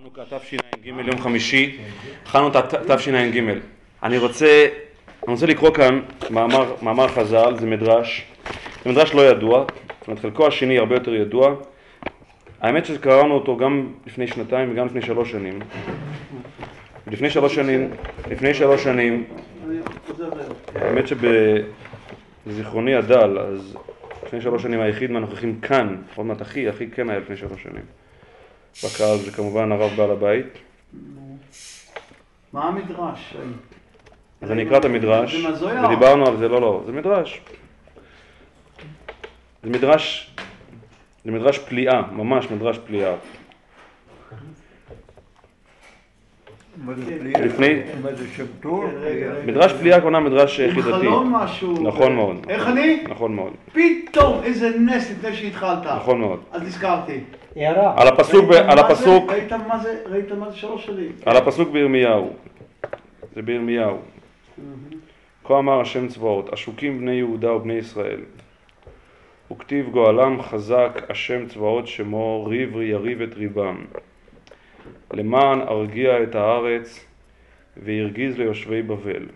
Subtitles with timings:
[0.00, 1.76] חנוכה תשע"ג, יום חמישי,
[2.26, 3.40] חנוכה תשע"ג.
[4.02, 4.66] אני רוצה,
[5.24, 8.24] אני רוצה לקרוא כאן מאמר, מאמר חז"ל, זה מדרש,
[8.84, 9.64] זה מדרש לא ידוע,
[10.00, 11.54] זאת אומרת חלקו השני הרבה יותר ידוע.
[12.60, 15.58] האמת שקראנו אותו גם לפני שנתיים וגם לפני שלוש שנים.
[17.06, 17.90] לפני שלוש שנים,
[18.30, 19.24] לפני שלוש שנים,
[20.74, 21.04] האמת
[22.46, 23.76] שבזיכרוני הדל, אז
[24.26, 28.03] לפני שלוש שנים היחיד מהנוכחים כאן, עוד מעט הכי, הכי כן היה לפני שלוש שנים.
[28.82, 30.46] בקהל זה כמובן הרב בעל הבית.
[32.52, 33.36] מה המדרש?
[34.40, 35.34] אז אני אקרא את המדרש.
[35.84, 37.40] ודיברנו על זה, לא, לא, זה מדרש.
[39.62, 40.34] זה מדרש,
[41.24, 43.10] זה מדרש פליאה, ממש מדרש פליאה.
[43.10, 43.26] מה זה
[44.30, 44.36] כן.
[44.36, 44.44] פליאה?
[47.44, 47.80] לפני-.
[49.46, 50.90] מדרש פליאה כונה מדרש עם חידתי.
[50.90, 51.82] חלום משהו.
[51.82, 52.36] נכון מאוד.
[52.48, 53.02] איך אני?
[53.08, 55.86] נכון מאוד, פתאום איזה נס לפני שהתחלת.
[55.86, 56.40] נכון מאוד.
[56.52, 57.20] אז נזכרתי.
[57.56, 57.94] הערה.
[57.96, 58.78] על הפסוק, על?
[58.78, 59.98] הפסוק, ראית מה זה?
[60.06, 61.12] ראית מה זה שלוש שנים?
[61.26, 62.30] על הפסוק בירמיהו.
[63.34, 63.96] זה בירמיהו.
[65.44, 68.20] כה אמר השם צבאות, עשוקים בני יהודה ובני ישראל.
[69.52, 73.84] וכתיב גואלם חזק השם צבאות שמו ריב יריב את ריבם.
[75.12, 77.06] למען ארגיע את הארץ
[77.76, 79.26] והרגיז ליושבי בבל.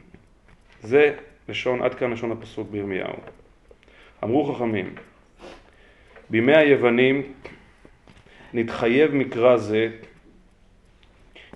[0.82, 1.14] זה
[1.48, 3.16] לשון, עד כאן לשון הפסוק בירמיהו.
[4.24, 4.94] אמרו חכמים,
[6.30, 7.32] בימי היוונים
[8.54, 9.88] נתחייב מקרא זה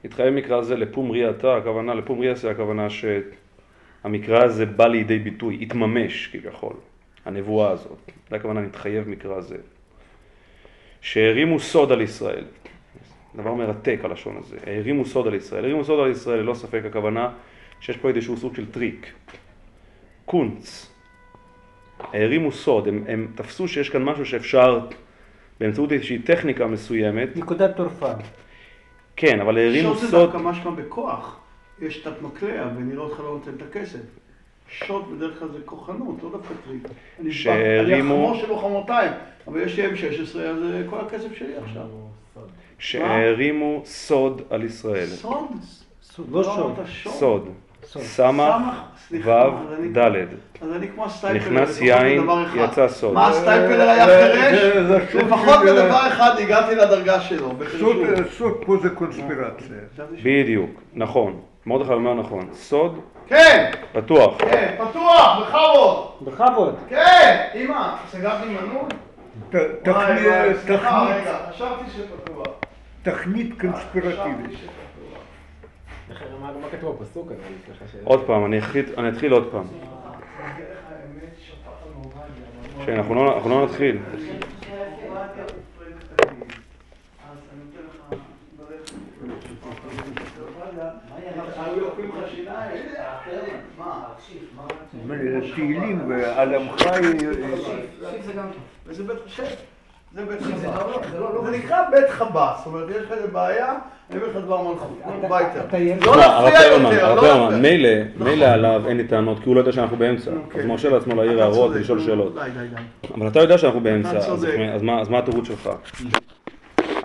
[0.04, 6.26] התחייב מקרא זה לפום ריאתה, הכוונה, לפום ריאסה, הכוונה שהמקרא הזה בא לידי ביטוי, התממש
[6.26, 6.76] כביכול,
[7.24, 9.56] הנבואה הזאת, זה הכוונה נתחייב מקרא זה.
[11.00, 12.44] שהרימו סוד על ישראל,
[13.36, 17.28] דבר מרתק הלשון הזה, הרימו סוד על ישראל, הרימו סוד על ישראל ללא ספק הכוונה
[17.80, 19.12] שיש פה איזשהו סוג של טריק,
[20.24, 20.90] קונץ,
[22.12, 24.80] הרימו סוד, הם, הם תפסו שיש כאן משהו שאפשר
[25.60, 28.12] באמצעות איזושהי טכניקה מסוימת, נקודת תורפה.
[29.16, 31.38] כן, אבל הרימו שוט זה סוד, דווקא משמע בכוח.
[31.82, 33.98] יש תת מקלע ונראה אותך לא נותן את הכסף.
[34.68, 36.82] שוט בדרך כלל זה כוחנות, לא דווקא טריק.
[37.20, 39.12] אני נשבע- אני שהרימו- החמור של לוחמותיים,
[39.48, 41.86] אבל יש לי M16, אז אה, כל הכסף שלי עכשיו.
[42.82, 45.06] שהרימו סוד על ישראל.
[45.06, 45.44] סוד?
[46.32, 46.58] לא שוד.
[46.78, 47.12] אמרת שוד.
[47.12, 47.48] סוד.
[47.84, 48.02] סוד.
[48.02, 48.54] סמך,
[49.24, 49.32] וו,
[49.92, 50.28] דלת.
[50.62, 51.40] אז אני כמו הסטייפלר.
[51.40, 52.26] נכנס יין.
[52.54, 53.14] יצא סוד.
[53.14, 54.76] מה הסטייפלר היה זה- חירש?
[54.86, 57.48] זה סוג לפחות בדבר אחד הגעתי לדרגה שלו,
[57.80, 57.96] סוד-.
[58.38, 59.66] סוד פה זה קונספירציה.
[60.22, 61.40] בדיוק, נכון.
[61.66, 62.48] מרדכי אומר נכון.
[62.52, 64.34] סוד כן, פתוח.
[64.38, 66.08] כן, פתוח, בכבוד.
[66.22, 66.74] בכבוד.
[66.88, 68.82] כן, אמא, סגרתי מנוי?
[69.50, 72.46] ת- וואי, תכנית- וואי, סליחה, רגע, חשבתי שפתוח.
[73.02, 74.46] תכנית קונספירטיבית.
[74.46, 76.32] חשבתי שפתוח.
[76.40, 77.98] מה כתוב בפסוק הזה?
[78.04, 79.64] עוד פעם, אני אתחיל- אני אתחיל עוד פעם.
[79.64, 80.62] האמת,
[81.38, 82.86] שפט הנורמליה.
[82.86, 83.98] כן, אנחנו לא- אנחנו לא נתחיל.
[95.54, 97.26] תהילים ועל עמך י-
[98.86, 99.44] וזה בית חשב.
[100.14, 101.44] זה בית חב"ד.
[101.44, 102.52] זה נקרא בית חב"ד.
[102.58, 103.74] זאת אומרת, יש לך איזה בעיה,
[104.10, 104.98] אני אומר לך דבר מלכות.
[105.00, 105.78] לך הביתה.
[106.06, 107.58] לא להפריע יותר, הרב לא להפריע.
[107.58, 110.30] מילא, מילא עליו אין לי טענות, כי הוא לא יודע שאנחנו באמצע.
[110.30, 110.60] אוקיי.
[110.60, 112.36] אז מרשה לעצמו להעיר הערות ולשאול שאלות.
[113.14, 114.16] אבל אתה יודע שאנחנו באמצע,
[115.00, 115.70] אז מה התירוץ שלך?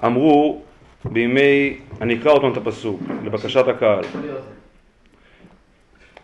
[0.06, 0.62] אמרו
[1.06, 4.04] בימי, אני אקרא אותם את הפסוק, לבקשת הקהל.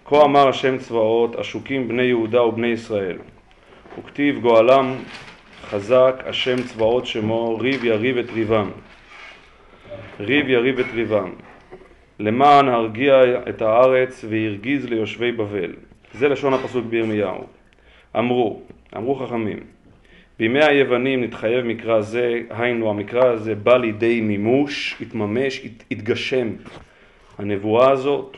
[0.06, 3.18] כה אמר השם צבאות, עשוקים בני יהודה ובני ישראל.
[4.00, 4.96] וכתיב גואלם
[5.70, 8.70] חזק השם צבאות שמו, ריב יריב את ריבם.
[10.20, 11.32] ריב יריב את ריבם.
[12.20, 15.74] למען הרגיע את הארץ והרגיז ליושבי בבל.
[16.14, 17.44] זה לשון הפסוק בירמיהו.
[18.18, 18.62] אמרו,
[18.98, 19.60] אמרו חכמים,
[20.40, 26.48] בימי היוונים נתחייב מקרא זה, היינו המקרא הזה בא לידי מימוש, התממש, הת- התגשם.
[27.38, 28.38] הנבואה הזאת,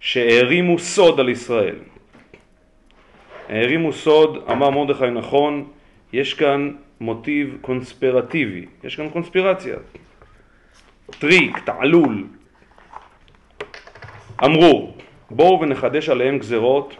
[0.00, 1.76] שהערימו סוד על ישראל.
[3.48, 5.64] הערימו סוד, אמר מרדכי נכון,
[6.12, 9.76] יש כאן מוטיב קונספירטיבי, יש כאן קונספירציה.
[11.18, 12.24] טריק, תעלול.
[14.44, 14.92] אמרו,
[15.30, 16.96] בואו ונחדש עליהם גזרות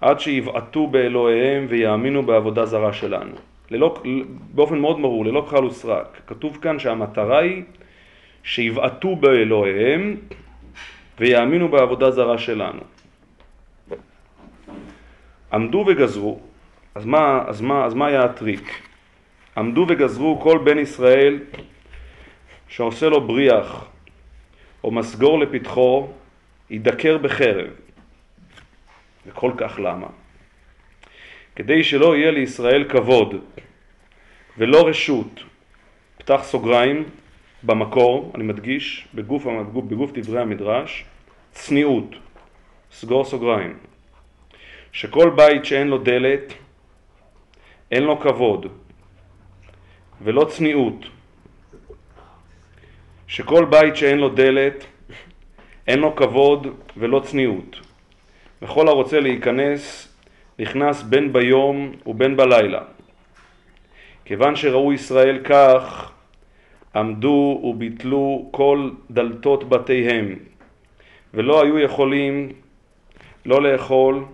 [0.00, 3.34] עד שיבעטו באלוהיהם ויאמינו בעבודה זרה שלנו.
[3.70, 4.02] ללא,
[4.54, 6.20] באופן מאוד ברור, ללא כחל וסרק.
[6.26, 7.62] כתוב כאן שהמטרה היא
[8.42, 10.16] שיבעטו באלוהיהם
[11.20, 12.80] ויאמינו בעבודה זרה שלנו.
[15.52, 16.40] עמדו וגזרו,
[16.94, 18.82] אז מה, אז מה, אז מה היה הטריק?
[19.56, 21.38] עמדו וגזרו כל בן ישראל
[22.68, 23.86] שעושה לו בריח
[24.84, 26.08] או מסגור לפתחו,
[26.70, 27.70] יידקר בחרב.
[29.26, 30.06] וכל כך למה?
[31.56, 33.34] כדי שלא יהיה לישראל כבוד
[34.58, 35.40] ולא רשות,
[36.18, 37.04] פתח סוגריים,
[37.62, 41.04] במקור, אני מדגיש, בגוף, בגוף, בגוף דברי המדרש,
[41.50, 42.14] צניעות,
[42.92, 43.78] סגור סוגריים,
[44.92, 46.54] שכל בית שאין לו דלת,
[47.90, 48.66] אין לו כבוד
[50.22, 51.06] ולא צניעות,
[53.26, 54.84] שכל בית שאין לו דלת,
[55.86, 56.66] אין לו כבוד
[56.96, 57.80] ולא צניעות,
[58.62, 60.14] וכל הרוצה להיכנס,
[60.58, 62.82] נכנס בין ביום ובין בלילה.
[64.24, 66.12] כיוון שראו ישראל כך,
[66.94, 70.38] עמדו וביטלו כל דלתות בתיהם,
[71.34, 72.52] ולא היו יכולים
[73.46, 74.24] לא לאכול,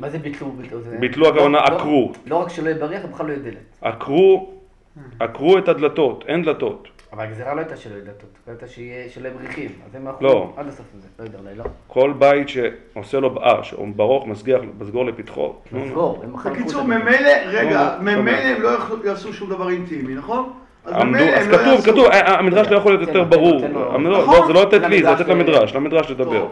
[0.00, 0.50] מה זה ביטלו?
[0.50, 2.12] ביטלו, ביטלו הכוונה לא- לא- עקרו.
[2.26, 3.56] לא רק שלא יהיה בריח, בכלל לא יהיה דלת.
[3.82, 4.50] עקרו,
[5.20, 6.88] עקרו את הדלתות, אין דלתות.
[7.12, 9.70] אבל הגזירה לא הייתה שלא יהיה דלתות, הייתה שיהיה- שלא יהיה בריחים.
[9.86, 10.52] אז הם הלכו לא.
[10.56, 11.64] עד הסוף הזה, לא יודע, אולי לא.
[11.86, 15.54] כל בית שעושה לו, אה, שברוך מסגיח, מסגור לפתחו.
[15.72, 15.88] נו, נו.
[15.88, 16.82] סגור, הם חלקו את בקיצור.
[16.82, 17.70] ממילא, רגע,
[18.00, 18.70] לא, לא, ממילא לא.
[18.82, 20.52] הם לא יעשו שום דבר אינטימי, נכון?
[20.84, 20.92] אז
[21.48, 21.80] לא כתוב.
[21.84, 23.68] כתוב, אה, המדרש לא יכול להיות יותר ברור.
[23.68, 24.04] נכון.
[24.04, 26.46] לא, זה לא לתת לי, זה לתת למדרש, למדרש לדבר.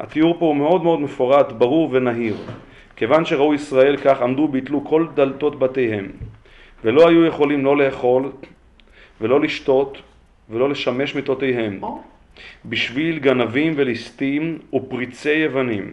[0.00, 2.36] התיאור פה הוא מאוד מאוד מפורט, ברור ונהיר.
[2.96, 6.08] כיוון שראו ישראל כך עמדו ביטלו כל דלתות בתיהם,
[6.84, 8.32] ולא היו יכולים לא לאכול,
[9.20, 9.98] ולא לשתות,
[10.50, 11.80] ולא לשמש מיטותיהם,
[12.64, 15.92] בשביל גנבים וליסטים ופריצי יוונים.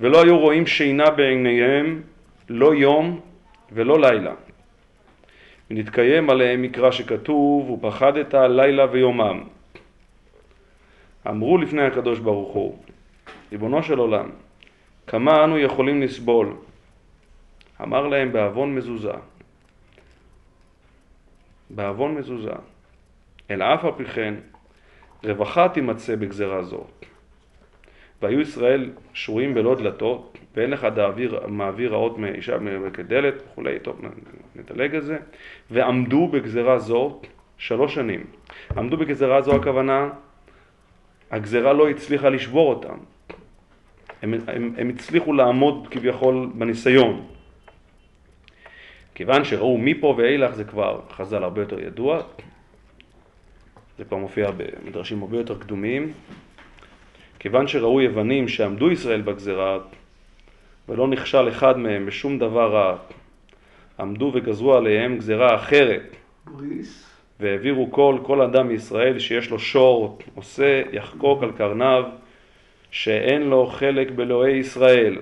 [0.00, 2.02] ולא היו רואים שינה בעיניהם,
[2.48, 3.20] לא יום
[3.72, 4.34] ולא לילה.
[5.70, 9.55] ונתקיים עליהם מקרא שכתוב, ופחדת לילה ויומם.
[11.28, 12.78] אמרו לפני הקדוש ברוך הוא,
[13.52, 14.30] ריבונו של עולם,
[15.06, 16.56] כמה אנו יכולים לסבול?
[17.82, 19.12] אמר להם בעוון מזוזה.
[21.70, 22.52] בעוון מזוזה.
[23.50, 24.34] אל אף על פי כן,
[25.24, 26.84] רווחה תימצא בגזרה זו.
[28.22, 32.56] והיו ישראל שרויים בלא דלתות, ואין לך דאוויר מעביר רעות מאישה
[32.92, 34.00] כדלת וכולי, טוב,
[34.56, 35.18] נדלג על זה,
[35.70, 37.20] ועמדו בגזרה זו
[37.58, 38.24] שלוש שנים.
[38.76, 40.10] עמדו בגזרה זו הכוונה,
[41.30, 42.96] הגזרה לא הצליחה לשבור אותם.
[44.22, 47.26] הם, הם, הם הצליחו לעמוד כביכול בניסיון.
[49.14, 52.22] כיוון שראו מפה ואילך זה כבר חז"ל הרבה יותר ידוע,
[53.98, 56.12] זה כבר מופיע במדרשים הרבה יותר קדומים.
[57.38, 59.78] כיוון שראו יוונים שעמדו ישראל בגזרה
[60.88, 62.96] ולא נכשל אחד מהם בשום דבר רע,
[64.00, 67.15] עמדו וגזרו עליהם גזרה אחרת בריס.
[67.40, 72.04] והעבירו כל, כל אדם מישראל שיש לו שור עושה יחקוק על קרניו
[72.90, 75.18] שאין לו חלק באלוהי ישראל.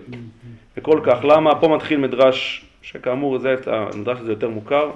[0.76, 1.60] וכל כך, למה?
[1.60, 4.90] פה מתחיל מדרש, שכאמור זה, המדרש הזה יותר מוכר,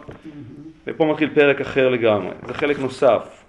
[0.86, 3.44] ופה מתחיל פרק אחר לגמרי, זה חלק נוסף.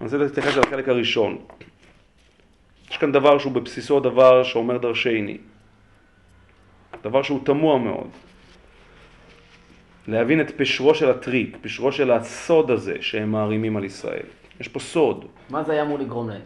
[0.00, 1.38] אני רוצה להתייחס לחלק הראשון.
[2.90, 5.38] יש כאן דבר שהוא בבסיסו דבר שאומר דרשני.
[7.02, 8.08] דבר שהוא תמוה מאוד.
[10.08, 14.26] להבין את פשרו של הטריק, פשרו של הסוד הזה שהם מערימים על ישראל.
[14.60, 15.24] יש פה סוד.
[15.50, 16.40] מה זה היה אמור לגרום להם?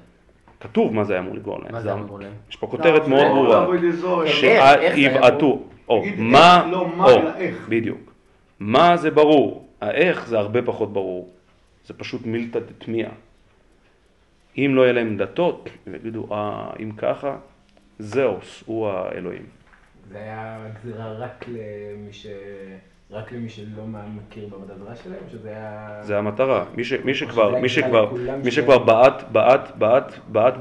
[0.60, 1.72] כתוב מה זה היה אמור לגרום להם.
[1.72, 2.32] מה זה היה אמור להם?
[2.50, 4.28] יש פה כותרת מאוד ברורה.
[4.94, 5.62] שיבעטו.
[5.88, 7.20] או, מה, לא מה, או.
[7.68, 8.12] בדיוק.
[8.60, 11.30] מה זה ברור, האיך זה הרבה פחות ברור.
[11.86, 13.08] זה פשוט מילתא דתמיע.
[14.58, 17.36] אם לא יהיה להם דתות, הם יגידו, אה, אם ככה,
[17.98, 19.46] זהוס הוא האלוהים.
[20.08, 22.26] זה היה גזירה רק למי ש...
[23.10, 23.86] רק למי שלא
[24.16, 24.48] מכיר
[24.78, 25.98] זרה שלהם, שזה היה...
[26.02, 26.64] זה המטרה.
[26.74, 28.12] מי, ש, מי שכבר, מי שכבר,
[28.44, 30.54] מי שכבר בעט, בעט, בעט, בעט,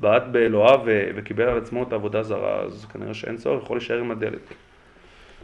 [0.00, 0.80] בעט באלוהיו
[1.16, 4.54] וקיבל על עצמו את העבודה זרה, אז כנראה שאין צורך, יכול להישאר עם הדלת.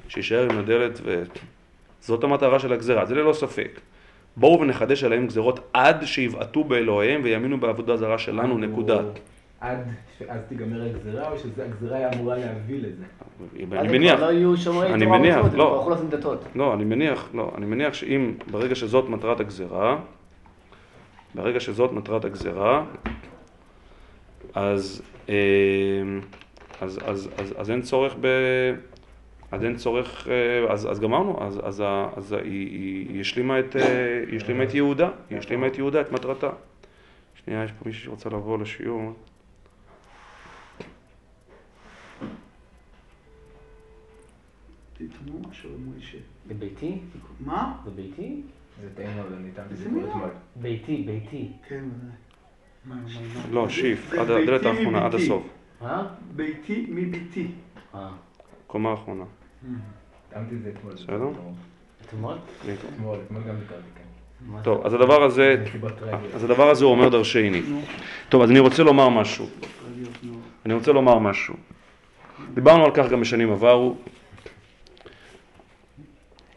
[0.08, 1.00] שיישאר עם הדלת
[2.02, 3.80] וזאת המטרה של הגזרה, זה ללא ספק.
[4.36, 9.00] בואו ונחדש עליהם גזרות עד שיבעטו באלוהיהם ויאמינו בעבודה זרה שלנו, נקודה.
[9.60, 9.78] עד
[10.18, 13.04] שאז תיגמר הגזירה, או שהגזירה היה אמורה להביא לזה?
[13.32, 15.64] אז אני מניח, כבר לא יהיו שומרי אני תורה מניח, ומצוות, הם לא.
[15.64, 16.44] כבר יכלו לשים דתות.
[16.54, 19.98] לא, אני מניח, לא, אני מניח שאם, ברגע שזאת מטרת הגזרה,
[21.34, 22.84] ברגע שזאת מטרת הגזרה,
[24.54, 25.34] אז, אה,
[26.80, 28.26] אז, אז, אז, אז אין צורך ב...
[29.50, 31.82] אז אין צורך, אה, אז, אז גמרנו, אז, אז,
[32.16, 36.00] אז היא, היא, היא השלימה את, אה, היא השלימה את יהודה, היא השלימה את יהודה,
[36.00, 36.50] את מטרתה.
[37.34, 39.12] שנייה, יש פה מישהו שרוצה לבוא לשיעור.
[44.98, 46.18] תתנו משהו למוישה.
[46.48, 46.98] זה ביתי?
[47.40, 47.76] מה?
[47.84, 48.42] זה ביתי?
[48.82, 50.08] זה טעים איזה בסיפור מילה?
[50.10, 50.28] אתמול.
[50.56, 51.48] ביתי, ביתי.
[51.68, 51.84] כן.
[52.84, 53.02] מה, מה,
[53.34, 53.40] מה?
[53.50, 55.14] לא, שיף, עד הדלת האחרונה, עד.
[55.14, 55.42] הסוף.
[55.82, 56.02] אה?
[56.36, 57.46] ביתי מביתי.
[57.94, 58.08] אה.
[58.66, 59.24] קומה האחרונה.
[60.30, 60.92] טעמתי את זה אתמול.
[60.92, 61.28] בסדר.
[62.06, 62.36] אתמול?
[62.72, 64.04] אתמול, אתמול גם ביקרתי כאן.
[64.46, 65.64] מה טוב, אז הדבר הזה.
[66.34, 67.62] אז הדבר הזה הוא אומר דרשני.
[68.28, 69.46] טוב, אז אני רוצה לומר משהו.
[70.66, 71.54] אני רוצה לומר משהו.
[72.54, 73.96] דיברנו על כך גם בשנים עברו,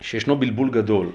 [0.01, 1.07] שישנו בלבול גדול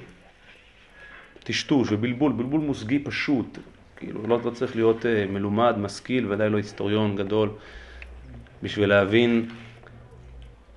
[1.46, 3.58] טשטוש ובלבול, בלבול מושגי פשוט,
[3.96, 7.50] כאילו לא, לא צריך להיות אה, מלומד, משכיל, ודאי לא היסטוריון גדול,
[8.62, 9.48] בשביל להבין,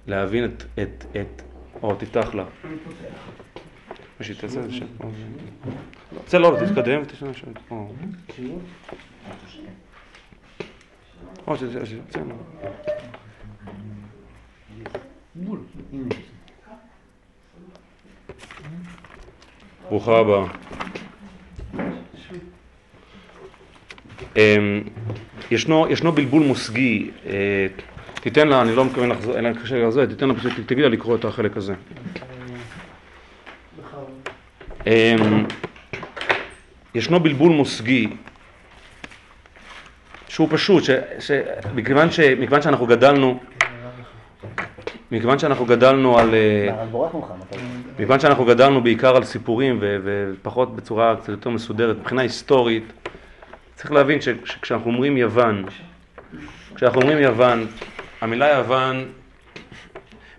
[0.07, 1.41] להבין את, את, את,
[1.83, 2.45] או תפתח לה.
[4.19, 4.85] מה שהיא תעשה זה שם.
[6.27, 7.51] זה לא, תתקדם, תשמע שם.
[7.71, 7.93] או.
[11.55, 12.21] שזה, זה,
[19.89, 20.45] ברוכה הבאה.
[24.35, 24.81] אמ,
[25.51, 27.67] ישנו, ישנו בלבול מושגי, אה,
[28.21, 30.89] תיתן לה, אני לא מתכוון לחזור, אין לה קשה לזה, תיתן לה פשוט, תגיד לה
[30.89, 31.73] לקרוא את החלק הזה.
[34.87, 35.45] אמ,
[36.95, 38.07] ישנו בלבול מושגי
[40.27, 41.31] שהוא פשוט, ש, ש,
[41.75, 43.39] מכיוון, ש, מכיוון שאנחנו גדלנו,
[45.11, 46.85] מכיוון שאנחנו גדלנו על, אה,
[47.93, 52.83] מכיוון שאנחנו גדלנו בעיקר על סיפורים ו, ופחות בצורה קצת יותר מסודרת, מבחינה היסטורית,
[53.75, 55.65] צריך להבין שכשאנחנו אומרים יוון,
[56.75, 57.67] כשאנחנו אומרים יוון,
[58.21, 59.05] המילה יוון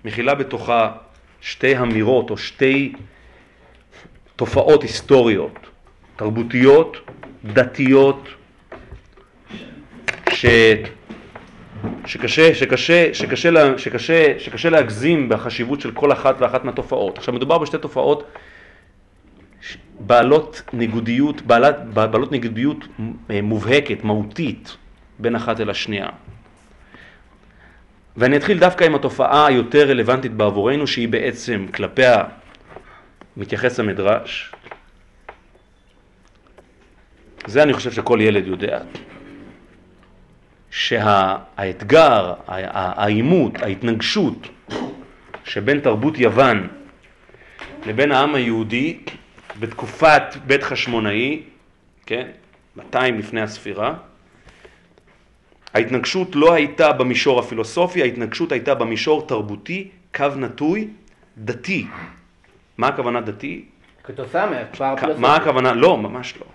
[0.04, 0.92] מכילה בתוכה
[1.40, 2.92] שתי אמירות או שתי
[4.36, 5.58] תופעות היסטוריות,
[6.16, 6.96] תרבותיות,
[7.44, 8.28] דתיות,
[10.30, 10.46] ש...
[12.06, 17.18] שקשה, שקשה, שקשה, לה- שקשה, שקשה להגזים בחשיבות של כל אחת ואחת מהתופעות.
[17.18, 18.30] עכשיו מדובר בשתי תופעות
[20.00, 22.84] בעלות ניגודיות, בעלת, בעלות ניגודיות
[23.30, 24.76] אה, מובהקת, מהותית,
[25.18, 26.08] בין אחת אל השנייה.
[28.16, 32.24] ואני אתחיל דווקא עם התופעה היותר רלוונטית בעבורנו, שהיא בעצם כלפיה
[33.36, 34.52] מתייחס המדרש.
[37.46, 38.78] זה אני חושב שכל ילד יודע.
[40.70, 44.48] שהאתגר, העימות, ההתנגשות
[45.44, 46.68] שבין תרבות יוון
[47.86, 48.98] לבין העם היהודי
[49.60, 51.42] בתקופת בית חשמונאי,
[52.06, 52.26] כן,
[52.76, 53.94] 200 לפני הספירה,
[55.74, 60.88] ההתנגשות לא הייתה במישור הפילוסופי, ההתנגשות הייתה במישור תרבותי, קו נטוי,
[61.38, 61.86] דתי.
[62.78, 63.64] מה הכוונה דתי?
[64.04, 65.22] כתוצאה מהפער כ- הפילוסופי.
[65.22, 65.72] מה הכוונה?
[65.72, 66.46] לא, ממש לא.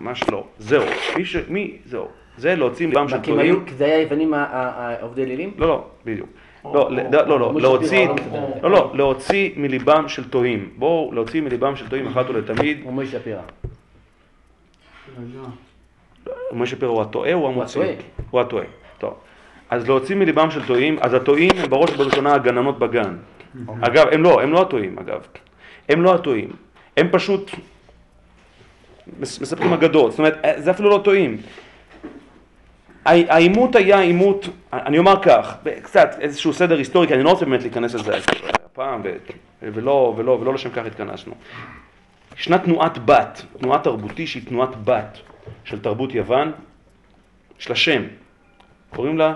[0.00, 0.46] ממש לא.
[0.58, 0.84] זהו.
[1.16, 1.36] מי ש...
[1.48, 1.76] מי?
[1.86, 2.08] זהו.
[2.38, 3.68] זה להוציא ליבם של כי הם היו- טועים.
[3.68, 5.54] כי זה היה היוונים ה- ה- ה- עובדי אלילים?
[5.58, 6.28] לא, לא, בדיוק.
[6.64, 8.14] לא, לא, לא, להוציא, לא.
[8.62, 10.68] לא, לא, להוציא מליבם של טועים.
[10.76, 12.78] בואו, להוציא מליבם של טועים אחת ולתמיד.
[12.82, 13.40] כמו מוישה שפירא.
[16.52, 17.82] משה פירו הוא הטועה או המוציא?
[18.30, 18.64] הוא הטועה.
[18.98, 19.14] טוב.
[19.70, 23.16] אז להוציא מליבם של טועים, אז הטועים הם בראש ובראשונה הגננות בגן.
[23.80, 25.20] אגב, הם לא, הם לא הטועים, אגב.
[25.88, 26.48] הם לא הטועים.
[26.96, 27.50] הם פשוט
[29.20, 30.10] מס- מספרים אגדות.
[30.10, 31.36] זאת אומרת, זה אפילו לא טועים.
[33.04, 37.44] הע- העימות היה עימות, אני אומר כך, קצת איזשהו סדר היסטורי, כי אני לא רוצה
[37.44, 38.16] באמת להיכנס לזה
[38.64, 39.16] הפעם, ו-
[39.62, 41.34] ולא, ולא, ולא לשם כך התכנסנו.
[42.38, 45.18] ישנה תנועת בת, תנועה תרבותי שהיא תנועת בת
[45.64, 46.52] של תרבות יוון,
[47.60, 48.02] יש לה שם,
[48.90, 49.34] קוראים לה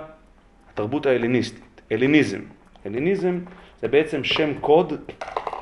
[0.73, 2.41] התרבות ההלניסטית, הלניזם.
[2.85, 3.39] הלניזם
[3.83, 4.93] זה בעצם שם קוד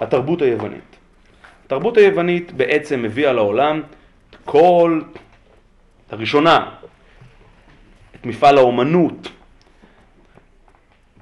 [0.02, 0.96] לתרבות היוונית.
[1.66, 3.82] התרבות היוונית בעצם הביאה לעולם
[4.44, 5.00] כל,
[6.12, 6.70] לראשונה,
[8.26, 9.28] מפעל האומנות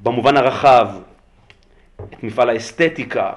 [0.03, 0.89] במובן הרחב,
[1.97, 3.33] את מפעל האסתטיקה,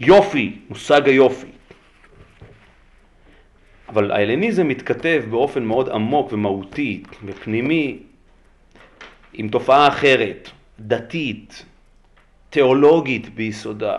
[0.00, 1.46] יופי, מושג היופי.
[3.88, 7.98] אבל ההלניזם מתכתב באופן מאוד עמוק ומהותי ופנימי
[9.32, 11.64] עם תופעה אחרת, דתית,
[12.50, 13.96] תיאולוגית ביסודה,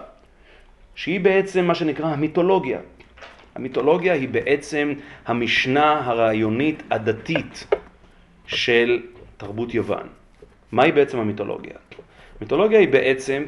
[0.96, 2.80] שהיא בעצם מה שנקרא המיתולוגיה.
[3.60, 4.94] המיתולוגיה היא בעצם
[5.26, 7.68] המשנה הרעיונית הדתית
[8.48, 9.02] של
[9.38, 10.08] תרבות יוון.
[10.72, 11.74] מהי בעצם המיתולוגיה?
[12.42, 13.44] מיתולוגיה היא בעצם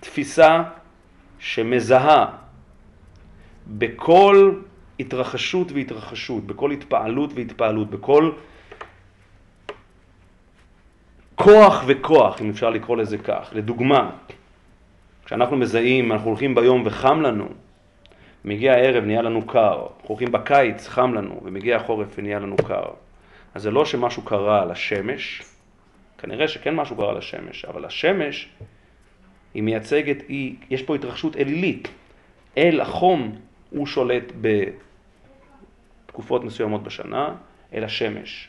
[0.00, 0.62] תפיסה
[1.38, 2.26] שמזהה
[3.66, 4.54] בכל
[5.00, 8.30] התרחשות והתרחשות, בכל התפעלות והתפעלות, בכל
[11.34, 13.50] כוח וכוח, אם אפשר לקרוא לזה כך.
[13.52, 14.10] לדוגמה,
[15.24, 17.48] כשאנחנו מזהים, אנחנו הולכים ביום וחם לנו,
[18.44, 22.84] מגיע הערב נהיה לנו קר, הולכים בקיץ חם לנו, ומגיע החורף ונהיה לנו קר.
[23.54, 25.42] אז זה לא שמשהו קרה על השמש,
[26.18, 28.48] כנראה שכן משהו קרה על השמש, אבל השמש
[29.54, 31.88] היא מייצגת, היא, יש פה התרחשות אלילית.
[32.58, 33.36] אל החום
[33.70, 34.32] הוא שולט
[36.06, 37.34] בתקופות מסוימות בשנה,
[37.74, 38.48] אל השמש.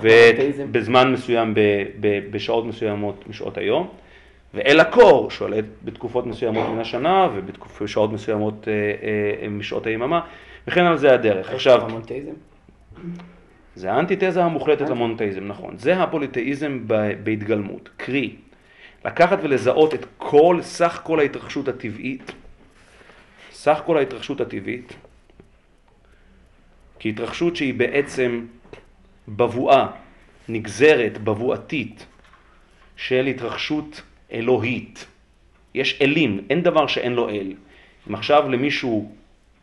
[0.00, 1.60] ובזמן מסוים, ב,
[2.00, 3.88] ב, בשעות מסוימות משעות היום,
[4.54, 8.72] ואל הקור שולט בתקופות מסוימות מן השנה ובשעות מסוימות אה,
[9.42, 10.20] אה, משעות היממה,
[10.66, 11.50] וכן על זה הדרך.
[11.50, 11.80] עכשיו?
[13.74, 15.74] זה האנטיתזה המוחלטת למונותאיזם, נכון.
[15.78, 16.80] זה הפוליתאיזם
[17.24, 17.88] בהתגלמות.
[17.96, 18.36] קרי,
[19.04, 22.32] לקחת ולזהות את כל, סך כל ההתרחשות הטבעית
[23.64, 24.92] סך כל ההתרחשות הטבעית,
[27.00, 28.46] כהתרחשות שהיא בעצם
[29.28, 29.86] בבואה,
[30.48, 32.06] נגזרת, בבואתית,
[32.96, 34.02] של התרחשות
[34.32, 35.06] אלוהית.
[35.74, 37.52] יש אלים, אין דבר שאין לו אל.
[38.08, 39.12] אם עכשיו למישהו,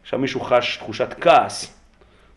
[0.02, 1.82] עכשיו מישהו חש תחושת כעס,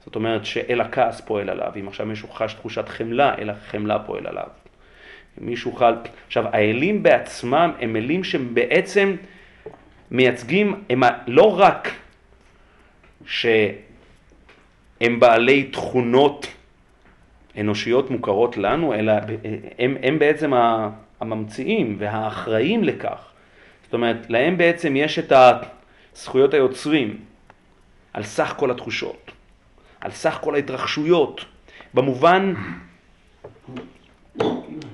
[0.04, 4.26] זאת אומרת שאל הכעס פועל עליו, אם עכשיו מישהו חש תחושת חמלה, אל החמלה פועל
[4.26, 4.48] עליו.
[5.40, 5.94] אם מישהו חל...
[6.26, 9.16] עכשיו, האלים בעצמם הם אלים שהם בעצם
[10.10, 11.90] מייצגים, הם לא רק
[13.26, 16.46] שהם בעלי תכונות
[17.60, 19.12] אנושיות מוכרות לנו, אלא
[19.78, 20.52] הם, הם בעצם
[21.20, 23.30] הממציאים והאחראים לכך.
[23.84, 25.32] זאת אומרת, להם בעצם יש את
[26.14, 27.18] זכויות היוצרים
[28.12, 29.30] על סך כל התחושות,
[30.00, 31.44] על סך כל ההתרחשויות,
[31.94, 32.54] במובן,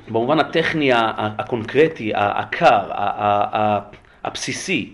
[0.08, 2.90] במובן הטכני, הקונקרטי, הקר,
[4.24, 4.92] הבסיסי.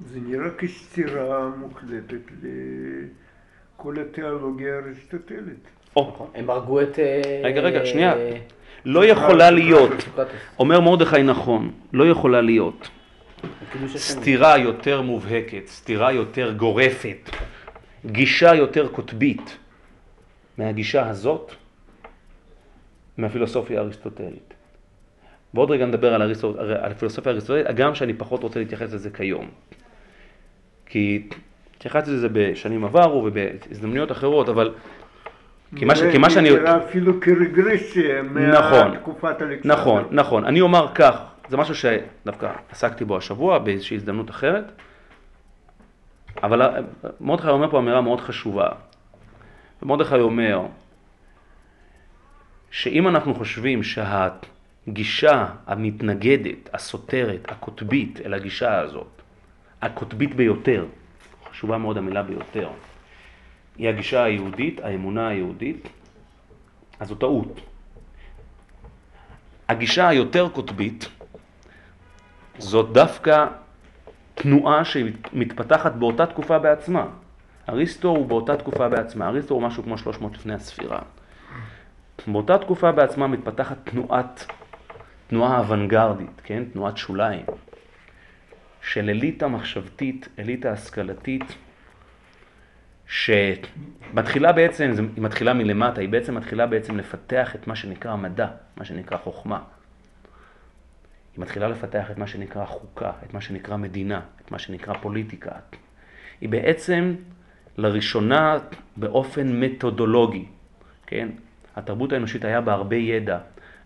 [0.00, 5.68] זה נראה כסתירה מוחלטת לכל התיאולוגיה האריסטוטלית.
[5.96, 6.98] או, הם הרגו את...
[6.98, 8.14] אה, רגע, רגע, שנייה.
[8.84, 9.90] לא יכולה להיות,
[10.58, 12.88] אומר מרדכי נכון, לא יכולה להיות
[13.96, 17.30] סתירה יותר מובהקת, סתירה יותר גורפת,
[18.06, 19.56] גישה יותר קוטבית
[20.58, 21.52] מהגישה הזאת,
[23.18, 24.54] מהפילוסופיה האריסטוטלית.
[25.54, 29.48] ועוד רגע נדבר על, הריסטו, על הפילוסופיה האריסטוטלית, הגם שאני פחות רוצה להתייחס לזה כיום.
[30.86, 31.28] כי
[31.76, 34.74] התייחסתי לזה בשנים עברו ובהזדמנויות אחרות, אבל
[35.76, 36.50] כי מה, כי מה שאני...
[36.50, 39.74] נראה אפילו כרגרסיה נכון, מהתקופת אלכסנדר.
[39.74, 40.44] נכון, נכון.
[40.44, 44.72] אני אומר כך, זה משהו שדווקא עסקתי בו השבוע באיזושהי הזדמנות אחרת,
[46.42, 46.84] אבל
[47.20, 48.68] מרדכי אומר פה אמירה מאוד חשובה.
[49.82, 50.62] ומרדכי אומר
[52.70, 59.22] שאם אנחנו חושבים שהגישה המתנגדת, הסותרת, הקוטבית אל הגישה הזאת,
[59.82, 60.86] הקוטבית ביותר,
[61.50, 62.68] חשובה מאוד המילה ביותר,
[63.78, 65.88] היא הגישה היהודית, האמונה היהודית,
[67.00, 67.60] אז זו טעות.
[69.68, 71.08] הגישה היותר קוטבית
[72.58, 73.46] זאת דווקא
[74.34, 77.06] תנועה שמתפתחת באותה תקופה בעצמה.
[77.68, 80.98] אריסטו הוא באותה תקופה בעצמה, אריסטו הוא משהו כמו 300 לפני הספירה.
[82.26, 84.46] באותה תקופה בעצמה מתפתחת תנועת,
[85.26, 86.64] תנועה אוונגרדית, כן?
[86.72, 87.44] תנועת שוליים,
[88.82, 91.44] של אליטה מחשבתית, אליטה השכלתית,
[93.08, 98.84] שמתחילה בעצם, היא מתחילה מלמטה, היא בעצם מתחילה בעצם לפתח את מה שנקרא מדע, מה
[98.84, 99.62] שנקרא חוכמה.
[101.36, 105.50] היא מתחילה לפתח את מה שנקרא חוקה, את מה שנקרא מדינה, את מה שנקרא פוליטיקה.
[106.40, 107.14] היא בעצם
[107.78, 108.58] לראשונה
[108.96, 110.44] באופן מתודולוגי,
[111.06, 111.28] כן?
[111.76, 113.38] התרבות האנושית היה בה הרבה ידע,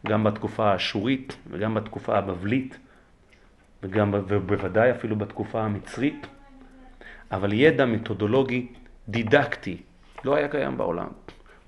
[0.07, 2.79] גם בתקופה האשורית וגם בתקופה הבבלית,
[3.83, 6.27] וגם, ובוודאי אפילו בתקופה המצרית,
[7.33, 8.67] אבל ידע מתודולוגי
[9.09, 9.77] דידקטי,
[10.25, 11.09] לא היה קיים בעולם.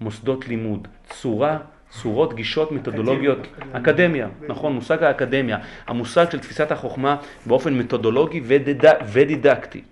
[0.01, 1.59] מוסדות לימוד, צורה,
[1.91, 7.17] צורות, גישות, מתודולוגיות, אקדמיה, אקדמיה נכון, מושג האקדמיה, המושג של תפיסת החוכמה
[7.47, 9.83] באופן מתודולוגי ודיד, ודידקטי.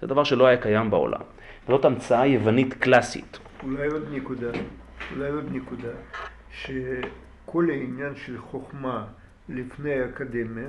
[0.00, 1.20] זה דבר שלא היה קיים בעולם.
[1.68, 3.38] זאת המצאה יוונית קלאסית.
[3.62, 4.50] אולי עוד נקודה,
[5.16, 5.88] אולי עוד נקודה,
[6.50, 9.04] שכל העניין של חוכמה
[9.48, 10.68] לפני האקדמיה,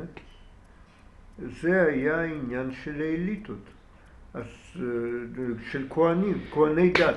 [1.40, 3.73] זה היה עניין של האליטות.
[4.34, 4.42] אז
[4.80, 4.84] אה,
[5.72, 7.16] של כהנים, כהני דת.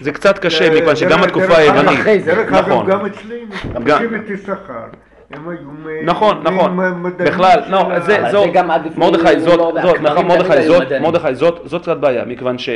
[0.00, 2.24] זה קצת קשה, מכיוון שגם התקופה היוונית.
[2.24, 2.90] דרך אגב, נכון.
[2.90, 3.54] גם אצלנו,
[3.98, 4.84] שבט יששכר.
[5.30, 6.78] הם היו נכון, נכון,
[7.18, 8.56] בכלל, לא, זה, זאת,
[8.96, 12.68] מרדכי, זאת, זאת, מרדכי, זאת, מרדכי, זאת, זאת קצת בעיה, מכיוון ש...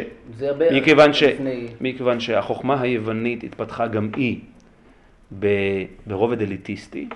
[0.71, 1.23] מכיוון ש...
[1.81, 4.41] מכיוון שהחוכמה היוונית התפתחה גם היא
[6.07, 7.09] ברובד אליטיסטי.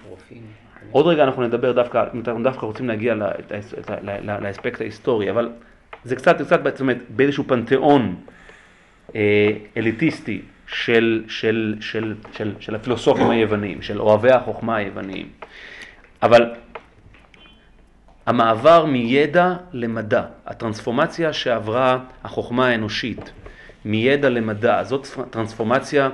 [0.90, 3.14] עוד רגע אנחנו נדבר דווקא, אנחנו דווקא רוצים להגיע
[4.40, 5.48] לאספקט ההיסטורי, אבל
[6.04, 8.16] זה קצת, קצת זאת אומרת, באיזשהו פנתיאון
[9.14, 15.28] אה, אליטיסטי של, של, של, של, של הפילוסופים היוונים, של אוהבי החוכמה היווניים.
[16.22, 16.54] אבל
[18.26, 23.32] המעבר מידע למדע, הטרנספורמציה שעברה החוכמה האנושית
[23.84, 26.10] מידע למדע, זאת טרנספורמציה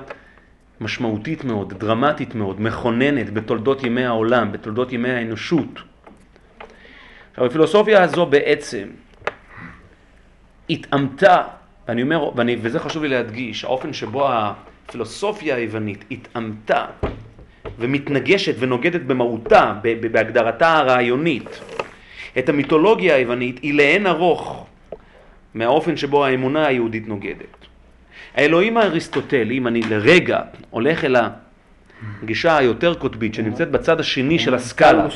[0.81, 5.81] משמעותית מאוד, דרמטית מאוד, מכוננת בתולדות ימי העולם, בתולדות ימי האנושות.
[7.31, 8.88] עכשיו הפילוסופיה הזו בעצם
[10.70, 11.42] התאמתה,
[11.88, 16.87] ואני אומר, ואני, וזה חשוב לי להדגיש, האופן שבו הפילוסופיה היוונית התאמתה
[17.79, 21.61] ומתנגשת ונוגדת במהותה, בהגדרתה הרעיונית,
[22.38, 24.66] את המיתולוגיה היוונית היא לאין ארוך
[25.55, 27.66] מהאופן שבו האמונה היהודית נוגדת.
[28.35, 31.29] האלוהים האריסטוטלי, אם אני לרגע הולך אל, ה,
[32.22, 35.06] הגישה היותר קוטבית, שנמצאת בצד השני של הסקאלה.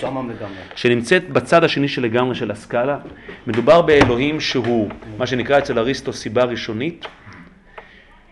[0.75, 2.99] שנמצאת בצד השני של לגמרי של הסקאלה,
[3.47, 7.07] מדובר באלוהים שהוא, מה שנקרא אצל אריסטו סיבה ראשונית,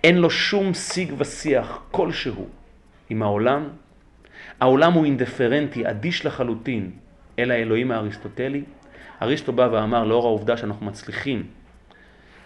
[0.05, 2.49] אין לו שום שיג ושיח כלשהו
[3.11, 3.69] עם העולם,
[4.61, 6.91] העולם הוא אינדיפרנטי, אדיש לחלוטין
[7.39, 8.63] אל האלוהים האריסטוטלי.
[9.23, 11.47] אריסטו בא ואמר, לאור העובדה שאנחנו מצליחים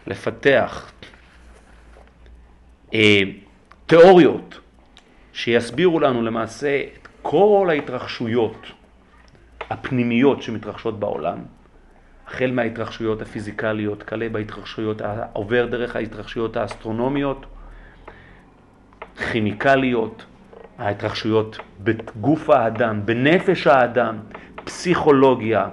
[0.06, 0.92] לפתח
[2.94, 3.20] אה,
[3.86, 4.60] תיאוריות
[5.32, 8.66] שיסבירו לנו למעשה את כל ההתרחשויות
[9.70, 11.38] הפנימיות שמתרחשות בעולם,
[12.26, 17.46] החל מההתרחשויות הפיזיקליות, כלה בהתרחשויות, עובר דרך ההתרחשויות האסטרונומיות,
[19.32, 20.24] כימיקליות,
[20.78, 24.16] ההתרחשויות בגוף האדם, בנפש האדם,
[24.64, 25.68] פסיכולוגיה,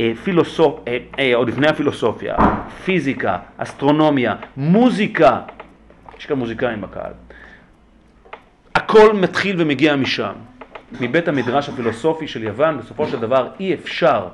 [0.00, 0.80] אה, פילוסופ...
[0.88, 2.36] אה, אה, עוד לפני הפילוסופיה,
[2.84, 5.40] פיזיקה, אסטרונומיה, מוזיקה,
[6.18, 7.12] יש כאן מוזיקאים בקהל.
[8.76, 10.32] הכל מתחיל ומגיע משם,
[11.00, 14.28] מבית המדרש הפילוסופי של יוון, בסופו של דבר אי אפשר,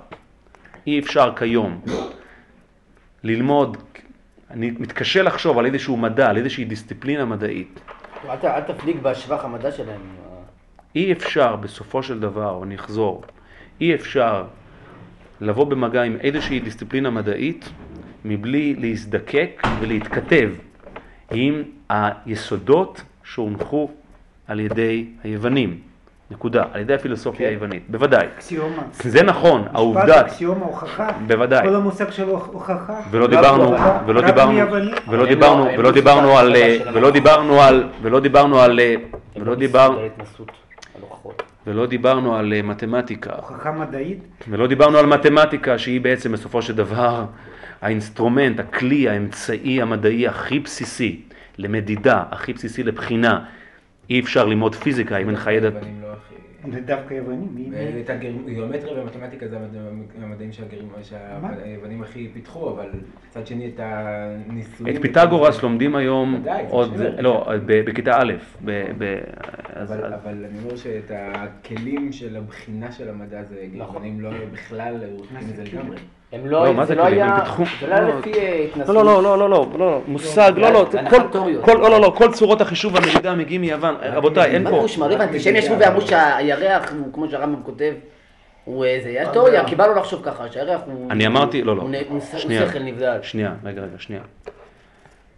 [0.87, 1.81] אי אפשר כיום
[3.24, 3.76] ללמוד,
[4.50, 7.81] אני מתקשה לחשוב על איזשהו מדע, על איזושהי דיסציפלינה מדעית.
[8.44, 10.00] אל תפליג בשבח המדע שלהם.
[10.94, 13.22] אי אפשר בסופו של דבר, ואני אחזור,
[13.81, 14.44] אי אפשר
[15.40, 17.68] לבוא במגע עם איזושהי דיסציפלינה מדעית
[18.24, 20.50] מבלי להזדקק ולהתכתב
[21.31, 23.90] עם היסודות שהונחו
[24.48, 25.78] על ידי היוונים.
[26.31, 26.64] נקודה.
[26.72, 27.52] על ידי הפילוסופיה כן.
[27.55, 27.83] היוונית.
[27.88, 28.26] בוודאי.
[28.37, 28.83] אקסיומה.
[29.02, 31.09] זה נכון, משפט העובדה, אקסיומה הוכחה.
[31.26, 31.68] בוודאי.
[31.68, 33.00] כל המושג של הוכחה.
[33.11, 33.76] ולא דיברנו,
[34.07, 34.59] ולא דיברנו.
[35.09, 36.57] ולא דיברנו, הם לא- ולא הם דיברנו לא על,
[36.92, 38.81] ולא דיברנו על, ולא דיברנו על,
[39.37, 40.09] ולא דיברנו, על.
[41.66, 43.31] ולא דיברנו על אה, מתמטיקה.
[43.37, 44.18] הוכחה מדעית.
[44.48, 47.24] ולא דיברנו על מתמטיקה שהיא בעצם בסופו של דבר
[47.83, 51.20] האינסטרומנט, הכלי, האמצעי המדעי הכי בסיסי
[51.59, 53.44] למדידה, הכי בסיסי לבחינה.
[54.10, 55.70] אי אפשר ללמוד פיזיקה אם אין לך ידע.
[55.70, 56.08] לא.
[56.72, 57.72] זה דווקא יוונים.
[58.04, 60.50] את הגיאומטריה והמתמטיקה זה המד- המדעים
[61.02, 62.88] שהיוונים הכי פיתחו, אבל
[63.28, 64.96] מצד שני את הניסויים...
[64.96, 66.94] את פיתגורס לומדים היום עוד.
[67.18, 67.48] לא,
[67.86, 68.32] בכיתה א',
[69.72, 75.48] אז- אבל, אני אומר שאת הכלים של הבחינה של המדע זה גרמנים לא בכלל עורכים
[75.50, 75.96] את זה לגמרי.
[76.32, 77.04] הם לא, לא, מה זה לא?
[77.04, 77.38] היה,
[77.80, 78.94] זה לא היה לא, לפי אה, התנסות.
[78.94, 80.86] לא, לא, לא, לא, לא, לא, לא, מושג, לא, לא,
[81.64, 84.98] כל- לא, לא, לא, כל צורות החישוב והמדידה מגיעים מיוון, רבותיי, אין מה פה, פירוש,
[84.98, 87.92] מה, לא הבנתי, שהם ישבו ואמרו שהירח כמו שהרמב"ם כותב,
[88.64, 91.10] הוא איזה, יש אה, תיאוריה, לו לחשוב ככה, שהירח הוא...
[91.10, 91.82] אני אמרתי, לא, לא,
[92.36, 92.62] שנייה.
[93.22, 94.22] שנייה, רגע, רגע, שנייה.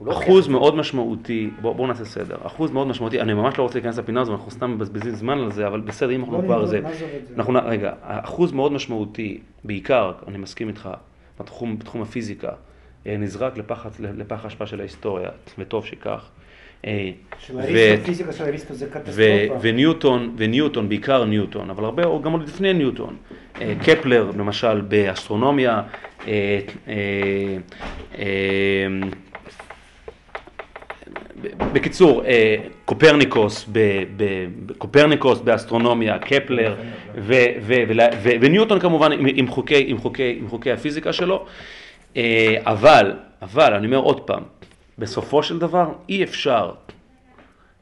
[0.05, 3.79] לא אחוז מאוד משמעותי, בואו בוא נעשה סדר, אחוז מאוד משמעותי, אני ממש לא רוצה
[3.79, 6.81] להיכנס לפינה הזו, אנחנו סתם מבזבזים זמן על זה, אבל בסדר, אם אנחנו כבר זה.
[7.37, 10.88] אנחנו, רגע, אחוז מאוד משמעותי, בעיקר, אני מסכים איתך,
[11.40, 12.51] בתחום, בתחום הפיזיקה,
[13.07, 16.29] אה, נזרק לפח, האשפה של ההיסטוריה, וטוב שכך.
[16.87, 19.59] אה, של ו- אריסטו, פיזיקה של אריסטו זה ו- קטסטרופה.
[19.61, 23.17] וניוטון, וניוטון, בעיקר ניוטון, אבל הרבה, או גם עוד לפני ניוטון.
[23.61, 25.83] אה, קפלר, למשל, באסטרונומיה,
[31.72, 33.68] בקיצור, אה, קופרניקוס,
[34.78, 36.76] קופרניקוס באסטרונומיה, קפלר
[38.40, 41.46] וניוטון כמובן עם, חוקי, עם, חוקי, עם חוקי הפיזיקה שלו,
[42.16, 44.42] אה, אבל, אבל, אני אומר עוד פעם,
[44.98, 46.70] בסופו של דבר אי אפשר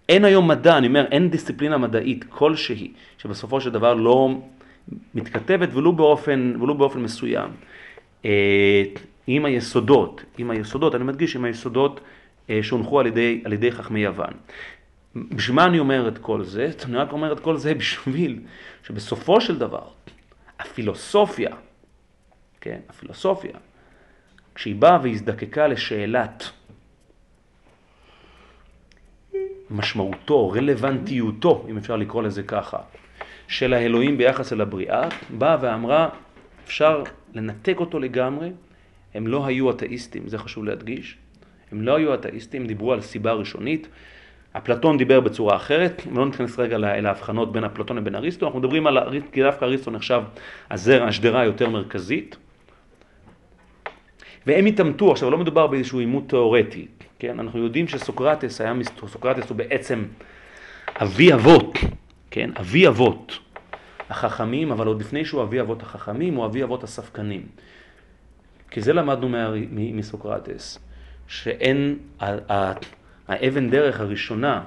[0.09, 4.39] אין היום מדע, אני אומר, אין דיסציפלינה מדעית כלשהי, שבסופו של דבר לא
[5.15, 7.51] מתכתבת ולו באופן, ולו באופן מסוים,
[8.25, 8.83] אה,
[9.27, 12.01] עם היסודות, עם היסודות, אני מדגיש, עם היסודות
[12.63, 14.33] שהונחו על ידי, על ידי חכמי יוון.
[15.17, 16.71] בשביל מה אני אומר את כל זה?
[16.85, 18.41] אני רק אומר את כל זה בשביל
[18.87, 19.85] שבסופו של דבר,
[20.59, 21.51] הפילוסופיה,
[22.61, 23.53] כן, הפילוסופיה,
[24.55, 26.51] כשהיא באה והזדקקה לשאלת
[29.71, 32.79] משמעותו, רלוונטיותו, אם אפשר לקרוא לזה ככה,
[33.49, 36.09] של האלוהים ביחס אל הבריאה, באה ואמרה,
[36.65, 37.03] אפשר
[37.35, 38.53] לנתק אותו לגמרי,
[39.15, 41.19] הם לא היו אתאיסטים, זה חשוב להדגיש,
[41.73, 43.89] הם לא היו אתאיסטים, דיברו על סיבה ראשונית,
[44.57, 48.59] אפלטון דיבר בצורה אחרת, לא ניכנס רגע ל- אל ההבחנות בין אפלטון לבין אריסטו, אנחנו
[48.59, 48.99] מדברים על,
[49.33, 50.23] כי דווקא אריסטו נחשב
[50.71, 52.37] הזרע, השדרה היותר מרכזית,
[54.47, 56.87] והם התעמתו, עכשיו לא מדובר באיזשהו עימות תיאורטי,
[57.19, 57.41] כן?
[57.41, 58.73] אנחנו יודעים שסוקרטס היה,
[59.07, 60.05] סוקרטס הוא בעצם
[61.03, 61.79] אבי אבות,
[62.31, 62.51] כן?
[62.61, 63.39] אבי אבות
[64.11, 67.47] החכמים, אבל עוד לפני שהוא אבי אבות החכמים, הוא אבי אבות הספקנים.
[68.71, 70.79] כי זה למדנו מה, מסוקרטס,
[71.33, 71.99] שאין,
[73.29, 74.63] האבן דרך הראשונה,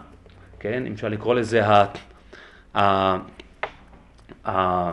[0.59, 0.83] כן?
[0.87, 1.85] אם אפשר לקרוא לזה ה...
[2.75, 3.17] ה-
[4.45, 4.91] ה-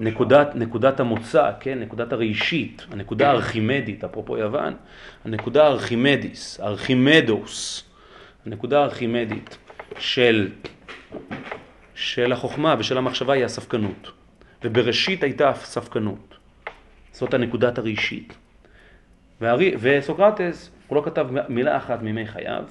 [0.00, 4.74] נקודת, נקודת המוצא, כן, נקודת הראשית, הנקודה הארכימדית, אפרופו יוון,
[5.24, 7.84] הנקודה הארכימדיס, ארכימדוס,
[8.46, 9.58] הנקודה הארכימדית
[9.98, 10.50] של
[11.94, 14.10] של החוכמה ושל המחשבה היא הספקנות.
[14.64, 16.34] ובראשית הייתה ספקנות.
[17.12, 18.32] זאת הנקודת הראשית.
[19.40, 22.64] והרי, וסוקרטס, הוא לא כתב מילה אחת מימי חייו.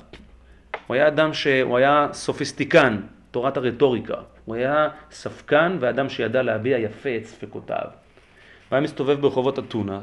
[0.88, 3.02] הוא היה אדם שהוא היה סופיסטיקן,
[3.32, 4.16] תורת הרטוריקה.
[4.46, 7.86] הוא היה ספקן ואדם שידע להביע יפה את ספקותיו.
[7.86, 10.00] הוא היה מסתובב ברחובות אתונה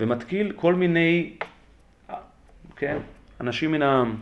[0.00, 1.32] ומתקיל כל מיני,
[2.76, 2.98] כן,
[3.40, 4.16] אנשים מן העם.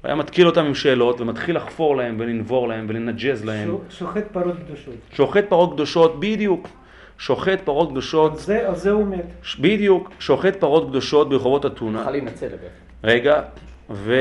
[0.00, 3.76] הוא היה מתקיל אותם עם שאלות ומתחיל לחפור להם ולנבור להם ולנג'ז להם.
[3.90, 4.94] שוחט פרות קדושות.
[5.12, 6.68] שוחט פרות קדושות, בדיוק.
[7.20, 8.32] שוחט פרות קדושות.
[8.32, 9.24] על זה, על זה הוא מת.
[9.60, 11.98] בדיוק, שוחט פרות קדושות ברחובות אתונה.
[11.98, 12.68] צריכה להינצל אגב.
[13.04, 13.42] רגע,
[13.90, 14.14] ו...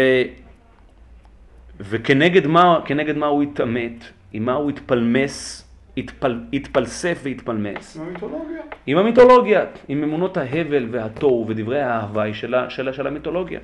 [1.79, 6.39] וכנגד מה, כנגד מה הוא התעמת, עם מה הוא התפלמס, התפל...
[6.53, 7.97] התפלסף והתפלמס.
[7.97, 8.62] עם המיתולוגיה.
[8.88, 13.59] עם המיתולוגיה, עם אמונות ההבל והתוהו ודברי ההוואי של, ה- של, של המיתולוגיה.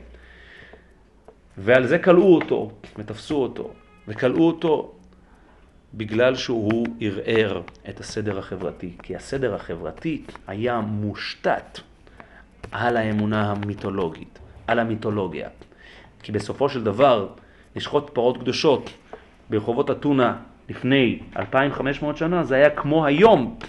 [1.57, 3.69] ועל זה כלאו אותו, ותפסו אותו,
[4.07, 4.91] וכלאו אותו
[5.97, 8.91] בגלל שהוא ערער את הסדר החברתי.
[9.03, 11.79] כי הסדר החברתי היה מושתת
[12.71, 15.49] על האמונה המיתולוגית, על המיתולוגיה.
[16.23, 17.27] כי בסופו של דבר,
[17.75, 18.89] לשחוט פרות קדושות
[19.49, 20.35] ברחובות אתונה
[20.69, 23.59] לפני 2,500 שנה, זה היה כמו היום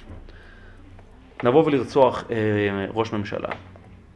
[1.43, 2.37] לבוא ולרצוח אה,
[2.95, 3.49] ראש ממשלה.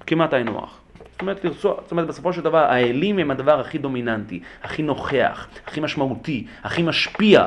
[0.07, 0.79] כמעט היינו הך.
[1.13, 5.49] זאת אומרת, לרצוח, זאת אומרת, בסופו של דבר, האלים הם הדבר הכי דומיננטי, הכי נוכח,
[5.67, 7.47] הכי משמעותי, הכי משפיע.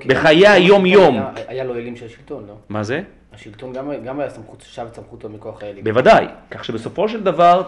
[0.00, 1.20] כי בחיי היום-יום.
[1.48, 2.54] היה- לו אלים של שלטון, לא?
[2.68, 3.02] מה זה?
[3.32, 5.84] השלטון גם, גם היה סמכות, שב את סמכותו מכוח האלים.
[5.84, 6.26] בוודאי.
[6.50, 7.62] כך שבסופו של דבר,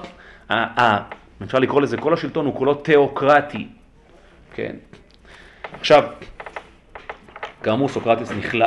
[1.43, 3.67] אפשר לקרוא לזה, כל השלטון הוא כולו תיאוקרטי.
[4.55, 4.77] כן.
[5.81, 6.05] עכשיו,
[7.63, 8.67] כאמור סוקרטס נכלא.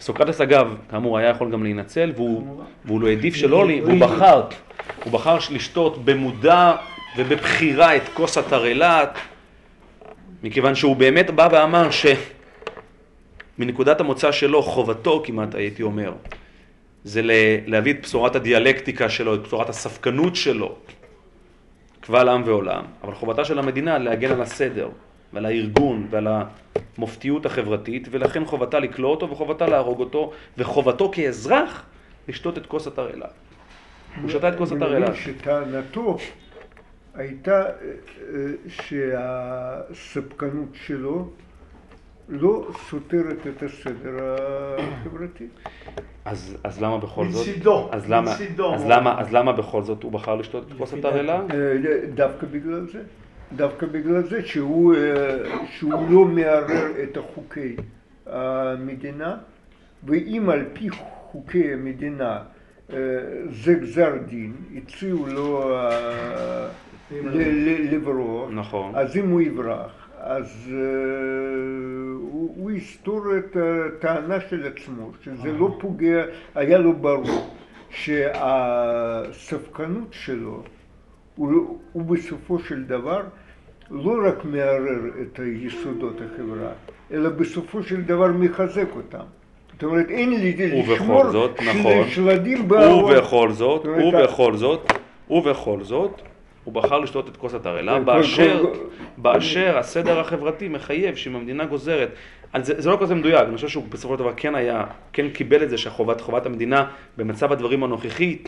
[0.00, 4.42] סוקרטס אגב, כאמור, היה יכול גם להינצל, והוא, והוא לא העדיף שלא, והוא בחר,
[5.04, 6.72] הוא בחר לשתות במודע
[7.16, 9.04] ובבחירה את כוס התרעלה,
[10.42, 11.88] מכיוון שהוא באמת בא ואמר
[13.56, 16.12] שמנקודת המוצא שלו, חובתו כמעט הייתי אומר,
[17.04, 17.20] זה
[17.66, 20.74] להביא את בשורת הדיאלקטיקה שלו, את בשורת הספקנות שלו,
[22.00, 24.88] קבל עם ועולם, אבל חובתה של המדינה להגן על הסדר
[25.32, 26.28] ועל הארגון ועל
[26.98, 31.84] המופתיות החברתית, ולכן חובתה לכלוא אותו וחובתה להרוג אותו, וחובתו כאזרח
[32.28, 33.26] לשתות את כוס התרעלה.
[34.22, 35.10] הוא שתה את כוס אני התרעלה.
[35.10, 36.16] מבין שטענתו
[37.14, 37.70] הייתה אה,
[38.34, 38.50] אה,
[39.88, 41.30] שהספקנות שלו
[42.28, 44.36] לא סותרת את הסדר
[44.78, 45.46] החברתי.
[46.24, 47.48] אז, אז למה בכל זאת?
[47.48, 48.74] מצידו, אז למה, מצידו.
[48.74, 51.34] אז למה, אז למה בכל זאת הוא בחר לשתות את כוס התרעלה?
[51.34, 51.46] אה,
[52.14, 53.02] דווקא בגלל זה.
[53.56, 57.76] דווקא בגלל זה שהוא, אה, שהוא לא מערער את חוקי
[58.26, 59.36] המדינה,
[60.04, 62.38] ואם על פי חוקי המדינה
[62.92, 62.96] אה,
[63.50, 65.76] זה גזר דין, הציעו לו
[67.90, 68.92] לברוח, נכון.
[68.94, 70.76] אז אם הוא יברח, אז אה,
[72.20, 77.50] הוא, הוא יסתור את הטענה של עצמו, שזה לא פוגע, היה לו ברור
[79.30, 80.62] שהספקנות שלו
[81.36, 83.22] הוא, לא- הוא בסופו של דבר
[83.90, 86.70] לא רק מערער את יסודות החברה,
[87.12, 89.24] אלא בסופו של דבר מחזק אותם.
[89.72, 92.08] זאת אומרת, אין לי לשמור זאת, נכון.
[92.08, 93.04] שלדים בארון.
[93.12, 94.92] ובכל זאת, ובכל זאת,
[95.30, 96.22] ובכל זאת,
[96.64, 98.64] הוא בחר לשתות את כוס התרעלה, כל- באשר,
[99.16, 102.08] באשר הסדר החברתי מחייב שאם המדינה גוזרת,
[102.58, 105.62] זה, זה לא כזה מדויק, אני חושב שהוא בסופו של דבר כן היה, כן קיבל
[105.62, 108.38] את זה שחובת חובת המדינה במצב הדברים הנוכחי,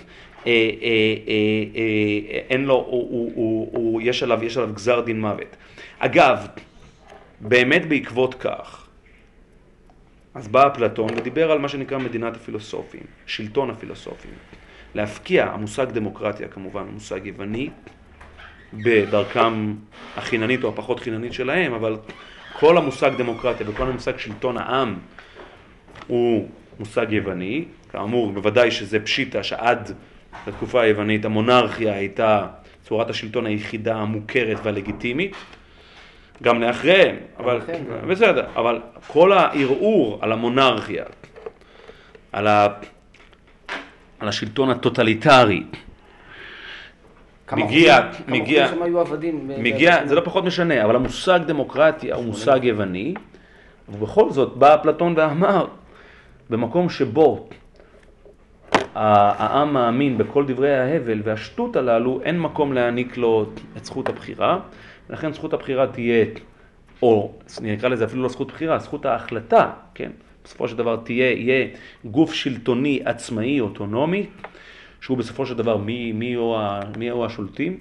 [0.46, 1.34] אה, אה, אה,
[1.76, 5.56] אה, אין לו, הוא, הוא, הוא, הוא, יש, עליו, יש עליו גזר דין מוות.
[5.98, 6.46] אגב,
[7.40, 8.86] באמת בעקבות כך,
[10.34, 14.34] אז בא אפלטון ודיבר על מה שנקרא מדינת הפילוסופים, שלטון הפילוסופים.
[14.94, 17.70] להפקיע, המושג דמוקרטיה כמובן מושג יווני,
[18.72, 19.74] בדרכם
[20.16, 21.96] החיננית או הפחות חיננית שלהם, אבל
[22.58, 24.94] כל המושג דמוקרטיה וכל המושג שלטון העם
[26.06, 26.48] הוא
[26.78, 29.92] מושג יווני, כאמור בוודאי שזה פשיטה שעד
[30.46, 32.46] לתקופה היוונית המונרכיה הייתה
[32.82, 35.36] צורת השלטון היחידה המוכרת והלגיטימית,
[36.42, 37.60] גם לאחריהם, אבל.
[38.08, 41.04] בסדר, אבל כל הערעור על המונרכיה,
[42.32, 42.68] על, ה,
[44.20, 45.62] על השלטון הטוטליטרי,
[47.52, 49.50] מגיע- אחוזים- כמה מגיע- שם היו עבדים?
[49.58, 53.14] מגיע, זה לא פחות משנה, אבל המושג דמוקרטיה הוא מושג יווני,
[53.88, 55.66] ובכל זאת בא אפלטון ואמר,
[56.50, 57.48] במקום שבו
[58.94, 64.58] העם מאמין בכל דברי ההבל והשטות הללו, אין מקום להעניק לו את זכות הבחירה,
[65.10, 66.24] ולכן זכות הבחירה תהיה,
[67.02, 70.10] או נקרא לזה אפילו לא זכות בחירה, זכות ההחלטה, כן?
[70.44, 71.66] בסופו של דבר תהיה, יהיה
[72.04, 74.26] גוף שלטוני עצמאי, אוטונומי,
[75.04, 77.78] שהוא בסופו של דבר מי, מי, יהיו, ה- מי יהיו השולטים?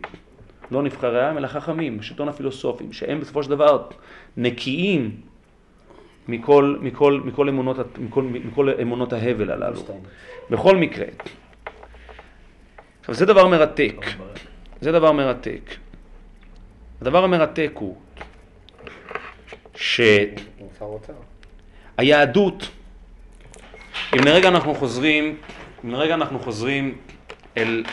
[0.71, 3.87] לא נבחרי העם, אלא חכמים, שלטון הפילוסופים, שהם בסופו של דבר
[4.37, 5.11] נקיים
[6.27, 9.81] מכל, מכל, מכל, אמונות, מכל, מכל אמונות ההבל הללו.
[10.49, 11.05] בכל מקרה.
[12.99, 14.05] עכשיו זה דבר מרתק,
[14.81, 15.75] זה דבר מרתק.
[17.01, 17.97] הדבר המרתק הוא
[21.99, 22.69] שהיהדות,
[24.13, 25.35] אם לרגע אנחנו חוזרים,
[25.85, 26.97] אם לרגע אנחנו חוזרים
[27.57, 27.83] אל,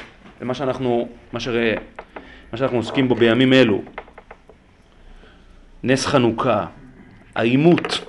[0.43, 1.75] אל מה שאנחנו, מה, שראה,
[2.53, 3.83] מה שאנחנו עוסקים בו בימים אלו,
[5.83, 6.67] נס חנוכה,
[7.35, 8.05] העימות,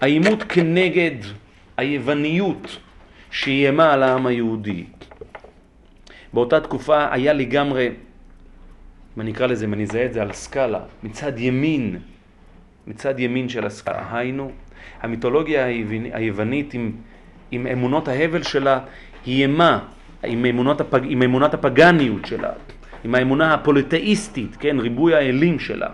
[0.00, 1.16] העימות כנגד
[1.76, 2.78] היווניות
[3.30, 4.84] שאיימה על העם היהודי.
[6.32, 7.88] באותה תקופה היה לגמרי,
[9.16, 11.98] אם אני אקרא לזה, אם אני אזהה את זה על סקאלה, מצד ימין,
[12.86, 14.52] מצד ימין של הסקאלה, היינו,
[15.02, 16.92] המיתולוגיה היוונ- היוונית עם,
[17.50, 18.80] עם אמונות ההבל שלה
[19.26, 19.78] איימה,
[20.24, 22.50] עם אמונות, הפג, עם אמונת הפגניות שלה,
[23.04, 25.88] עם האמונה הפוליטאיסטית, כן, ריבוי האלים שלה.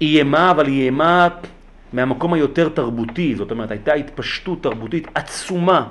[0.00, 1.28] היא איימה, אבל היא איימה
[1.92, 5.86] מהמקום היותר תרבותי, זאת אומרת, הייתה התפשטות תרבותית עצומה,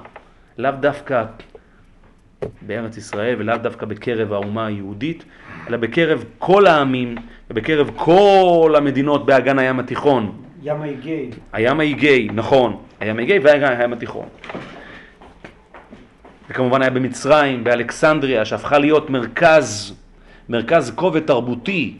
[0.58, 1.24] לאו דווקא
[2.62, 5.26] בארץ ישראל ולאו דווקא בקרב האומה היהודית,
[5.68, 7.16] אלא בקרב כל העמים
[7.50, 10.32] ובקרב כל המדינות באגן הים התיכון.
[10.64, 11.30] ים האיגאי.
[11.54, 14.26] הים האיגאי, נכון, הים האיגאי והים התיכון.
[16.54, 19.96] וכמובן היה במצרים, באלכסנדריה, שהפכה להיות מרכז,
[20.50, 21.98] מרכז כובד תרבותי,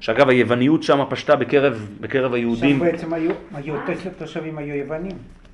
[0.00, 2.78] שאגב היווניות שם פשטה בקרב, בקרב היהודים.
[2.78, 5.12] שם בעצם היו, היו יותר תושבים היו יוונים.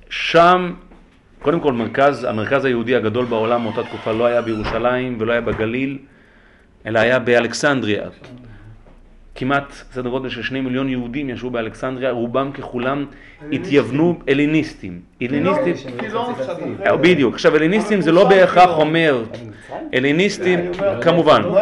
[0.09, 0.73] שם,
[1.41, 5.97] קודם כל מרכז, המרכז היהודי הגדול בעולם מאותה תקופה לא היה בירושלים ולא היה בגליל,
[6.85, 8.03] אלא היה באלכסנדריה.
[9.41, 13.05] כמעט סדר גודל של שני מיליון יהודים ישבו באלכסנדריה, רובם ככולם
[13.51, 14.99] התייוונו אליניסטים.
[15.21, 16.85] אליניסטים, קילון קצת אחרי.
[16.85, 17.33] אה, בדיוק.
[17.33, 19.23] עכשיו אליניסטים זה לא בהכרח אומר,
[19.93, 21.59] אליניסטים, כמובן, לא?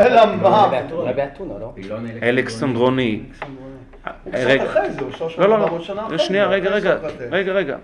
[2.23, 3.19] אלכסנדרוני.
[4.33, 6.19] רגע, קצת אחרי זה, הוא 300 לא, לא, 400 שנה לא, אחרי.
[6.19, 6.97] שנייה, זה, רגע, רגע.
[7.31, 7.77] רגע, רגע.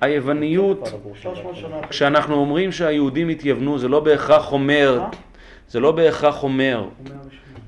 [0.00, 1.88] היווניות, 300 שנה אחרי.
[1.88, 5.00] כשאנחנו אומרים שהיהודים התייוונו, זה לא בהכרח אומר,
[5.68, 6.84] זה לא בהכרח אומר,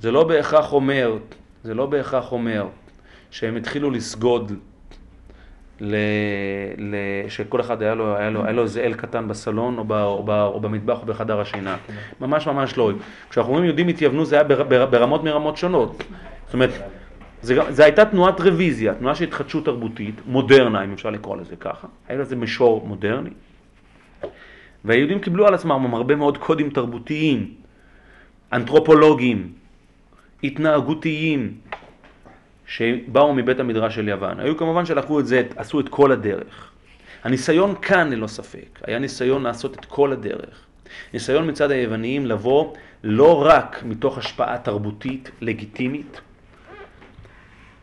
[0.01, 1.17] זה לא בהכרח אומר,
[1.67, 2.67] זה לא בהכרח אומר
[3.31, 4.53] שהם התחילו לסגוד,
[5.81, 5.97] ל...
[6.79, 6.95] ל...
[7.29, 9.93] שכל אחד היה לו, היה לו, היה לו איזה אל קטן בסלון או, ב...
[9.93, 10.31] או, ב...
[10.31, 11.77] או במטבח או בחדר השינה.
[12.21, 12.91] ממש ממש לא.
[13.31, 14.63] כשאנחנו אומרים יהודים התייוונו זה היה בר...
[14.63, 14.87] בר...
[14.87, 16.03] ברמות מרמות שונות.
[16.45, 16.71] זאת אומרת,
[17.43, 21.89] זה הייתה תנועת רוויזיה, תנועה של התחדשות תרבותית, מודרנה, אם אפשר לקרוא לזה ככה.
[22.09, 23.31] היה לזה מישור מודרני.
[24.85, 27.55] והיהודים קיבלו על עצמם הרבה מאוד קודים תרבותיים,
[28.53, 29.53] אנתרופולוגיים,
[30.45, 31.55] התנהגותיים,
[32.67, 34.41] שבאו מבית המדרש של יוון.
[34.41, 36.71] היו כמובן שלקחו את זה, עשו את כל הדרך.
[37.25, 40.67] הניסיון כאן ללא ספק, היה ניסיון לעשות את כל הדרך.
[41.13, 46.21] ניסיון מצד היווניים לבוא לא רק מתוך השפעה תרבותית לגיטימית,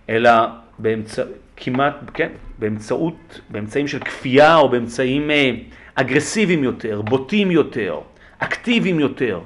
[0.09, 0.31] אלא
[0.79, 1.23] באמצע,
[1.57, 5.51] כמעט, כן, באמצעות, באמצעים של כפייה או באמצעים אה,
[5.95, 7.99] אגרסיביים יותר, בוטים יותר,
[8.39, 9.39] אקטיביים יותר,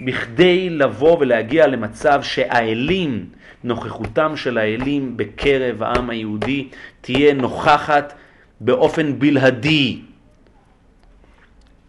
[0.00, 3.26] בכדי לבוא ולהגיע למצב שהאלים,
[3.64, 6.68] נוכחותם של האלים בקרב העם היהודי
[7.00, 8.14] תהיה נוכחת
[8.60, 10.00] באופן בלעדי.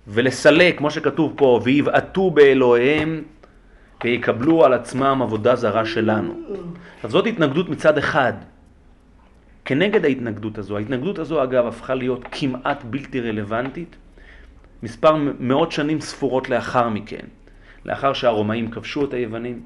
[0.07, 3.23] ולסלק, כמו שכתוב פה, ויבעטו באלוהיהם
[4.03, 6.33] ויקבלו על עצמם עבודה זרה שלנו.
[6.95, 8.33] עכשיו זאת התנגדות מצד אחד.
[9.65, 13.95] כנגד ההתנגדות הזו, ההתנגדות הזו אגב הפכה להיות כמעט בלתי רלוונטית
[14.83, 17.25] מספר מאות שנים ספורות לאחר מכן.
[17.87, 19.61] לאחר שהרומאים כבשו את היוונים,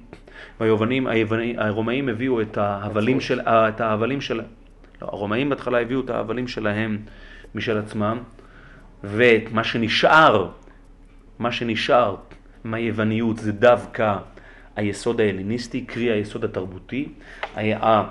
[0.60, 4.42] והיוונים, היוונים, הרומאים הביאו את ההבלים של, את ההבלים של,
[5.02, 6.98] לא, הרומאים בהתחלה הביאו את ההבלים שלהם
[7.56, 8.18] משל עצמם,
[9.04, 10.50] ואת מה שנשאר,
[11.40, 12.16] מה שנשאר
[12.64, 14.18] מהיווניות זה דווקא
[14.76, 17.08] היסוד ההלניסטי, קרי היסוד התרבותי.
[17.58, 18.04] ה-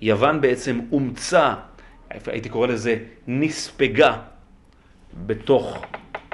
[0.00, 1.54] יוון בעצם אומצה,
[2.26, 2.96] הייתי קורא לזה
[3.26, 4.16] נספגה,
[5.26, 5.86] בתוך,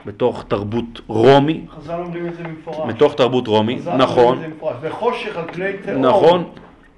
[0.07, 2.95] בתוך תרבות רומי, חז"ל אומרים את זה במפורש.
[2.95, 4.43] בתוך תרבות רומי, חז"ל נכון.
[4.81, 6.03] וחושך על פני תהום.
[6.05, 6.51] נכון,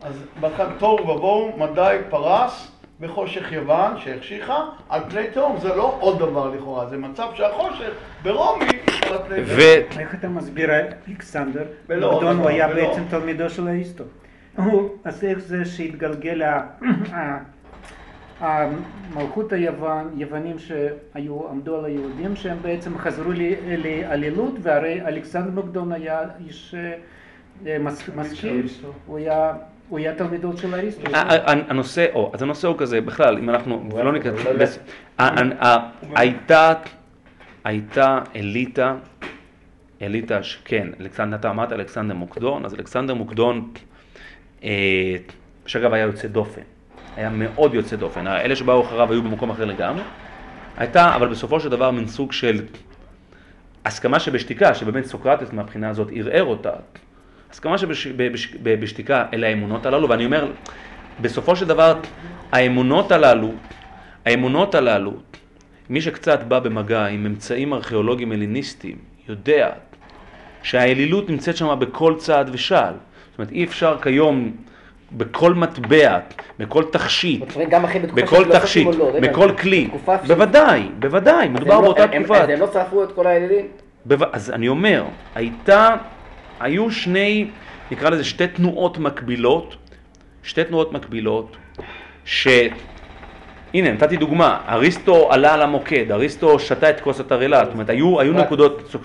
[0.02, 5.56] אז בהתחלה תוהו ובוהו, מדי פרס בחושך יוון שהחשיכה על פני תהום.
[5.58, 7.90] זה לא עוד דבר לכאורה, זה מצב שהחושך
[8.22, 8.64] ברומי
[9.10, 9.60] על פני ו...
[9.90, 10.00] תהום.
[10.00, 10.70] איך אתה מסביר
[11.08, 11.64] אלכסנדר?
[11.88, 12.68] ולא, מקדון הוא היה.
[12.68, 13.68] בעצם תלמידו של.
[14.56, 16.42] הוא, אז איך זה שהתגלגל
[18.40, 25.92] המלכות היוון, יוונים שהיו, עמדו על היהודים, שהם בעצם חזרו ל- לאלילות, והרי אלכסנדר מקדון
[25.92, 26.74] היה איש
[27.66, 27.76] אה,
[28.16, 28.66] משכיל,
[29.06, 29.52] הוא היה...
[29.88, 31.16] הוא היה תלמידו של אריסטו.
[31.16, 34.12] ה- ה- הנושא, או, אז הנושא הוא כזה, בכלל, אם אנחנו, ולא
[35.18, 36.72] ה- ה- הייתה,
[37.64, 38.96] הייתה אליטה,
[40.02, 43.70] אליטה שכן, אלכסנדר, אתה אמרת אלכסנדר מוקדון, אז אלכסנדר מוקדון,
[44.64, 45.16] אה,
[45.66, 46.62] שאגב היה יוצא דופן,
[47.16, 48.26] היה מאוד יוצא דופן.
[48.26, 50.02] אלה שבאו אחריו היו במקום אחר לגמרי.
[50.76, 52.62] הייתה, אבל בסופו של דבר, מין סוג של
[53.84, 56.70] הסכמה שבשתיקה, שבאמת סוקרטס מהבחינה הזאת ערער אותה.
[57.50, 60.52] הסכמה שבשתיקה אלה האמונות הללו, ואני אומר,
[61.20, 62.00] בסופו של דבר,
[62.52, 63.52] האמונות הללו,
[64.24, 65.12] האמונות הללו,
[65.90, 68.96] מי שקצת בא במגע עם אמצעים ארכיאולוגיים הליניסטיים,
[69.28, 69.70] יודע
[70.62, 72.94] שהאלילות נמצאת שם בכל צעד ושעל.
[73.30, 74.56] זאת אומרת, אי אפשר כיום
[75.12, 76.18] בכל מטבע,
[76.58, 77.42] בכל תכשיט,
[78.14, 79.88] בכל תכשיט, לא, בכל כלי,
[80.26, 82.38] בוודאי, בוודאי, מדובר לא- באותה הם- תקופה.
[82.38, 83.66] אז הם לא שרפו את כל האלילים?
[84.32, 85.04] אז אני אומר,
[85.34, 85.88] הייתה,
[86.60, 87.50] היו שני,
[87.90, 89.76] נקרא לזה שתי תנועות מקבילות,
[90.42, 91.56] שתי תנועות מקבילות,
[92.24, 92.48] ש...
[93.76, 98.20] הנה, נתתי דוגמה, אריסטו עלה על המוקד, אריסטו שתה את כוס התרעלה, זאת אומרת, היו,
[98.20, 99.04] היו נקודות, סוק-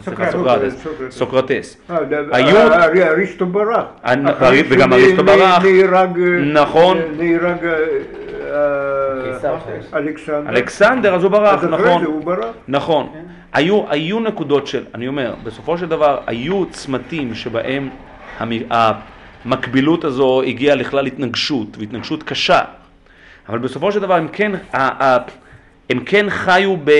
[0.00, 0.86] סליחה, סוקרטס.
[1.10, 1.96] סוקרטס, אה,
[2.32, 3.84] היו- אה, ארי- אריסטו ברח.
[4.70, 5.62] וגם אריסטו ברח.
[5.64, 6.98] נהרג, אה, נכון.
[7.18, 7.72] נהרג אה,
[8.50, 9.98] אה.
[9.98, 10.50] אלכסנדר.
[10.50, 12.04] אלכסנדר, אז הוא ברח, נכון.
[12.68, 13.06] נכון.
[13.52, 17.88] היו, היו נקודות של, אני אומר, בסופו של דבר היו צמתים שבהם
[18.38, 18.92] המ-
[19.44, 22.60] המקבילות הזו הגיעה לכלל התנגשות, והתנגשות קשה.
[23.50, 25.18] אבל בסופו של דבר הם כן, ה- ה-
[25.90, 26.90] הם כן חיו ב,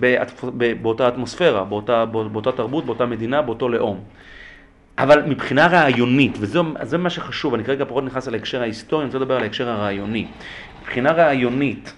[0.00, 0.16] ב,
[0.56, 4.00] ב, באותה אטמוספירה, באותה, באותה תרבות, באותה מדינה, באותו לאום.
[4.98, 9.06] אבל מבחינה רעיונית, וזה זה מה שחשוב, אני כרגע פחות נכנס על ההקשר ההיסטורי, אני
[9.06, 10.26] רוצה לדבר על ההקשר הרעיוני.
[10.82, 11.92] מבחינה רעיונית,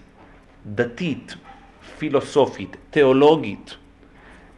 [0.66, 1.34] דתית,
[1.98, 3.76] פילוסופית, תיאולוגית,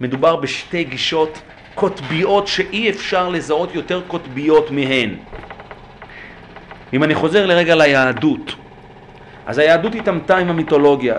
[0.00, 1.42] מדובר בשתי גישות
[1.74, 5.14] קוטביות שאי אפשר לזהות יותר קוטביות מהן.
[6.92, 8.54] אם אני חוזר לרגע ליהדות,
[9.50, 11.14] אז היהדות התעמתה עם המיתולוגיה.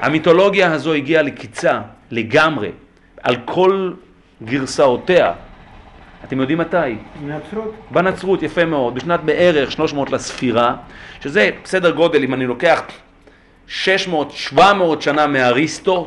[0.00, 1.80] המיתולוגיה הזו הגיעה לקיצה
[2.10, 2.70] לגמרי,
[3.22, 3.92] על כל
[4.42, 5.32] גרסאותיה.
[6.24, 6.76] אתם יודעים מתי?
[7.26, 7.74] נצרות.
[7.90, 10.76] בנצרות, יפה מאוד, בשנת בערך 300 לספירה,
[11.20, 12.82] שזה סדר גודל, אם אני לוקח
[13.68, 14.58] 600-700
[15.00, 16.06] שנה מאריסטו,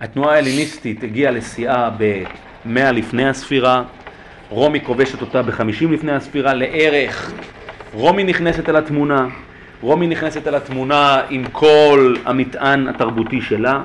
[0.00, 3.82] התנועה ההליניסטית הגיעה לשיאה ב-100 לפני הספירה,
[4.48, 7.32] רומי כובשת אותה ב-50 לפני הספירה, לערך
[7.94, 9.26] רומי נכנסת אל התמונה,
[9.82, 13.82] רומי נכנסת אל התמונה עם כל המטען התרבותי שלה,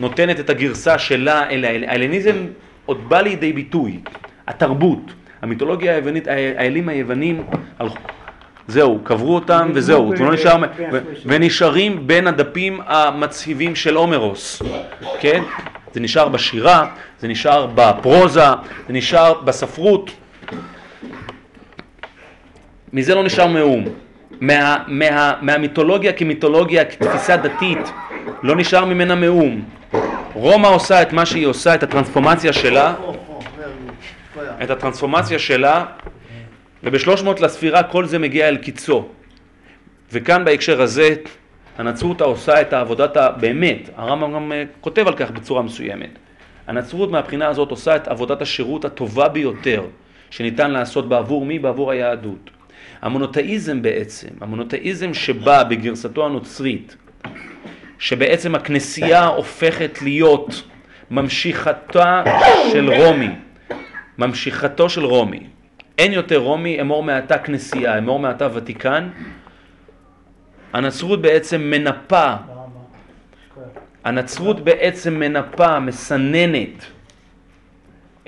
[0.00, 2.36] נותנת את הגרסה שלה אל ההל- ההלניזם
[2.86, 4.00] עוד בא לידי ביטוי,
[4.48, 5.00] התרבות,
[5.42, 7.42] המיתולוגיה היוונית, האלים היוונים,
[8.68, 10.56] זהו, קברו אותם וזהו, לא נשאר,
[11.26, 14.62] ונשארים בין הדפים המצהיבים של הומרוס,
[15.20, 15.42] כן?
[15.94, 16.86] זה נשאר בשירה,
[17.20, 18.44] זה נשאר בפרוזה,
[18.86, 20.10] זה נשאר בספרות.
[22.92, 23.84] מזה לא נשאר מאום.
[24.40, 27.92] מה, מה, מהמיתולוגיה כמיתולוגיה, כתפיסה דתית,
[28.42, 29.64] לא נשאר ממנה מאום.
[30.34, 32.94] רומא עושה את מה שהיא עושה, את הטרנספורמציה שלה.
[34.62, 35.84] את הטרנספורמציה שלה,
[36.84, 39.08] וב-300 לספירה כל זה מגיע אל קיצו.
[40.12, 41.14] וכאן בהקשר הזה,
[41.78, 43.30] הנצרות עושה את העבודת ה...
[43.30, 46.18] באמת, הרמב"ם גם אה, כותב על כך בצורה מסוימת.
[46.66, 49.82] הנצרות מהבחינה הזאת עושה את עבודת השירות הטובה ביותר
[50.30, 51.58] שניתן לעשות בעבור מי?
[51.58, 52.50] בעבור היהדות.
[53.02, 56.96] המונותאיזם בעצם, המונותאיזם שבא בגרסתו הנוצרית,
[57.98, 60.62] שבעצם הכנסייה הופכת להיות
[61.10, 62.22] ממשיכתה
[62.72, 63.30] של רומי,
[64.18, 65.46] ממשיכתו של רומי.
[65.98, 69.08] אין יותר רומי, אמור מעתה כנסייה, אמור מעתה ותיקן.
[70.72, 72.34] הנצרות בעצם מנפה,
[74.04, 76.86] הנצרות בעצם מנפה, מסננת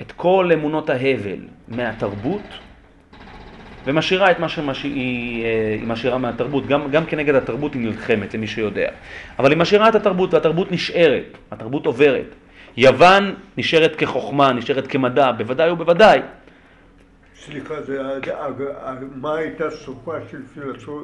[0.01, 2.41] את כל אמונות ההבל מהתרבות
[3.85, 8.89] ומשאירה את מה שהיא אה, משאירה מהתרבות, גם, גם כנגד התרבות היא נלחמת, למי שיודע.
[9.39, 12.35] אבל היא משאירה את התרבות והתרבות נשארת, התרבות עוברת.
[12.77, 16.19] יוון נשארת כחוכמה, נשארת כמדע, בוודאי ובוודאי.
[17.35, 18.01] סליחה, זה,
[19.15, 21.03] מה הייתה סופה של פילוסוף,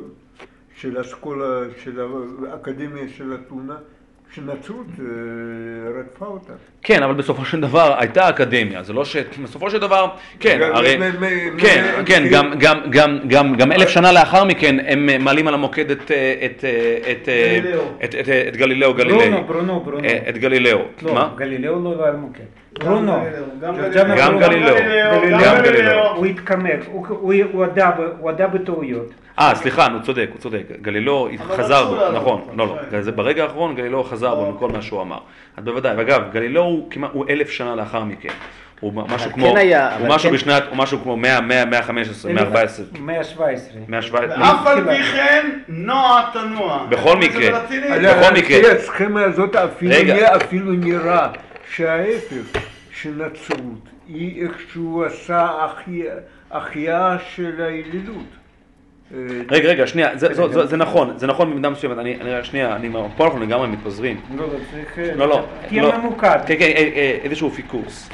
[0.76, 2.00] של אסכולה, של
[2.52, 3.76] האקדמיה של אתונה,
[4.36, 5.06] שנצרות אה,
[6.00, 6.54] רדפה אותה.
[6.82, 9.16] כן, אבל בסופו של דבר הייתה אקדמיה, זה לא ש...
[9.44, 10.08] בסופו של דבר,
[10.40, 10.98] כן, הרי...
[11.58, 15.92] כן, כן, גם- גם- גם- גם- גם אלף שנה לאחר מכן הם מעלים על המוקד
[15.92, 18.94] את, אה, את, אה, את, אה, גלילאו.
[18.94, 19.18] גלילי.
[19.30, 20.04] ברונו, ברונו, ברונו.
[20.04, 20.80] אה, את גלילאו.
[21.02, 21.30] לא, מה?
[21.38, 22.44] גלילאו לא על מוקד.
[22.80, 23.24] ברונו.
[23.62, 24.76] גם גלילאו,
[25.44, 26.16] גם גלילאו.
[26.16, 27.34] הוא התקמק, הוא
[28.22, 29.14] הודה בטעויות.
[29.40, 30.64] אה, סליחה, הוא צודק, הוא צודק.
[30.82, 31.28] גלילאו
[31.58, 32.76] חזר בו, נכון, לא, לא.
[32.92, 33.02] כן.
[33.02, 35.18] זה ברגע האחרון גלילאו חזר בו מכל מה שהוא אמר.
[35.58, 38.30] אז בוודאי, ואגב, גלילאו הוא כמעט, הוא אלף שנה לאחר מכן.
[38.80, 39.48] הוא משהו כן כמו,
[40.00, 43.82] הוא משהו כן- בשנת, הוא משהו כמו 100, 100, 115, 114, 117.
[43.88, 44.40] 117.
[44.42, 46.86] ואף על פי כן, נוע תנוע.
[46.90, 47.60] בכל מקרה.
[47.62, 48.60] בכל מקרה.
[48.60, 50.72] לפי הסכמה הזאת אפילו.
[50.72, 51.28] נראה,
[51.76, 52.60] שההפך,
[53.02, 55.48] שנצרות היא איכשהו עשה
[56.52, 58.39] החייאה של האלילות.
[59.52, 62.76] רגע, רגע, שנייה, זה- זה- זה- זה נכון, זה נכון במידה מסוימת, אני, אני- שנייה,
[62.76, 64.22] אני, פה אנחנו לגמרי מתפזרים.
[64.36, 65.00] לא, לא, צריך...
[65.00, 65.98] אה, לא, לא, תהיה לא.
[65.98, 66.40] ממוקד.
[66.46, 68.10] כן, כן, אה, אה, איזשהו פיקוס.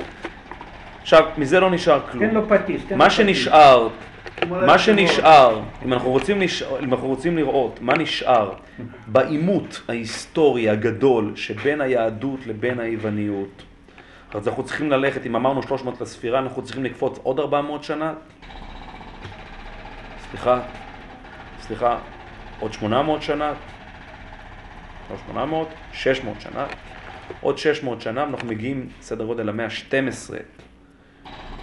[1.01, 2.27] עכשיו, מזה לא נשאר כלום.
[2.27, 2.81] תן לו פטיש.
[2.81, 3.17] תן לו מה פטיש.
[3.17, 3.87] שנשאר,
[4.41, 6.63] כמו מה שנשאר, אם אנחנו רוצים, לש...
[6.83, 8.51] אם אנחנו רוצים לראות מה נשאר
[9.07, 13.63] בעימות ההיסטורי הגדול שבין היהדות לבין היווניות,
[14.33, 18.13] אז אנחנו צריכים ללכת, אם אמרנו 300 לספירה, אנחנו צריכים לקפוץ עוד 400 שנה?
[20.31, 20.59] סליחה,
[21.67, 21.97] סליחה,
[22.59, 23.53] עוד 800 שנה?
[25.11, 26.65] לא 800, 600 שנה.
[27.41, 30.33] עוד 600 שנה אנחנו מגיעים סדר גודל למאה ה-12.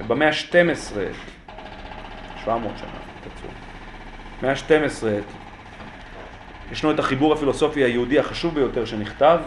[0.01, 0.97] ובמאה ה-12
[2.45, 2.89] 700 שנה,
[3.21, 3.49] תצאו.
[4.43, 5.07] מאה ה-12,
[6.73, 9.39] ישנו את החיבור הפילוסופי היהודי החשוב ביותר שנכתב.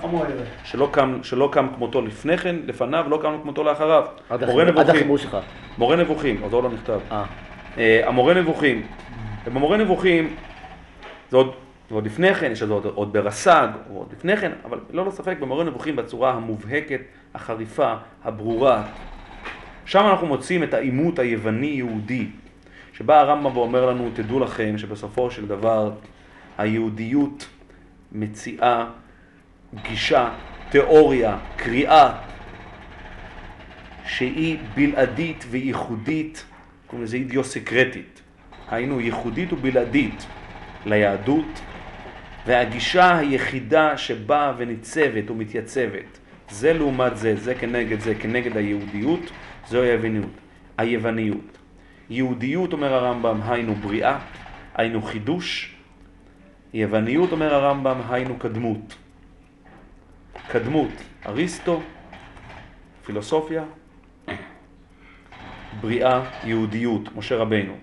[0.63, 4.05] שלא קם, שלא קם כמותו לפני כן, לפניו, לא קם כמותו לאחריו.
[4.29, 5.37] עד החיבור שלך.
[5.77, 6.99] מורה נבוכים, עוד לא נכתב.
[7.11, 7.23] אה.
[7.77, 8.87] אה, המורה נבוכים,
[9.45, 10.35] ובמורה נבוכים,
[11.31, 11.53] זה עוד,
[11.89, 15.11] עוד לפני כן, יש את זה עוד, עוד ברס"ג, או עוד לפני כן, אבל ללא
[15.11, 17.01] ספק במורה נבוכים בצורה המובהקת,
[17.33, 17.93] החריפה,
[18.23, 18.83] הברורה.
[19.85, 22.27] שם אנחנו מוצאים את העימות היווני-יהודי,
[22.93, 25.91] שבה הרמב"ם ואומר לנו, תדעו לכם שבסופו של דבר
[26.57, 27.47] היהודיות
[28.11, 28.89] מציעה
[29.83, 30.29] גישה,
[30.69, 32.13] תיאוריה, קריאה,
[34.05, 36.45] שהיא בלעדית וייחודית,
[36.87, 38.14] קוראים לזה אידיוסקרטית,
[38.71, 40.25] היינו ייחודית ובלעדית
[40.85, 41.61] ליהדות,
[42.45, 49.31] והגישה היחידה שבאה וניצבת ומתייצבת, זה לעומת זה, זה כנגד זה, כנגד היהודיות,
[49.67, 50.29] זו היווניות.
[50.77, 51.57] היווניות.
[52.09, 54.19] יהודיות, אומר הרמב"ם, היינו בריאה,
[54.75, 55.75] היינו חידוש.
[56.73, 58.95] יווניות, אומר הרמב"ם, היינו קדמות.
[60.47, 60.91] קדמות,
[61.25, 61.81] אריסטו,
[63.05, 63.63] פילוסופיה,
[65.81, 67.73] בריאה, יהודיות, משה רבינו.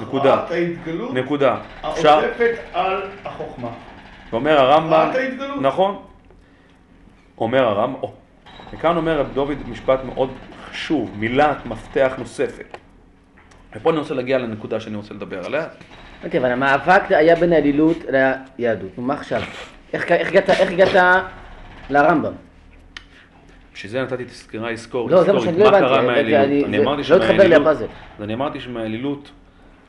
[0.00, 0.34] נקודה.
[0.34, 1.56] הכרעת ההתגלות נקודה.
[1.90, 3.68] אפשר, העוטפת על החוכמה.
[4.32, 5.60] אומר הרמב"ם, הכרעת ההתגלות.
[5.62, 6.02] נכון,
[7.38, 8.12] אומר הרמב"ם, או,
[8.74, 10.30] וכאן אומר רב דוד משפט מאוד
[10.70, 12.76] חשוב, מילת מפתח נוספת.
[13.76, 15.66] ופה אני רוצה להגיע לנקודה שאני רוצה לדבר עליה.
[16.24, 17.96] אוקיי, אבל המאבק היה בין האלילות
[18.58, 18.98] ליהדות.
[18.98, 19.40] נו, מה עכשיו?
[19.92, 21.22] איך איך הגעת איך הגעת
[21.90, 22.32] לרמב"ם?
[23.74, 26.44] בשביל זה נתתי את הסקירה ההיסטורית, לא, זה מה היסטורית, שאני לא מה הבנתי, קרה
[26.44, 27.56] אני- אמרתי לא התחבר לי
[28.60, 29.30] שמהאלילות-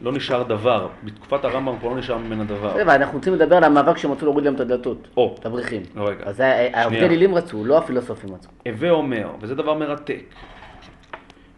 [0.01, 2.73] לא נשאר דבר, בתקופת הרמב"ם כבר לא נשאר ממנה דבר.
[2.73, 5.07] בסדר, אנחנו רוצים לדבר על המאבק שהם רצו להוריד להם את הדלתות.
[5.17, 5.35] או.
[5.43, 5.83] את.
[5.95, 6.23] לא, רגע.
[6.25, 6.43] אז
[6.73, 7.05] העובדי.
[7.05, 8.49] אלילים רצו, לא הפילוסופים רצו.
[8.65, 10.23] הווה אומר, וזה דבר מרתק,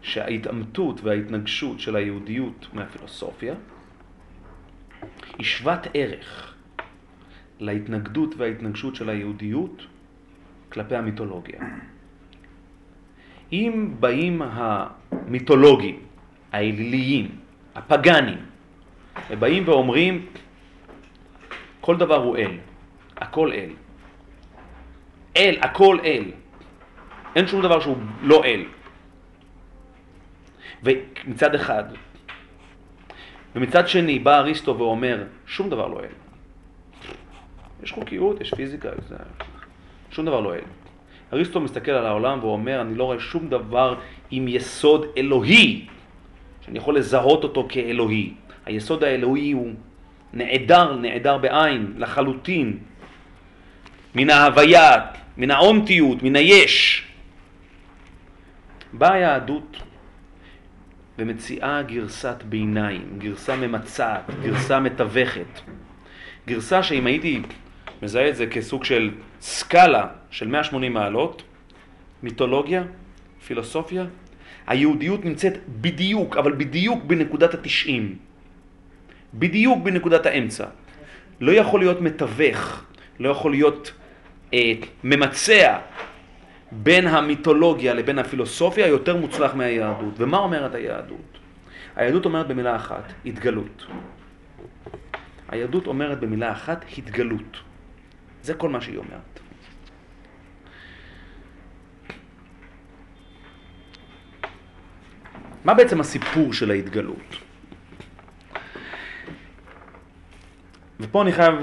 [0.02, 3.54] שההתעמתות וההתנגשות של היהודיות מהפילוסופיה
[5.38, 6.54] היא שוות ערך
[7.60, 9.82] להתנגדות וההתנגשות של היהודיות
[10.68, 11.60] כלפי המיתולוגיה.
[13.52, 16.00] אם באים המיתולוגים,
[16.52, 17.43] האליליים,
[17.74, 18.38] הפגאנים,
[19.30, 20.26] ובאים ואומרים
[21.80, 22.50] כל דבר הוא אל,
[23.16, 23.70] הכל אל.
[25.36, 26.24] אל, הכל אל.
[27.36, 28.64] אין שום דבר שהוא לא אל.
[30.82, 31.84] ומצד אחד,
[33.56, 36.14] ומצד שני בא אריסטו ואומר, שום דבר לא אל.
[37.82, 39.16] יש חוקיות, יש פיזיקה, זה...
[40.10, 40.60] שום דבר לא אל.
[41.32, 43.94] אריסטו מסתכל על העולם ואומר, אני לא רואה שום דבר
[44.30, 45.86] עם יסוד אלוהי,
[46.66, 48.32] שאני יכול לזהות אותו כאלוהי.
[48.66, 49.72] היסוד האלוהי הוא
[50.32, 52.78] נעדר, נעדר בעין, לחלוטין,
[54.14, 55.06] מן ההוויה,
[55.36, 57.04] מן האונטיות, מן היש.
[58.92, 59.76] באה היהדות
[61.18, 65.60] ומציעה גרסת ביניים, גרסה ממצעת, גרסה מתווכת.
[66.46, 67.42] גרסה שאם הייתי
[68.02, 69.10] מזהה את זה כסוג של
[69.40, 71.42] סקאלה של 180 מעלות,
[72.22, 72.82] מיתולוגיה,
[73.46, 74.04] פילוסופיה,
[74.66, 78.16] היהודיות נמצאת בדיוק, אבל בדיוק בנקודת התשעים.
[79.34, 80.66] בדיוק בנקודת האמצע.
[81.40, 82.84] לא יכול להיות מתווך,
[83.20, 83.92] לא יכול להיות
[84.54, 84.72] אה,
[85.04, 85.78] ממצע
[86.72, 90.14] בין המיתולוגיה לבין הפילוסופיה יותר מוצלח מהיהדות.
[90.16, 91.38] ומה אומרת היהדות?
[91.96, 93.86] היהדות אומרת במילה אחת, התגלות.
[95.48, 97.56] היהדות אומרת במילה אחת, התגלות.
[98.42, 99.40] זה כל מה שהיא אומרת.
[105.64, 107.36] מה בעצם הסיפור של ההתגלות?
[111.00, 111.54] ופה אני חייב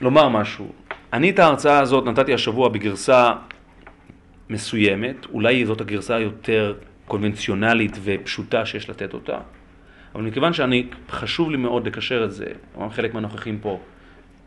[0.00, 0.72] לומר משהו.
[1.12, 3.32] אני את ההרצאה הזאת נתתי השבוע בגרסה
[4.50, 6.74] מסוימת, אולי זאת הגרסה היותר
[7.06, 9.38] קונבנציונלית ופשוטה שיש לתת אותה,
[10.14, 13.80] אבל מכיוון שאני, חשוב לי מאוד לקשר את זה, אמנם חלק מהנוכחים פה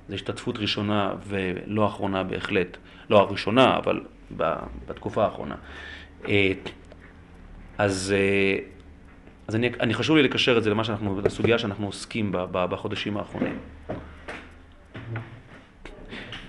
[0.09, 2.77] זה השתתפות ראשונה ולא אחרונה בהחלט,
[3.09, 4.01] לא הראשונה, אבל
[4.87, 5.55] בתקופה האחרונה.
[7.79, 8.13] אז,
[9.47, 12.65] אז אני, אני חשוב לי לקשר את זה למה שאנחנו, לסוגיה שאנחנו עוסקים בה ב-
[12.65, 13.59] בחודשים האחרונים.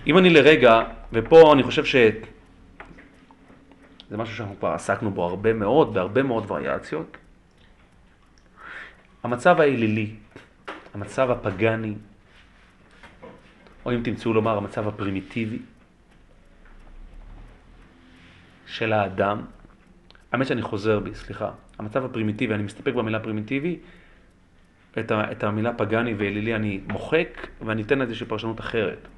[0.06, 0.80] אם אני לרגע,
[1.12, 1.96] ופה אני חושב ש...
[4.10, 7.16] זה משהו שאנחנו כבר עסקנו בו הרבה מאוד, בהרבה מאוד וריאציות.
[9.22, 10.10] המצב האלילי,
[10.94, 11.94] המצב הפגאני,
[13.84, 15.58] או אם תמצאו לומר המצב הפרימיטיבי
[18.66, 19.42] של האדם,
[20.32, 23.78] האמת שאני חוזר בי, סליחה, המצב הפרימיטיבי, אני מסתפק במילה פרימיטיבי,
[24.98, 29.08] את, ה, את המילה פגאני ואלילי אני מוחק ואני אתן לזה פרשנות אחרת.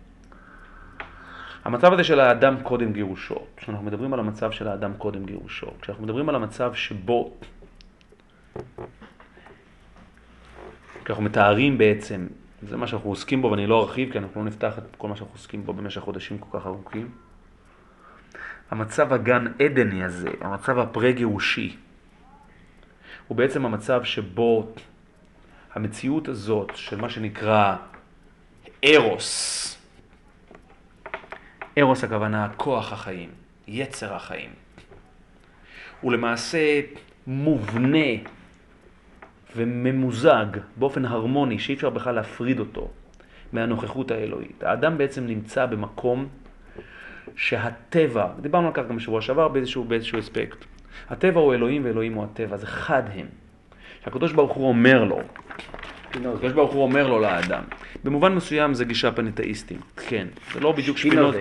[1.65, 6.05] המצב הזה של האדם קודם גירושו, כשאנחנו מדברים על המצב של האדם קודם גירושו, כשאנחנו
[6.05, 7.35] מדברים על המצב שבו,
[11.05, 12.27] כשאנחנו מתארים בעצם,
[12.63, 15.17] זה מה שאנחנו עוסקים בו ואני לא ארחיב כי אנחנו לא נפתח את כל מה
[15.17, 17.11] שאנחנו עוסקים בו במשך חודשים כל כך ארוכים.
[18.73, 21.77] המצב הגן עדני הזה, המצב הפרה-גירושי,
[23.29, 24.73] הוא בעצם המצב שבו
[25.75, 27.77] המציאות הזאת של מה שנקרא
[28.85, 29.79] ארוס,
[31.79, 33.31] ארוס הכוונה כוח החיים,
[33.69, 34.51] יצר החיים,
[36.01, 36.81] הוא למעשה
[37.27, 38.13] מובנה
[39.57, 40.47] וממוזג
[40.77, 42.91] באופן הרמוני שאי אפשר בכלל להפריד אותו
[43.53, 44.63] מהנוכחות האלוהית.
[44.63, 46.29] האדם בעצם נמצא במקום
[47.37, 50.65] שהטבע, דיברנו על כך גם בשבוע שעבר באיזשהו, באיזשהו אספקט,
[51.11, 53.27] הטבע הוא אלוהים ואלוהים הוא הטבע, זה חד הם.
[54.05, 55.21] שהקדוש ברוך הוא אומר לו,
[56.11, 57.63] הקדוש ברוך הוא אומר לו לאדם,
[58.05, 61.35] במובן מסוים זה גישה פנתאיסטית, כן, זה לא בדיוק שפינוז...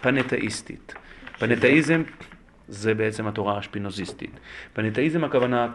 [0.00, 0.94] פנתאיסטית.
[1.38, 2.02] פנתאיזם
[2.68, 4.30] זה בעצם התורה השפינוזיסטית.
[4.72, 5.68] פנתאיזם הכוונה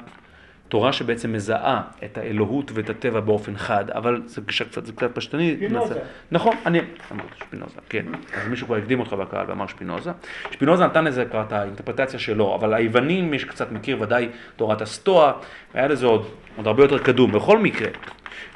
[0.71, 5.15] תורה שבעצם מזהה את האלוהות ואת הטבע באופן חד, אבל זה גישה קצת, זה קצת
[5.15, 5.55] פשטני.
[5.55, 5.99] שפינוזה.
[6.31, 6.79] נכון, אני
[7.11, 8.05] אמרתי שפינוזה, כן.
[8.33, 10.11] אז מישהו כבר הקדים אותך בקהל ואמר שפינוזה.
[10.51, 15.31] שפינוזה נתן לזה כבר את האינטרפרטציה שלו, אבל היוונים, מי שקצת מכיר ודאי תורת הסטואה,
[15.73, 17.31] היה לזה עוד, עוד הרבה יותר קדום.
[17.31, 17.89] בכל מקרה,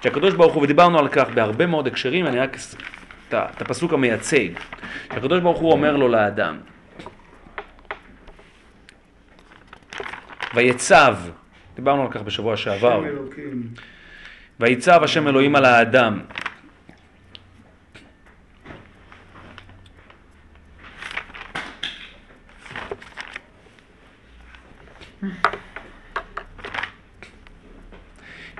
[0.03, 2.57] שהקדוש ברוך הוא, ודיברנו על כך בהרבה מאוד הקשרים, אני רק
[3.33, 4.47] את הפסוק המייצג.
[5.13, 6.57] שהקדוש ברוך הוא אומר לו לאדם,
[10.55, 11.15] ויצב,
[11.75, 13.03] דיברנו על כך בשבוע שעבר.
[14.59, 16.19] ויצב השם אלוהים על האדם.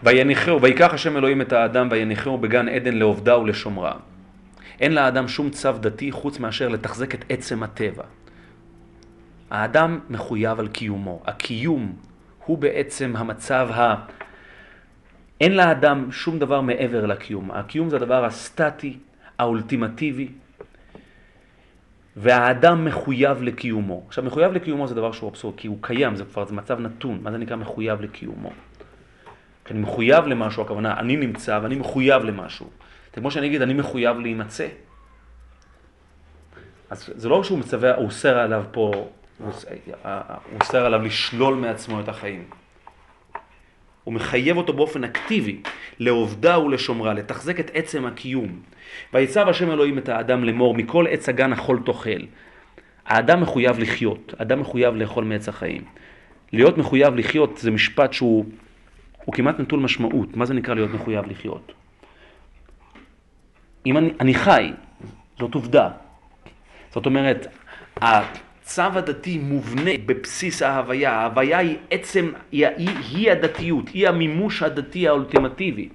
[0.03, 3.93] ויניחהו, ויקח השם אלוהים את האדם ויניחהו בגן עדן לעובדה ולשומרה.
[4.80, 8.03] אין לאדם שום צו דתי חוץ מאשר לתחזק את עצם הטבע.
[9.51, 11.22] האדם מחויב על קיומו.
[11.26, 11.93] הקיום
[12.45, 13.95] הוא בעצם המצב ה...
[15.41, 17.51] אין לאדם שום דבר מעבר לקיום.
[17.51, 18.97] הקיום זה הדבר הסטטי,
[19.39, 20.27] האולטימטיבי,
[22.15, 24.03] והאדם מחויב לקיומו.
[24.07, 27.19] עכשיו, מחויב לקיומו זה דבר שהוא אבסורד, כי הוא קיים, זה כבר זה מצב נתון.
[27.21, 28.49] מה זה נקרא מחויב לקיומו?
[29.65, 32.69] כי אני מחויב למשהו, הכוונה, אני נמצא ואני מחויב למשהו.
[33.15, 34.67] זה כמו שאני אגיד, אני מחויב להימצא.
[36.89, 39.65] אז זה לא שהוא מצווה, הוא אוסר עליו פה, הוא אוס-
[40.03, 42.43] הוא אוסר עליו לשלול מעצמו את החיים.
[44.03, 45.61] הוא מחייב אותו באופן אקטיבי
[45.99, 48.59] לעובדה ולשומרה, לתחזק את עצם הקיום.
[49.13, 52.21] ויצב השם אלוהים את האדם לאמור, מכל עץ הגן אכול תאכל.
[53.05, 55.83] האדם מחויב לחיות, האדם מחויב לאכול מעץ החיים.
[56.53, 58.45] להיות מחויב לחיות זה משפט שהוא
[59.25, 60.38] הוא כמעט נטול משמעות.
[60.38, 61.71] מה זה נקרא להיות מחויב לחיות?
[63.86, 64.71] אם אני, אני חי,
[65.39, 65.89] זאת עובדה.
[66.91, 67.47] זאת אומרת,
[68.66, 71.11] הצו הדתי מובנה בבסיס ההוויה.
[71.11, 75.89] ההוויה היא עצם, היא, היא, היא הדתיות, היא המימוש הדתי האולטימטיבי.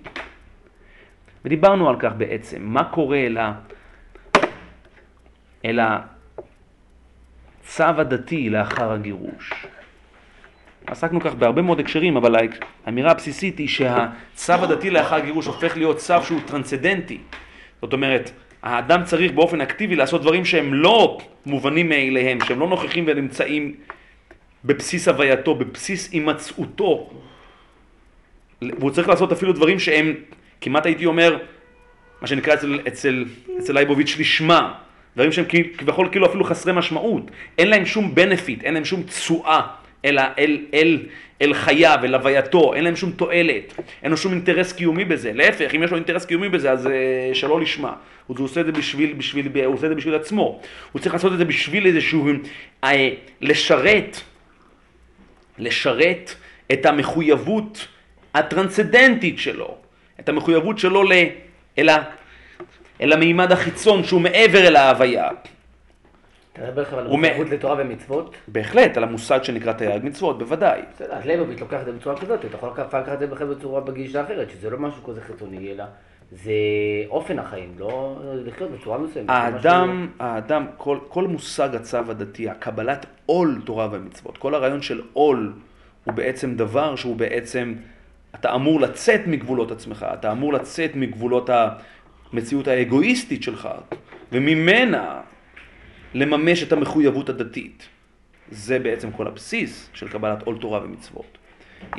[1.45, 3.53] ודיברנו על כך בעצם, מה קורה אל, ה,
[5.65, 9.67] אל הצו הדתי לאחר הגירוש.
[10.87, 12.37] עסקנו כך בהרבה מאוד הקשרים, אבל
[12.87, 17.19] האמירה הבסיסית היא שהצו הדתי לאחר הגירוש הופך להיות צו שהוא טרנסצדנטי.
[17.83, 18.31] זאת אומרת,
[18.63, 23.75] האדם צריך באופן אקטיבי לעשות דברים שהם לא מובנים מאליהם, שהם לא נוכחים ונמצאים
[24.65, 27.11] בבסיס הווייתו, בבסיס הימצאותו.
[28.63, 30.15] והוא צריך לעשות אפילו דברים שהם,
[30.61, 31.39] כמעט הייתי אומר,
[32.21, 33.25] מה שנקרא אצל, אצל,
[33.59, 34.75] אצל לייבוביץ' לשמה.
[35.17, 35.45] דברים שהם
[35.79, 37.31] כביכול כאילו אפילו חסרי משמעות.
[37.59, 39.61] אין להם שום benefit, אין להם שום תשואה
[40.05, 40.99] אל, אל, אל,
[41.43, 45.33] אל חייו, אל הווייתו, אין להם שום תועלת, אין לו שום אינטרס קיומי בזה.
[45.33, 46.91] להפך, אם יש לו אינטרס קיומי בזה, אז אה,
[47.35, 47.93] שלא לשמה.
[48.27, 50.61] הוא עושה את זה בשביל, בשביל, הוא עושה את זה בשביל עצמו.
[50.93, 52.29] הוא צריך לעשות את זה בשביל איזשהו,
[52.85, 52.89] אה,
[53.41, 54.21] לשרת,
[55.59, 56.35] לשרת
[56.73, 57.89] את המחויבות
[58.35, 59.77] הטרנסצדנטית שלו,
[60.21, 61.13] את המחויבות שלו ל,
[61.79, 62.03] אל, ה,
[63.01, 65.29] אל המימד החיצון שהוא מעבר אל ההוויה.
[66.63, 68.37] אתה מדבר על המחויבות לתורה ומצוות?
[68.49, 70.81] בהחלט, על המושג שנקרא תרי"ג מצוות, בוודאי.
[70.95, 73.47] בסדר, אז ליבוביץ' לוקח את זה בצורה כזאת, אתה יכול לקחת לקחת את זה בכלל
[73.47, 75.85] בצורה בגישה אחרת, שזה לא משהו כזה חיצוני, אלא
[76.33, 76.53] זה
[77.09, 79.31] אופן החיים, לא לחיות בצורה מסוימת.
[79.31, 85.53] האדם, האדם, כל, כל מושג הצו הדתי, הקבלת עול תורה ומצוות, כל הרעיון של עול
[86.05, 87.75] הוא בעצם דבר שהוא בעצם,
[88.35, 91.51] אתה אמור לצאת מגבולות עצמך, אתה אמור לצאת מגבולות
[92.33, 93.69] המציאות האגואיסטית שלך,
[94.33, 95.21] וממנה
[96.15, 97.89] לממש את המחויבות הדתית.
[98.51, 101.39] זה בעצם כל הבסיס של קבלת עול תורה ומצוות.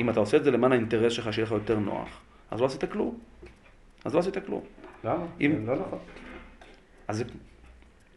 [0.00, 2.08] אם אתה עושה את זה למען האינטרס שלך, שיהיה לך יותר נוח,
[2.50, 3.18] אז לא עשית כלום.
[4.04, 4.60] אז לא עשית כלום.
[5.04, 5.14] למה?
[5.40, 5.98] אם- זה לא נכון.
[7.08, 7.24] אז זה,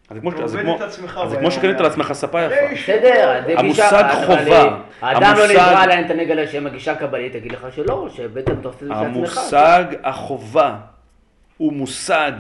[0.10, 1.84] אז זה כמו, אתה אז זה כמו, את עצמך אז שקנית יום.
[1.84, 2.56] לעצמך ספה יפה.
[2.74, 3.90] בסדר, זה גישה...
[3.90, 7.52] המושג אבל, חובה, אה, האדם לא המושג- נברא על האינטרנט על השם, הגישה הקבלית תגיד
[7.52, 9.06] לך שלא, שבעצם אתה עושה את זה לעצמך.
[9.08, 10.78] המושג החובה
[11.58, 12.32] הוא מושג,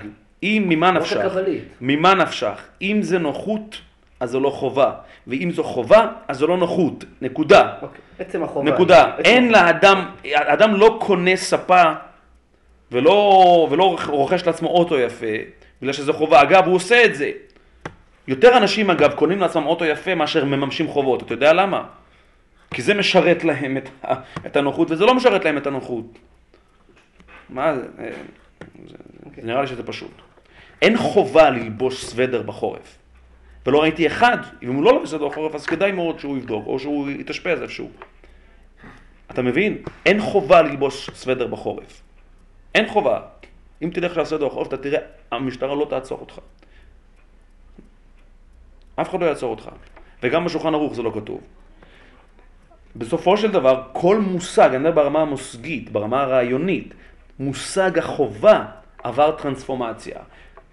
[0.45, 1.37] אם ממה נפשך.
[1.81, 3.81] ממה נפשך, אם זה נוחות,
[4.19, 4.91] אז זו לא חובה,
[5.27, 7.73] ואם זו חובה, אז זו לא נוחות, נקודה.
[7.81, 8.71] אוקיי, עצם החובה.
[8.71, 9.03] נקודה.
[9.13, 9.51] עצם אין.
[9.51, 11.83] לאדם, האדם לא קונה ספה
[12.91, 15.35] ולא, ולא רוכש לעצמו אוטו יפה,
[15.81, 16.41] בגלל שזה חובה.
[16.41, 17.31] אגב, הוא עושה את זה.
[18.27, 21.23] יותר אנשים, אגב, קונים לעצמם אוטו יפה מאשר מממשים חובות.
[21.23, 21.83] אתה יודע למה?
[22.73, 23.89] כי זה משרת להם את,
[24.45, 26.05] את הנוחות, וזה לא משרת להם את הנוחות.
[27.49, 27.81] מה זה?
[27.99, 28.09] אה,
[28.87, 28.95] זה,
[29.35, 30.11] זה נראה לי שזה פשוט.
[30.85, 32.97] אין חובה ללבוש סוודר בחורף.
[33.65, 36.79] ולא ראיתי אחד, אם הוא לא לובש סוודר בחורף, אז כדאי מאוד שהוא יבדוק, או
[36.79, 37.89] שהוא יתאשפז איפשהו.
[39.31, 39.77] אתה מבין?
[40.05, 42.01] אין חובה ללבוש סוודר בחורף.
[42.75, 43.21] אין חובה.
[43.81, 44.99] אם תלך עכשיו סוודר בחורף, אתה תראה,
[45.31, 46.39] המשטרה לא תעצור אותך.
[48.95, 49.69] אף אחד לא יעצור אותך.
[50.23, 51.41] וגם בשולחן ערוך זה לא כתוב.
[52.95, 56.93] בסופו של דבר, כל מושג, אני מדבר ברמה המושגית, ברמה הרעיונית,
[57.39, 58.65] מושג החובה
[59.03, 60.19] עבר טרנספורמציה.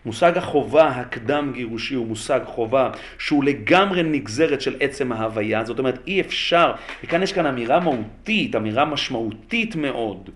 [0.06, 5.98] מושג החובה הקדם גירושי הוא מושג חובה שהוא לגמרי נגזרת של עצם ההוויה, זאת אומרת
[6.06, 6.72] אי אפשר,
[7.04, 10.30] וכאן יש כאן אמירה מהותית, אמירה משמעותית מאוד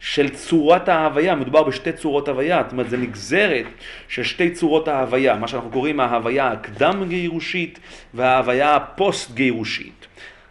[0.00, 3.66] של צורת ההוויה, מדובר בשתי צורות הוויה, זאת אומרת זה נגזרת
[4.08, 7.78] של שתי צורות ההוויה, מה שאנחנו קוראים ההוויה הקדם גירושית
[8.14, 10.06] וההוויה הפוסט גירושית.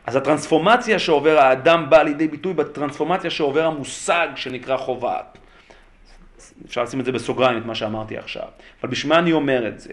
[0.06, 5.18] אז הטרנספורמציה שעובר האדם באה לידי ביטוי בטרנספורמציה שעובר המושג שנקרא חובה.
[6.66, 8.48] אפשר לשים את זה בסוגריים, את מה שאמרתי עכשיו.
[8.82, 9.92] אבל בשביל מה אני אומר את זה?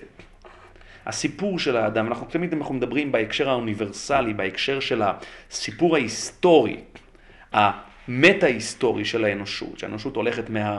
[1.07, 6.77] הסיפור של האדם, אנחנו תמיד אנחנו מדברים בהקשר האוניברסלי, בהקשר של הסיפור ההיסטורי,
[7.53, 10.79] המטה-היסטורי של האנושות, שהאנושות הולכת מה,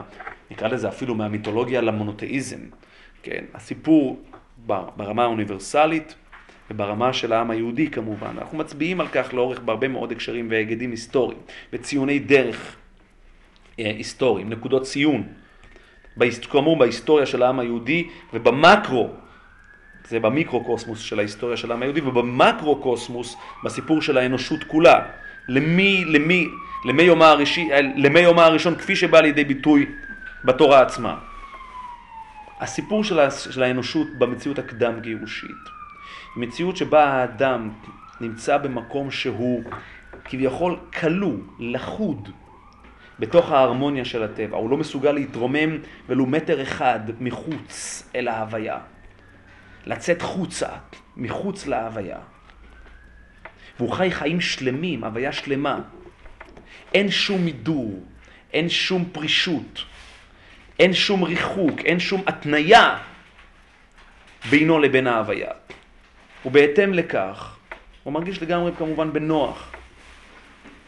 [0.50, 2.60] נקרא לזה אפילו מהמיתולוגיה למונותאיזם,
[3.22, 3.44] כן?
[3.54, 4.22] הסיפור
[4.96, 6.14] ברמה האוניברסלית
[6.70, 8.34] וברמה של העם היהודי כמובן.
[8.38, 11.40] אנחנו מצביעים על כך לאורך בהרבה מאוד הקשרים והיגדים היסטוריים,
[11.72, 12.76] וציוני דרך
[13.78, 15.22] אה, היסטוריים, נקודות ציון.
[16.50, 19.10] כאמור בהיסטוריה של העם היהודי ובמקרו,
[20.08, 25.00] זה במיקרו-קוסמוס של ההיסטוריה של העם היהודי ובמקרו-קוסמוס בסיפור של האנושות כולה.
[25.48, 26.48] למי, למי,
[26.84, 29.86] למי יומה, הראשי, למי יומה הראשון כפי שבא לידי ביטוי
[30.44, 31.18] בתורה עצמה.
[32.60, 35.64] הסיפור של, ה, של האנושות במציאות הקדם גירושית,
[36.36, 37.70] מציאות שבה האדם
[38.20, 39.64] נמצא במקום שהוא
[40.24, 42.28] כביכול כלוא, לכוד,
[43.18, 48.78] בתוך ההרמוניה של הטבע, הוא לא מסוגל להתרומם ולו מטר אחד מחוץ אל ההוויה.
[49.86, 50.68] לצאת חוצה,
[51.16, 52.18] מחוץ להוויה.
[53.78, 55.80] והוא חי חיים שלמים, הוויה שלמה.
[56.94, 58.02] אין שום מידור,
[58.52, 59.84] אין שום פרישות,
[60.78, 62.98] אין שום ריחוק, אין שום התניה
[64.50, 65.50] בינו לבין ההוויה.
[66.46, 67.56] ובהתאם לכך,
[68.02, 69.72] הוא מרגיש לגמרי כמובן בנוח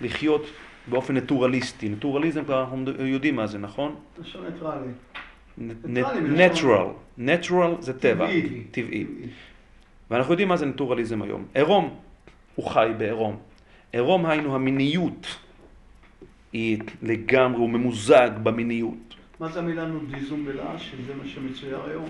[0.01, 0.47] לחיות
[0.87, 1.89] באופן נטורליסטי.
[1.89, 3.95] נטורליזם כבר אנחנו יודעים מה זה, נכון?
[4.19, 4.87] לשון ניטרלי.
[5.59, 7.21] נ- ניטרלי מלשון- natural.
[7.21, 8.27] natural זה טבע,
[8.71, 9.07] טבעי.
[10.11, 11.45] ואנחנו יודעים מה זה נטורליזם היום.
[11.55, 11.95] עירום,
[12.55, 13.37] הוא חי בעירום.
[13.93, 15.27] עירום היינו המיניות
[16.53, 18.95] היא לגמרי, הוא ממוזג במיניות.
[19.41, 22.07] מה זה המילה נודיזם בלעז, שזה מה שמצויר היום?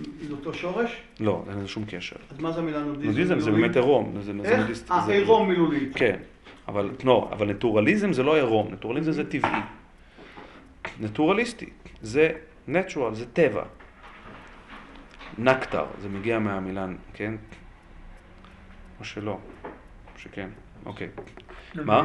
[0.00, 0.90] זה אותו שורש?
[1.20, 2.16] לא, אין לזה שום קשר.
[2.30, 3.06] אז מה זה המילה נודיזם?
[3.08, 3.50] נודיזם זה?
[3.50, 4.14] באמת עירום.
[4.44, 4.82] איך?
[4.90, 5.90] אה, עירום מילולית.
[5.94, 6.16] כן,
[6.68, 9.60] אבל לא, אבל נטורליזם זה לא עירום, נטורליזם זה טבעי.
[11.00, 11.70] נטורליסטי,
[12.02, 12.32] זה
[12.68, 13.64] natural, זה טבע.
[15.38, 17.34] נקטר, זה מגיע מהמילה, כן?
[19.00, 19.38] או שלא,
[20.14, 20.48] או שכן,
[20.86, 21.08] אוקיי.
[21.74, 22.02] מה?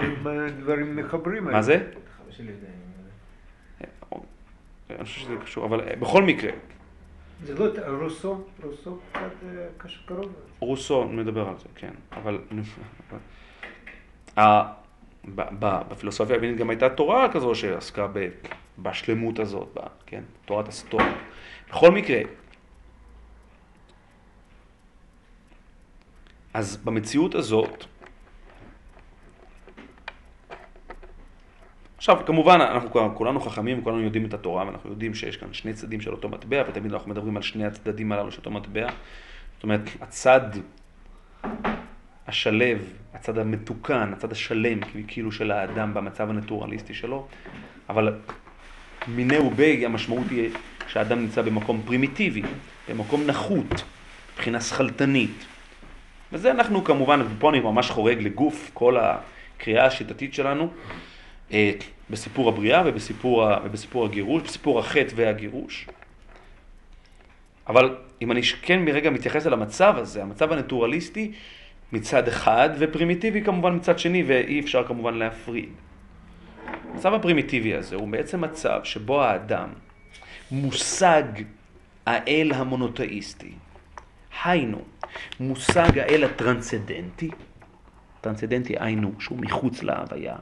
[0.60, 1.44] דברים מחברים.
[1.44, 1.92] מה זה?
[4.90, 6.52] יודע, אני חושב שזה קשור, אבל אה, בכל מקרה,
[7.44, 7.66] זה לא
[8.02, 10.34] רוסו, רוסו קצת אה, קרוב.
[10.60, 12.40] רוסו מדבר על זה, כן, אבל...
[15.90, 18.08] בפילוסופיה היוונית גם הייתה תורה כזו שעסקה
[18.80, 21.16] בשלמות הזאת, כן, תורת הסטוריה.
[21.70, 22.20] בכל מקרה,
[26.54, 27.86] אז במציאות הזאת,
[31.98, 36.02] עכשיו כמובן אנחנו כולנו חכמים, כולנו יודעים את התורה ואנחנו יודעים שיש כאן שני צדדים
[36.02, 38.88] של אותו מטבע ותמיד אנחנו מדברים על שני הצדדים הללו של אותו מטבע.
[39.56, 40.42] זאת אומרת, הצד
[42.28, 47.28] השלב, הצד המתוקן, הצד השלם כאילו של האדם במצב הנטורליסטי שלו,
[47.90, 48.16] אבל
[49.08, 50.50] מיני ובי המשמעות היא
[50.88, 52.42] שהאדם נמצא במקום פרימיטיבי,
[52.90, 53.84] במקום נחות,
[54.34, 55.46] מבחינה שכלתנית.
[56.32, 60.70] וזה אנחנו כמובן, ופה אני ממש חורג לגוף כל הקריאה השיטתית שלנו,
[61.52, 61.72] אה,
[62.10, 65.88] בסיפור הבריאה ובסיפור, ובסיפור הגירוש, בסיפור החטא והגירוש.
[67.68, 71.32] אבל אם אני כן מרגע מתייחס אל המצב הזה, המצב הנטורליסטי
[71.92, 75.70] מצד אחד, ופרימיטיבי כמובן מצד שני, ואי אפשר כמובן להפריד.
[76.92, 79.70] המצב הפרימיטיבי הזה הוא בעצם מצב שבו האדם
[80.52, 81.24] מושג
[82.06, 83.52] האל המונותאיסטי.
[84.44, 84.82] היינו,
[85.40, 87.30] מושג האל הטרנסצדנטי,
[88.22, 90.36] טרנסצדנטי היינו שהוא מחוץ להוויה,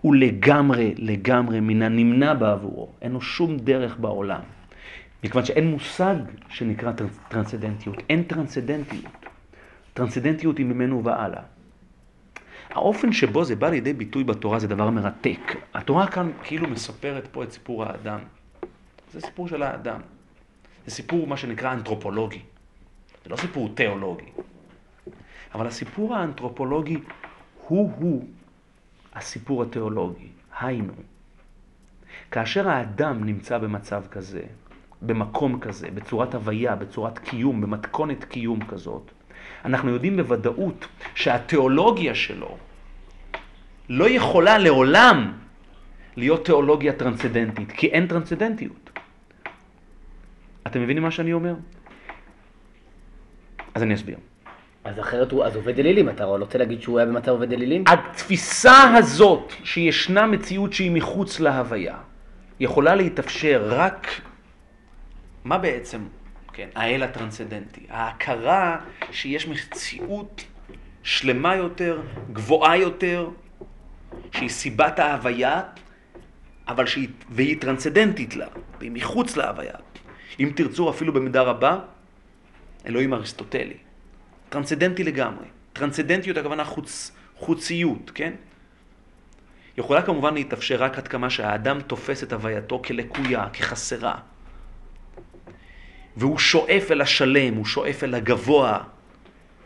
[0.00, 4.40] הוא לגמרי, לגמרי מן הנמנע בעבורו, אין לו שום דרך בעולם.
[5.24, 6.14] מכיוון שאין מושג
[6.48, 9.19] שנקרא טרנס- טרנסצדנטיות, אין טרנסצדנטיות.
[10.00, 11.42] טרנסצדנטיות היא ממנו והלאה.
[12.70, 15.40] האופן שבו זה בא לידי ביטוי בתורה זה דבר מרתק.
[15.74, 18.18] התורה כאן כאילו מספרת פה את סיפור האדם.
[19.12, 20.00] זה סיפור של האדם.
[20.86, 22.42] זה סיפור מה שנקרא אנתרופולוגי.
[23.24, 24.30] זה לא סיפור תיאולוגי.
[25.54, 26.98] אבל הסיפור האנתרופולוגי
[27.68, 28.28] הוא-הוא
[29.14, 30.28] הסיפור התיאולוגי.
[30.60, 30.92] היינו,
[32.30, 34.42] כאשר האדם נמצא במצב כזה,
[35.02, 39.10] במקום כזה, בצורת הוויה, בצורת קיום, במתכונת קיום כזאת,
[39.64, 42.56] אנחנו יודעים בוודאות שהתיאולוגיה שלו
[43.88, 45.32] לא יכולה לעולם
[46.16, 48.90] להיות תיאולוגיה טרנסצדנטית, כי אין טרנסצדנטיות.
[50.66, 51.54] אתם מבינים מה שאני אומר?
[53.74, 54.16] אז אני אסביר.
[54.84, 57.84] אז אחרת הוא, אז עובד אלילים, אתה רוצה להגיד שהוא היה במצב עובד אלילים?
[57.86, 61.96] התפיסה הזאת שישנה מציאות שהיא מחוץ להוויה,
[62.60, 64.06] יכולה להתאפשר רק,
[65.44, 66.00] מה בעצם,
[66.52, 68.80] כן, האל הטרנסצדנטי, ההכרה
[69.10, 70.44] שיש מציאות
[71.02, 73.28] שלמה יותר, גבוהה יותר,
[74.32, 75.62] שהיא סיבת ההוויה,
[76.68, 78.46] אבל שהיא, והיא טרנסצדנטית לה,
[78.78, 79.74] והיא מחוץ להוויה.
[80.40, 81.78] אם תרצו אפילו במידה רבה,
[82.86, 83.76] אלוהים אריסטוטלי.
[84.48, 85.46] טרנסצדנטי לגמרי.
[85.72, 88.32] טרנסצדנטיות הכוונה חוץ, חוציות, כן?
[89.76, 94.14] יכולה כמובן להתאפשר רק עד כמה שהאדם תופס את הווייתו כלקויה, כחסרה.
[96.16, 98.78] והוא שואף אל השלם, הוא שואף אל הגבוה,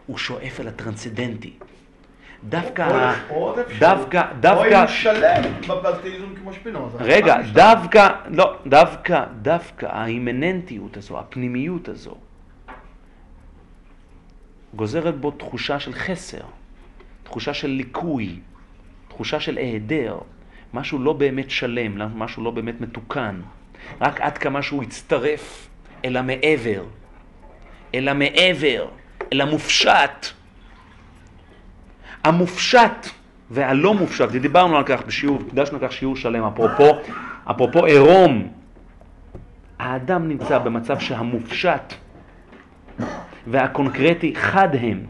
[0.07, 1.53] הוא שואף אל הטרנסצדנטי.
[2.49, 3.57] דווקא, אפשרות.
[3.79, 6.99] דווקא, או דווקא, אם שלם בפלטיזם כמו שפינוזה.
[7.01, 7.37] רגע.
[7.53, 12.15] דווקא, לא, דווקא, דווקא האימננטיות הזו, הפנימיות הזו,
[14.75, 16.45] גוזרת בו תחושה של חסר,
[17.23, 18.39] תחושה של ליקוי,
[19.09, 20.19] תחושה של היעדר,
[20.75, 23.41] משהו לא באמת שלם, משהו לא באמת מתוקן,
[24.01, 25.69] רק עד כמה שהוא יצטרף
[26.05, 26.85] אל המעבר,
[27.95, 28.89] אל המעבר,
[29.33, 30.27] אל המופשט.
[32.25, 33.07] המופשט
[33.51, 36.91] והלא מופשט, ודיברנו על כך בשיעור, הקדשנו כך שיעור שלם, אפרופו,
[37.51, 38.53] אפרופו עירום,
[39.79, 41.95] האדם נמצא במצב שהמופשט
[43.47, 45.07] והקונקרטי חד הם,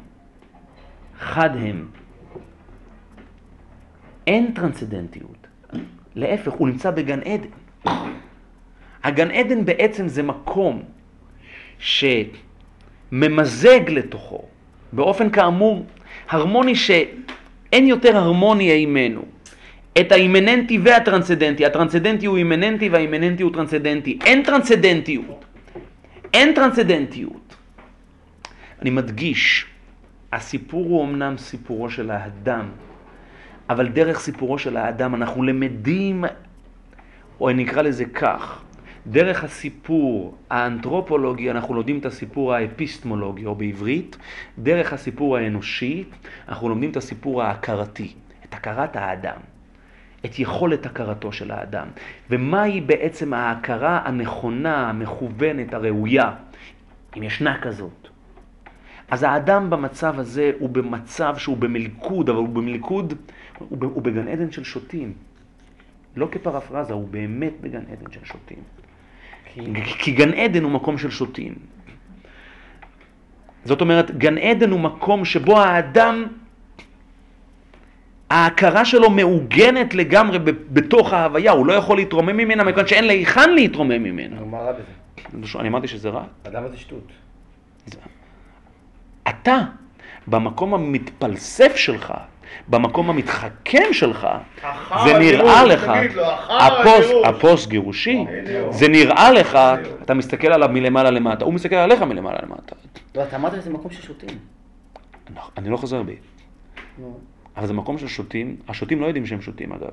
[1.18, 1.86] חד הם.
[4.26, 5.46] אין טרנסצדנטיות,
[6.14, 7.48] להפך, הוא נמצא בגן עדן.
[9.04, 10.82] הגן עדן בעצם זה מקום
[11.78, 12.30] שממזג
[13.90, 14.42] לתוכו,
[14.92, 15.86] באופן כאמור,
[16.28, 19.22] הרמוני שאין יותר הרמוניה עימנו.
[20.00, 24.18] את האימננטי והטרנסצדנטי, הטרנסצדנטי הוא אימננטי והאימננטי הוא טרנסצדנטי.
[24.24, 25.44] אין טרנסצדנטיות,
[26.34, 27.56] אין טרנסצדנטיות.
[28.82, 29.66] אני מדגיש,
[30.32, 32.68] הסיפור הוא אמנם סיפורו של האדם,
[33.70, 36.24] אבל דרך סיפורו של האדם אנחנו למדים,
[37.40, 38.63] או נקרא לזה כך,
[39.06, 44.16] דרך הסיפור האנתרופולוגי אנחנו לומדים את הסיפור האפיסטמולוגי, או בעברית,
[44.58, 46.04] דרך הסיפור האנושי
[46.48, 48.12] אנחנו לומדים את הסיפור ההכרתי,
[48.48, 49.36] את הכרת האדם,
[50.24, 51.86] את יכולת הכרתו של האדם,
[52.30, 56.32] ומהי בעצם ההכרה הנכונה, המכוונת, הראויה,
[57.16, 58.08] אם ישנה כזאת.
[59.10, 63.14] אז האדם במצב הזה הוא במצב שהוא במלכוד, אבל הוא במלכוד,
[63.58, 65.12] הוא, בגן עדן של שוטים.
[66.16, 68.58] לא כפרפרזה, הוא באמת בגן עדן של שוטים.
[69.98, 71.54] כי גן עדן הוא מקום של שוטים.
[73.64, 76.26] זאת אומרת, גן עדן הוא מקום שבו האדם,
[78.30, 84.02] ההכרה שלו מעוגנת לגמרי בתוך ההוויה, הוא לא יכול להתרומם ממנה, מכיוון שאין להיכן להתרומם
[84.02, 84.36] ממנה.
[84.40, 85.58] נו, מה רע בזה?
[85.58, 86.24] אני אמרתי שזה רע?
[86.42, 87.12] אדם זה שטות.
[89.28, 89.58] אתה,
[90.26, 92.14] במקום המתפלסף שלך,
[92.68, 94.28] במקום המתחכם שלך,
[95.04, 95.92] זה נראה הגירוש, לך,
[97.24, 97.66] הפוסט, הגירוש.
[97.66, 98.24] גירושי.
[98.70, 99.58] זה נראה לך.
[100.02, 102.76] אתה מסתכל עליו מלמעלה למטה, הוא מסתכל עליך מלמעלה למטה.
[103.14, 104.38] לא, אתה אמרת שזה מקום ששותים.
[105.56, 106.16] אני לא חוזר בי.
[107.56, 109.90] אבל זה מקום של שותים, השותים לא יודעים שהם שותים אגב.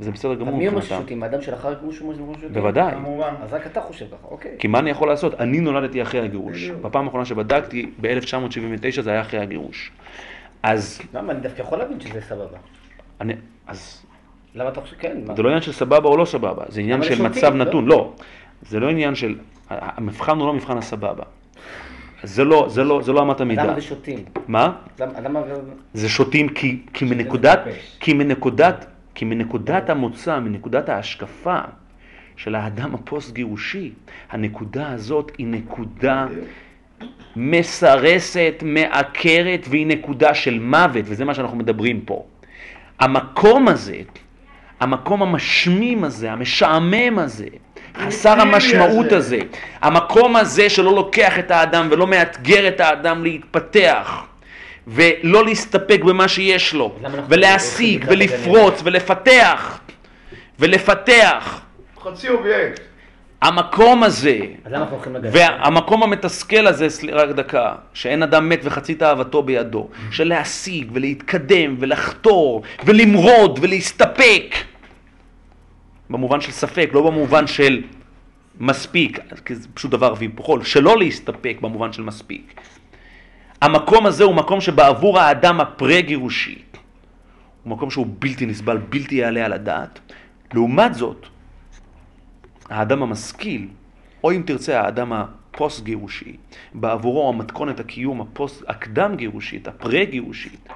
[0.00, 0.80] וזה בסדר גמור מי אומר.
[0.80, 1.22] ששותים?
[1.22, 2.52] האדם שלאחר גירוש אומר שזה מקום ששותים?
[2.52, 2.92] בוודאי.
[2.92, 3.34] כמובן.
[3.42, 4.50] אז רק אתה חושב ככה, אוקיי.
[4.58, 5.34] כי מה אני יכול לעשות?
[5.40, 6.68] אני נולדתי אחרי הגירוש.
[6.70, 9.92] בפעם האחרונה שבדקתי, ב-1979 זה היה אחרי הגירוש.
[10.62, 11.32] אז למה?
[11.32, 12.58] אני דווקא יכול להבין שזה סבבה.
[13.20, 13.34] אני,
[13.66, 14.02] אז
[14.54, 14.96] למה אתה חושב?
[14.98, 15.18] כן.
[15.26, 15.34] מה?
[15.36, 17.54] זה לא עניין של סבבה או לא סבבה, זה עניין של מצב?
[17.54, 17.86] נתון.
[17.86, 18.12] לא,
[18.62, 19.38] זה לא עניין של,
[19.70, 21.24] המבחן הוא לא מבחן הסבבה.
[22.22, 23.64] זה לא, זה לא, זה לא אמת המידה.
[23.64, 24.24] למה זה שותים?
[24.48, 24.72] מה?
[25.00, 25.20] למה?
[25.20, 25.40] למה-
[25.94, 27.60] זה שותים כי, כי מנקודת.
[28.00, 31.58] כי מנקודת, כי מנקודת המוצא, מנקודת ההשקפה
[32.36, 33.92] של האדם הפוסט גירושי,
[34.30, 36.26] הנקודה הזאת היא נקודה
[37.36, 42.24] מסרסת, מעקרת, והיא נקודה של מוות, וזה מה שאנחנו מדברים פה.
[43.00, 43.96] המקום הזה,
[44.80, 47.46] המקום המשמים הזה, המשעמם הזה,
[47.96, 49.16] חסר המשמעות הזה.
[49.16, 49.38] הזה,
[49.80, 54.22] המקום הזה שלא לוקח את האדם ולא מאתגר את האדם להתפתח,
[54.86, 56.96] ולא להסתפק במה שיש לו,
[57.28, 59.80] ולהשיג, ולפרוץ, ולפתח,
[60.58, 61.60] ולפתח.
[62.02, 62.89] חצי אובייקט.
[63.42, 64.38] המקום הזה?
[65.32, 72.62] והמקום המתסכל הזה, רק דקה, שאין אדם מת וחצי תאוותו בידו, של להשיג ולהתקדם ולחתור
[72.84, 74.54] ולמרוד ולהסתפק,
[76.10, 77.82] במובן של ספק, לא במובן של
[78.58, 82.60] מספיק, כי זה פשוט דבר והיפוכו, שלא להסתפק במובן של מספיק.
[83.62, 86.58] המקום הזה הוא מקום שבעבור האדם הפרה-גירושי,
[87.64, 89.98] הוא מקום שהוא בלתי נסבל, בלתי יעלה על הדעת.
[90.54, 91.26] לעומת זאת,
[92.70, 93.68] האדם המשכיל,
[94.24, 96.36] או אם תרצה האדם הפוסט-גירושי,
[96.74, 100.68] בעבורו המתכונת הקיום הפוסט, הקדם-גירושית, הפרה-גירושית,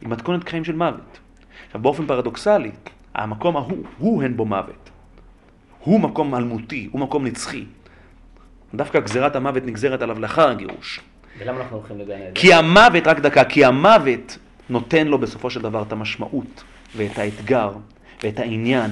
[0.00, 1.18] היא מתכונת חיים של מוות.
[1.66, 2.70] עכשיו באופן פרדוקסלי,
[3.14, 4.90] המקום ההוא, הוא הן בו מוות.
[5.84, 7.64] הוא מקום אלמותי, הוא מקום נצחי.
[8.74, 11.00] דווקא גזירת המוות נגזרת עליו לאחר הגירוש.
[11.38, 12.34] ולמה אנחנו הולכים לגן עדן?
[12.34, 14.38] כי המוות, רק דקה, כי המוות
[14.70, 16.64] נותן לו בסופו של דבר את המשמעות
[16.96, 17.72] ואת האתגר
[18.22, 18.90] ואת העניין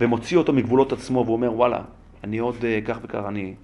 [0.00, 1.80] ומוציא אותו מגבולות עצמו ואומר וואלה,
[2.24, 3.54] אני עוד אה, כך וכך, אני,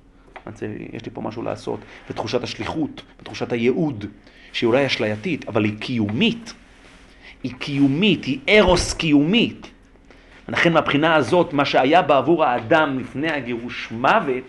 [0.46, 1.80] אני יש לי פה משהו לעשות.
[2.10, 4.04] ותחושת השליחות, ותחושת הייעוד,
[4.52, 6.54] שהיא אולי אשלייתית, אבל היא קיומית.
[7.42, 9.70] היא קיומית, היא ארוס קיומית.
[10.48, 14.44] לכן מהבחינה הזאת, מה שהיה בעבור האדם לפני הגירוש מוות,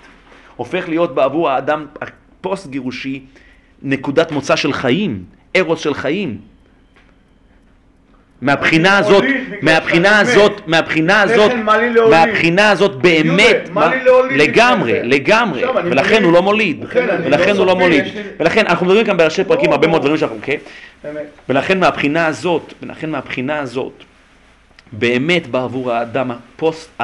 [0.56, 3.26] הופך להיות בעבור האדם הפוסט-גירושי
[3.82, 5.24] נקודת מוצא של חיים,
[5.56, 6.42] ארוס של חיים.
[8.42, 9.24] מהבחינה הזאת,
[9.62, 10.68] מהבחינה הזאת.
[10.68, 11.52] מהבחינה הזאת?
[12.10, 13.70] מהבחינה הזאת באמת,
[14.32, 15.00] לגמרי?
[15.04, 16.24] לגמרי, עכשיו, אני ולכן.
[16.24, 16.86] הוא לא מוליד,
[17.24, 18.04] ולכן לא הוא לא מוליד,
[18.40, 20.02] ולכן אנחנו מדברים כאן בראשי פרקים ברור, הרבה מאוד.
[20.02, 20.58] דברים שאנחנו, אוקיי?
[21.50, 24.04] ולכן מהבחינה הזאת, ולכן מהבחינה הזאת,
[24.92, 27.02] באמת בעבור האדם הפוסט,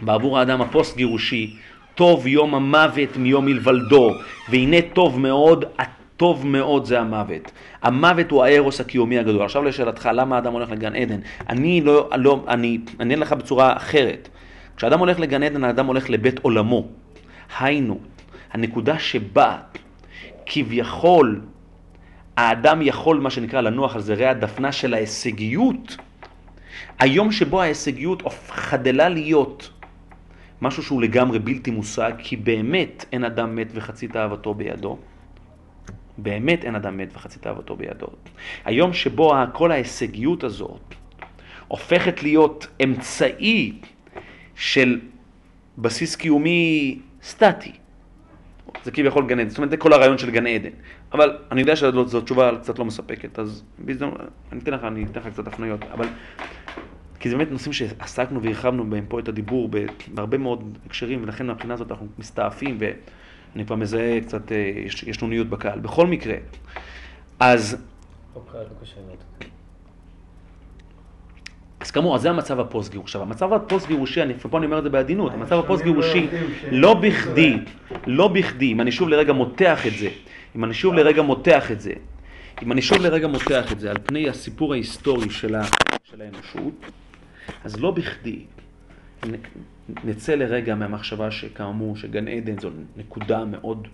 [0.00, 1.56] בעבור האדם הפוסט גירושי,
[1.94, 4.14] טוב יום המוות מיום היוולדו,
[4.48, 5.64] והנה טוב מאוד,
[6.18, 7.52] הטוב מאוד זה המוות.
[7.82, 9.42] המוות הוא הארוס הקיומי הגדול.
[9.42, 11.20] עכשיו לשאלתך, למה האדם הולך לגן עדן?
[11.48, 14.28] אני לא, לא, אני אענה לך בצורה אחרת.
[14.76, 16.86] כשאדם הולך לגן עדן, האדם הולך לבית עולמו.
[17.58, 17.98] היינו,
[18.52, 19.56] הנקודה שבה
[20.46, 21.40] כביכול
[22.36, 25.96] האדם יכול, מה שנקרא, לנוח על זרי הדפנה של ההישגיות,
[26.98, 29.70] היום שבו ההישגיות חדלה להיות
[30.62, 34.98] משהו שהוא לגמרי בלתי מושג, כי באמת אין אדם מת וחצי תאוותו בידו.
[36.18, 38.06] באמת אין אדם מת וחצי תאוותו בידו.
[38.64, 40.94] היום שבו כל ההישגיות הזאת
[41.68, 43.72] הופכת להיות אמצעי
[44.54, 45.00] של
[45.78, 47.72] בסיס קיומי סטטי.
[48.84, 50.70] זה כביכול גן עדן, זאת אומרת זה כל הרעיון של גן עדן.
[51.12, 54.14] אבל אני יודע שזו תשובה קצת לא מספקת, אז בהזדמנות,
[54.52, 56.06] אני אתן לך, אני אתן לך קצת הפניות, אבל
[57.20, 59.70] כי זה באמת נושאים שעסקנו והרחבנו בהם פה את הדיבור
[60.14, 62.78] בהרבה מאוד הקשרים, ולכן מהבחינה הזאת אנחנו מסתעפים,
[63.52, 65.78] ואני כבר מזהה קצת אה, יש- ישנוניות בקהל.
[65.80, 66.34] בכל מקרה,
[67.40, 67.76] אז.
[71.80, 73.04] אז כאמור, אז זה המצב הפוסט-גירושי.
[73.08, 76.26] עכשיו, המצב הפוסט-גירושי, אני- ופה אני אומר את זה בעדינות, המצב שנים הפוסט-גירושי,
[76.70, 77.56] לא לא בכדי,
[78.06, 80.08] לא בכדי, אם אני שוב לרגע מותח את זה,
[80.56, 81.92] אם אני שוב לרגע מותח את זה,
[82.62, 85.62] אם אני שוב לרגע מותח את זה על פני הסיפור ההיסטורי של, ה,
[86.04, 86.74] של האנושות,
[87.64, 88.38] אז לא בכדי
[90.04, 93.88] נצא לרגע מהמחשבה שכאמור שגן עדן זו נקודה מאוד,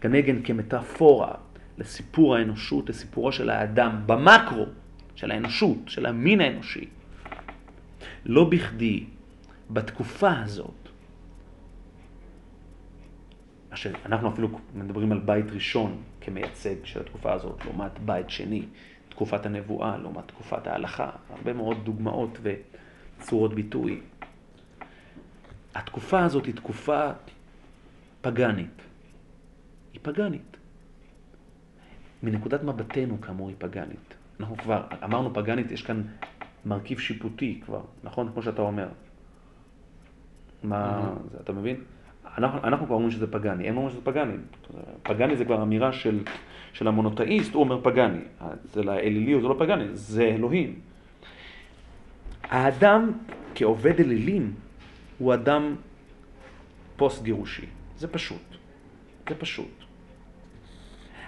[0.00, 1.34] גן עדן כמטאפורה
[1.78, 4.66] לסיפור האנושות, לסיפורו של האדם במקרו,
[5.14, 6.88] של האנושות, של המין האנושי.
[8.24, 9.04] לא בכדי
[9.70, 10.86] בתקופה הזאת
[14.06, 18.62] אנחנו אפילו מדברים על בית ראשון כמייצג של התקופה הזאת, לעומת בית שני,
[19.08, 24.00] תקופת הנבואה, לעומת תקופת ההלכה, הרבה מאוד דוגמאות וצורות ביטוי.
[25.76, 27.10] התקופה הזאת היא תקופה
[28.20, 28.82] פגאנית.
[29.92, 30.56] היא פגאנית.
[32.22, 34.14] מנקודת מבטנו, כאמור, היא פגאנית.
[34.40, 36.02] אנחנו כבר, אמרנו פגאנית, יש כאן
[36.66, 38.30] מרכיב שיפוטי כבר, נכון?
[38.32, 38.88] כמו שאתה אומר.
[40.62, 41.76] מה, זה, אתה מבין?
[42.38, 44.36] אנחנו, אנחנו כבר אומרים שזה פגאני, הם אומרים שזה פגאני.
[45.02, 46.22] פגאני זה כבר אמירה של,
[46.72, 48.20] של המונותאיסט, הוא אומר פגאני.
[48.64, 50.80] זה לאלילי או זה לא פגאני, זה אלוהים.
[52.42, 53.12] האדם
[53.54, 54.54] כעובד אלילים
[55.18, 55.76] הוא אדם
[56.96, 57.66] פוסט גירושי.
[57.96, 58.56] זה פשוט.
[59.28, 59.86] זה פשוט.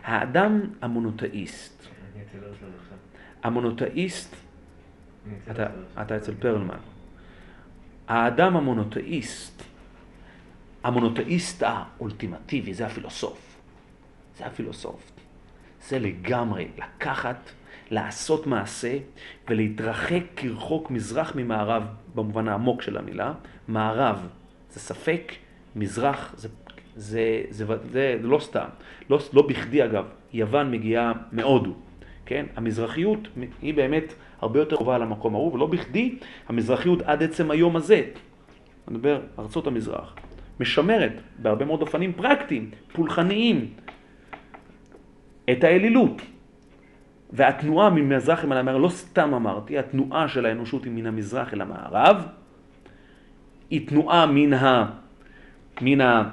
[0.05, 1.87] האדם המונותאיסט,
[3.43, 4.37] המונותאיסט,
[5.51, 5.67] אתה,
[6.03, 6.79] אתה אצל פרלמן.
[8.09, 9.63] האדם המונותאיסט,
[10.83, 13.61] המונותאיסט האולטימטיבי, זה הפילוסוף.
[14.37, 15.13] זה הפילוסוף.
[15.89, 17.51] זה לגמרי לקחת,
[17.91, 18.99] לעשות מעשה
[19.49, 21.83] ולהתרחק כרחוק מזרח ממערב
[22.15, 23.33] במובן העמוק של המילה.
[23.69, 24.29] מערב
[24.71, 25.33] זה ספק,
[25.77, 26.49] מזרח זה,
[26.97, 28.69] זה, זה, זה, זה, לא סתם.
[29.11, 31.75] לא, לא בכדי אגב, יוון מגיעה מהודו.
[32.27, 32.47] כן?
[32.57, 33.29] המזרחיות
[33.63, 38.03] היא באמת הרבה יותר קרובה למקום ההוא, ולא בכדי המזרחיות עד עצם היום הזה,
[38.89, 40.15] אני מדבר ארצות המזרח,
[40.61, 43.71] משמרת בהרבה מאוד אופנים פרקטיים, פולחניים,
[45.51, 46.23] את האלילות.
[47.33, 52.27] והתנועה ממזרח אל המערב, לא סתם אמרתי, התנועה של האנושות היא מן המזרח אל המערב,
[53.71, 54.87] היא תנועה מן, ה,
[55.81, 56.25] מן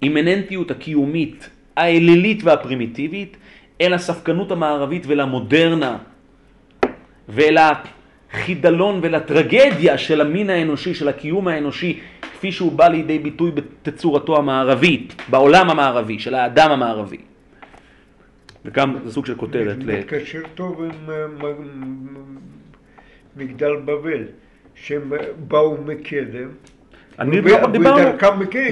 [0.00, 3.36] האימננטיות הקיומית האלילית והפרימיטיבית
[3.80, 5.98] אל הספקנות המערבית ולמודרנה
[7.28, 14.36] ואל החידלון ולטרגדיה של המין האנושי, של הקיום האנושי, כפי שהוא בא לידי ביטוי בתצורתו
[14.36, 17.18] המערבית, בעולם המערבי, של האדם המערבי.
[18.64, 19.76] וגם זה סוג של כותרת.
[19.78, 21.52] מתקשר טוב עם אה,
[23.36, 24.24] מגדל בבל,
[24.74, 26.48] שהם באו מקדם.
[27.18, 28.12] אני דיברנו,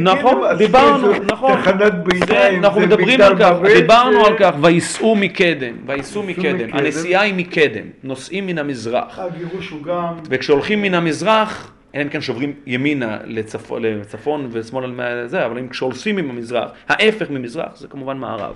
[0.01, 6.23] נכון, דיברנו, נכון, תחנת ביניים, אנחנו מדברים על כך, דיברנו על כך, וייסעו מקדם, וייסעו
[6.23, 12.09] מקדם, הנסיעה היא מקדם, נוסעים מן המזרח, הגירוש הוא גם, וכשהולכים מן המזרח, אלא אם
[12.09, 18.19] כן שוברים ימינה לצפון ושמאלה לזה, אבל אם כשהולכים עם המזרח, ההפך ממזרח זה כמובן
[18.19, 18.55] מערב,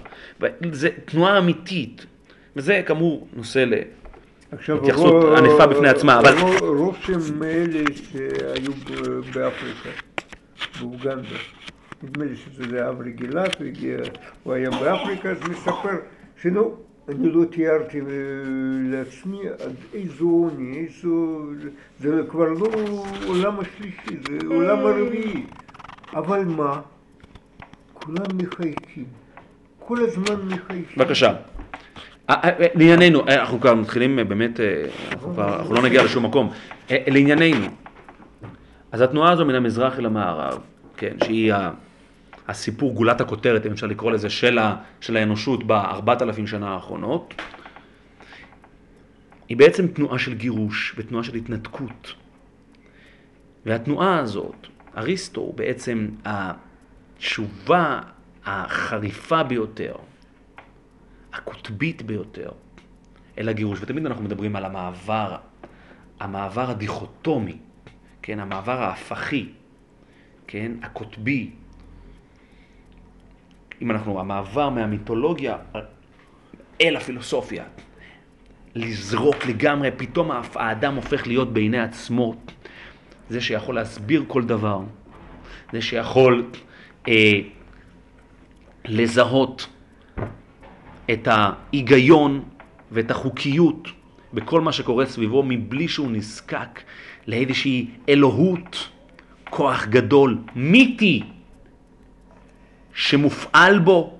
[0.72, 2.06] זה תנועה אמיתית,
[2.56, 3.64] וזה כאמור נושא
[4.54, 6.34] התייחסות ענפה בפני עצמה, אבל...
[6.60, 8.72] רוב שהם אלה שהיו
[9.34, 9.88] באפריקה,
[10.80, 11.36] באוגנדה,
[12.02, 13.56] נדמה לי שזה אברי גילת,
[14.42, 15.96] הוא היה באפריקה, אז מספר
[16.42, 16.76] שנו,
[17.08, 18.00] אני לא תיארתי
[18.90, 21.42] לעצמי עד איזו עוני, איזו...
[22.00, 22.66] זה כבר לא
[23.26, 25.46] עולם השלישי, זה עולם הרביעי.
[26.14, 26.80] אבל מה?
[27.92, 29.04] כולם מחייכים.
[29.78, 30.96] כל הזמן מחייכים.
[30.96, 31.34] בבקשה.
[32.30, 34.60] אה, אה, אה, לענייננו, אנחנו כבר מתחילים באמת,
[35.12, 36.50] אנחנו, לא נגיע לשום מקום.
[36.90, 37.66] לענייננו,
[38.92, 40.58] אז התנועה הזו מן המזרח אל המערב,
[40.96, 41.52] כן, שהיא
[42.48, 47.34] הסיפור גולת הכותרת, אם אפשר לקרוא לזה, של, ה, של האנושות בארבעת אלפים שנה האחרונות,
[49.48, 52.14] היא בעצם תנועה של גירוש ותנועה של התנתקות.
[53.66, 54.66] והתנועה הזאת,
[54.96, 58.00] אריסטו בעצם התשובה
[58.44, 59.94] החריפה ביותר
[61.34, 62.50] הקוטבית ביותר
[63.38, 63.78] אל הגירוש.
[63.82, 65.36] ותמיד אנחנו מדברים על המעבר,
[66.20, 67.56] המעבר הדיכוטומי,
[68.22, 69.48] כן, המעבר ההפכי,
[70.46, 71.50] כן, הקוטבי.
[73.82, 75.56] אם אנחנו, המעבר מהמיתולוגיה
[76.80, 77.64] אל הפילוסופיה,
[78.74, 82.34] לזרוק לגמרי, פתאום האדם הופך להיות בעיני עצמו
[83.28, 84.80] זה שיכול להסביר כל דבר,
[85.72, 86.50] זה שיכול
[87.08, 87.40] אה,
[88.84, 89.68] לזהות
[91.12, 92.42] את ההיגיון
[92.92, 93.88] ואת החוקיות
[94.34, 96.80] בכל מה שקורה סביבו מבלי שהוא נזקק
[97.26, 98.88] לאיזושהי אלוהות,
[99.50, 101.22] כוח גדול, מיתי,
[102.94, 104.18] שמופעל בו,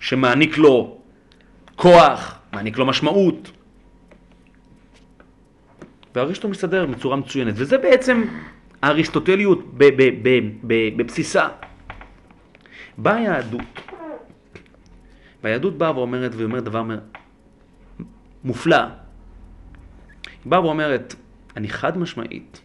[0.00, 0.96] שמעניק לו
[1.76, 3.50] כוח, מעניק לו משמעות.
[6.14, 8.24] ואריסטו מסתדר בצורה מצוינת, וזה בעצם
[8.82, 9.64] האריסטוטליות
[10.96, 11.48] בבסיסה.
[12.98, 13.89] באה היהדות
[15.42, 16.84] והיהדות באה ואומרת, והיא אומרת דבר
[18.44, 18.76] מופלא.
[20.26, 21.14] היא באה ואומרת,
[21.56, 22.60] אני חד משמעית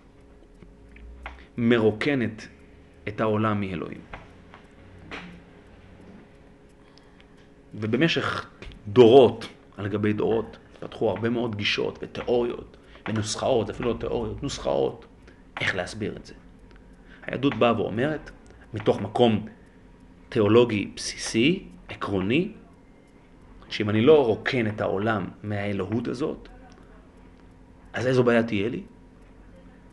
[1.57, 2.47] מרוקנת
[3.07, 4.01] את העולם מאלוהים.
[7.73, 8.49] ובמשך
[8.87, 9.47] דורות,
[9.77, 12.77] על גבי דורות, פתחו הרבה מאוד גישות ותיאוריות
[13.07, 15.05] ונוסחאות, אפילו לא תיאוריות, נוסחאות,
[15.61, 16.33] איך להסביר את זה.
[17.21, 18.31] היהדות באה ואומרת,
[18.73, 19.45] מתוך מקום
[20.29, 22.51] תיאולוגי בסיסי, עקרוני,
[23.69, 26.49] שאם אני לא רוקן את העולם מהאלוהות הזאת,
[27.93, 28.81] אז איזו בעיה תהיה לי?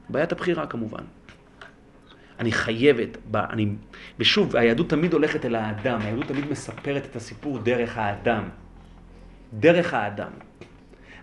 [0.09, 1.05] בעיית הבחירה כמובן.
[2.39, 3.69] אני חייבת, ב, אני,
[4.19, 8.49] ושוב, היהדות תמיד הולכת אל האדם, היהדות תמיד מספרת את הסיפור דרך האדם.
[9.53, 10.31] דרך האדם.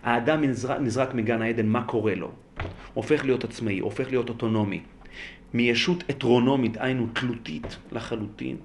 [0.03, 2.31] האדם נזרק, נזרק מגן העדן, מה קורה לו?
[2.93, 4.81] הופך להיות עצמאי, הופך להיות אוטונומי.
[5.53, 8.57] מישות אתרונומית, היינו תלותית לחלוטין.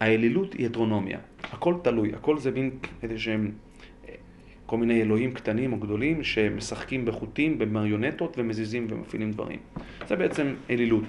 [0.00, 1.18] האלילות היא אתרונומיה.
[1.52, 2.70] הכל תלוי, הכל זה מין
[3.02, 3.50] איזה שהם
[4.66, 9.58] כל מיני אלוהים קטנים או גדולים שמשחקים בחוטים, במריונטות ומזיזים ומפעילים דברים.
[10.08, 11.04] זה בעצם אלילות.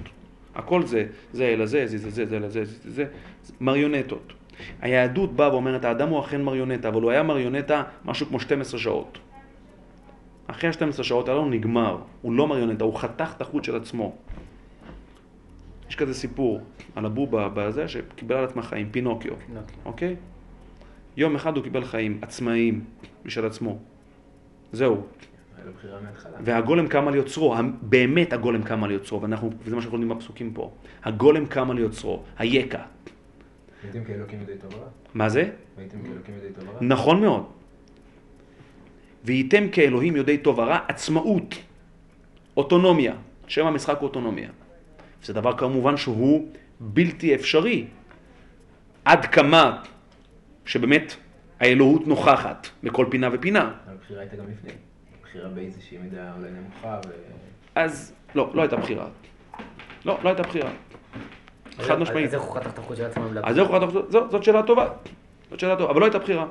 [0.56, 3.06] הכל זה, זה אל הזה, זה זה זה, זה לזה, זה זה,
[3.44, 4.34] זה מריונטות.
[4.82, 9.18] היהדות באה ואומרת, האדם הוא אכן מריונטה, אבל הוא היה מריונטה משהו כמו 12 שעות.
[10.48, 14.16] אחרי ה-12 שעות הללו נגמר, הוא לא מריונטה, הוא חתך את החוט של עצמו.
[15.94, 16.62] יש כזה סיפור
[16.96, 19.34] על הבובה בזה שקיבל על עצמה חיים, פינוקיו.
[19.86, 20.16] אוקיי?
[21.18, 22.86] יום אחד הוא קיבל חיים עצמאיים
[23.26, 23.78] משל עצמו.
[24.72, 25.04] זהו.
[26.40, 30.54] והגולם קם על יוצרו, באמת הגולם קם על יוצרו, ואנחנו, וזה מה שאנחנו לומדים בפסוקים
[30.54, 30.72] פה.
[31.04, 32.82] הגולם קם על יוצרו, היקע.
[33.84, 34.88] הייתם כאלוקים ידי ורע?
[35.14, 35.50] מה זה?
[35.78, 36.78] הייתם כאלוקים ידי ורע?
[36.82, 37.46] נכון מאוד.
[39.26, 41.56] וייתם כאלוהים יודעי טוב ורע, עצמאות,
[42.58, 43.14] אוטונומיה.
[43.48, 44.50] שם המשחק הוא אוטונומיה.
[45.24, 46.48] זה דבר כמובן שהוא
[46.80, 47.86] בלתי אפשרי.
[49.06, 49.84] עד כמה
[50.66, 51.16] שבאמת
[51.60, 53.72] האלוהות נוכחת בכל פינה ופינה.
[53.88, 54.72] הבחירה הייתה גם לפני.
[55.24, 57.12] בחירה באיזושהי מידה אולי נמוכה ו...
[57.76, 59.08] אז לא, לא הייתה בחירה.
[60.06, 60.70] לא, לא הייתה בחירה.
[61.82, 62.28] חד משמעית.
[62.28, 63.24] אז איך את החוט של עצמו?
[63.26, 63.90] עם אז איך הוא חתך?
[64.12, 64.90] זאת- זאת שאלה טובה.
[65.50, 66.48] זאת שאלה טובה, אבל לא הייתה בחירה.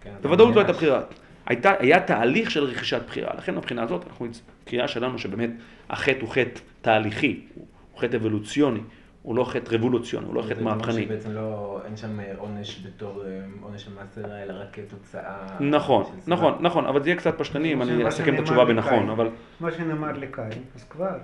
[0.00, 1.00] כן, בוודאות לא הייתה בחירה.
[1.46, 3.34] הייתה, היה תהליך של רכישת בחירה.
[3.34, 4.26] לכן מבחינה הזאת, אנחנו,
[4.64, 5.50] קריאה שלנו שבאמת
[5.90, 7.66] החטא הוא חטא תהליכי, הוא
[7.98, 8.80] חטא אבולוציוני,
[9.22, 11.02] הוא לא חטא רבולוציוני, הוא לא חטא זה אומר מהפכני.
[11.02, 13.88] שבעצם לא, אין שם אה, עונש בתור אה, עונש
[14.24, 15.46] רע, אלא רק כתוצאה...
[15.60, 16.04] נכון.
[16.26, 18.64] נכון, נכון, אבל זה יהיה קצת פשטני אם זה אני אסכם את התשובה.
[18.64, 19.28] בנכון, אבל
[19.60, 21.18] מה שנאמר לקין, אז כבר,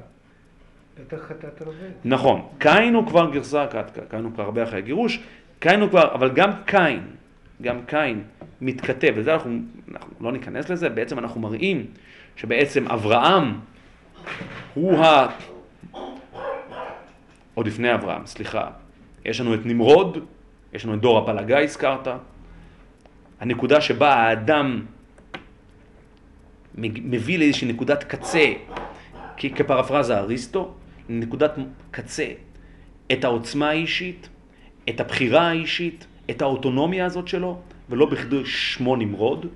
[1.29, 1.63] חטאת.
[2.05, 3.67] נכון, קין הוא כבר גרסה,
[4.11, 5.23] קין הוא כבר הרבה אחרי הגירוש,
[5.59, 7.01] קין הוא כבר, אבל גם קין,
[7.63, 8.23] גם קין
[8.61, 9.59] מתכתב, וזה אנחנו,
[9.93, 11.87] אנחנו לא ניכנס לזה, בעצם אנחנו מראים
[12.37, 13.55] שבעצם אברהם
[14.75, 15.27] הוא ה...
[17.55, 18.71] עוד לפני אברהם, סליחה,
[19.25, 20.19] יש לנו את נמרוד,
[20.73, 22.09] יש לנו את דור הפלגה הזכרת,
[23.41, 24.87] הנקודה שבה האדם
[26.75, 28.53] מביא לאיזושהי נקודת קצה,
[29.37, 30.75] כפרפרזה אריסטו,
[31.09, 31.55] נקודת
[31.91, 32.27] קצה,
[33.13, 34.29] את העוצמה האישית,
[34.89, 37.61] את הבחירה האישית, את האוטונומיה הזאת שלו,
[37.91, 39.47] ולא בכדי שמו נמרוד,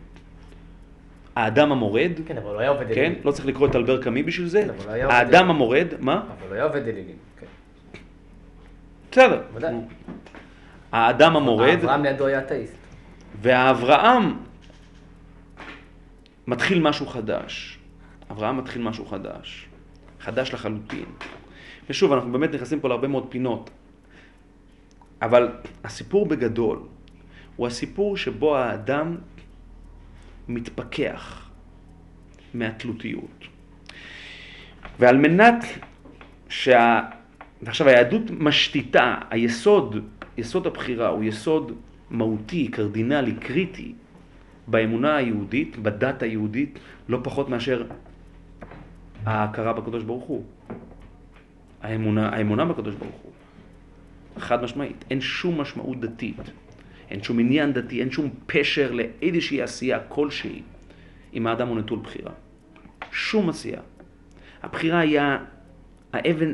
[1.37, 3.01] האדם המורד, כן, אבל הוא היה עובד כן?
[3.01, 3.19] אלילים.
[3.25, 6.15] לא צריך לקרוא את אלבר קאמי בשביל זה, כן, אבל היה עובד האדם המורד, מה?
[6.15, 7.17] אבל הוא היה עובד אלילים.
[7.41, 7.47] כן.
[9.15, 9.43] בסדר.
[10.93, 12.77] האדם המורד, אברהם לידו היה אתאיסט.
[13.43, 14.37] והאברהם
[16.47, 17.79] מתחיל משהו חדש.
[18.31, 19.69] אברהם מתחיל משהו חדש.
[20.21, 21.05] חדש לחלוטין.
[21.91, 23.71] ושוב, אנחנו באמת נכנסים פה להרבה מאוד פינות.
[25.23, 25.49] אבל
[25.85, 26.79] הסיפור בגדול
[27.57, 29.17] הוא הסיפור שבו האדם
[30.49, 31.51] מתפכח
[32.55, 33.45] מהתלותיות.
[34.99, 35.65] ועל מנת
[36.49, 37.01] שה...
[37.65, 39.97] ועכשיו היהדות משתיתה, היסוד,
[40.39, 41.73] יסוד הבחירה הוא יסוד
[42.11, 43.93] מהותי, קרדינלי, קריטי
[44.67, 46.79] באמונה היהודית, בדת היהודית,
[47.09, 47.87] לא פחות מאשר
[49.27, 50.45] ההכרה בקדוש ברוך הוא.
[51.83, 53.33] האמונה, האמונה בקדוש ברוך הוא.
[54.39, 55.05] חד משמעית.
[55.11, 56.41] אין שום משמעות דתית,
[57.11, 60.63] אין שום עניין דתי, אין שום פשר לאיזושהי עשייה כלשהי
[61.35, 62.33] אם האדם הוא נטול בחירה.
[63.13, 63.81] שום עשייה.
[64.63, 65.21] הבחירה היא
[66.15, 66.53] האבן,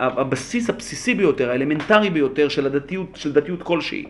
[0.00, 4.06] הבסיס הבסיסי ביותר, האלמנטרי ביותר של הדתיות, של דתיות כלשהי.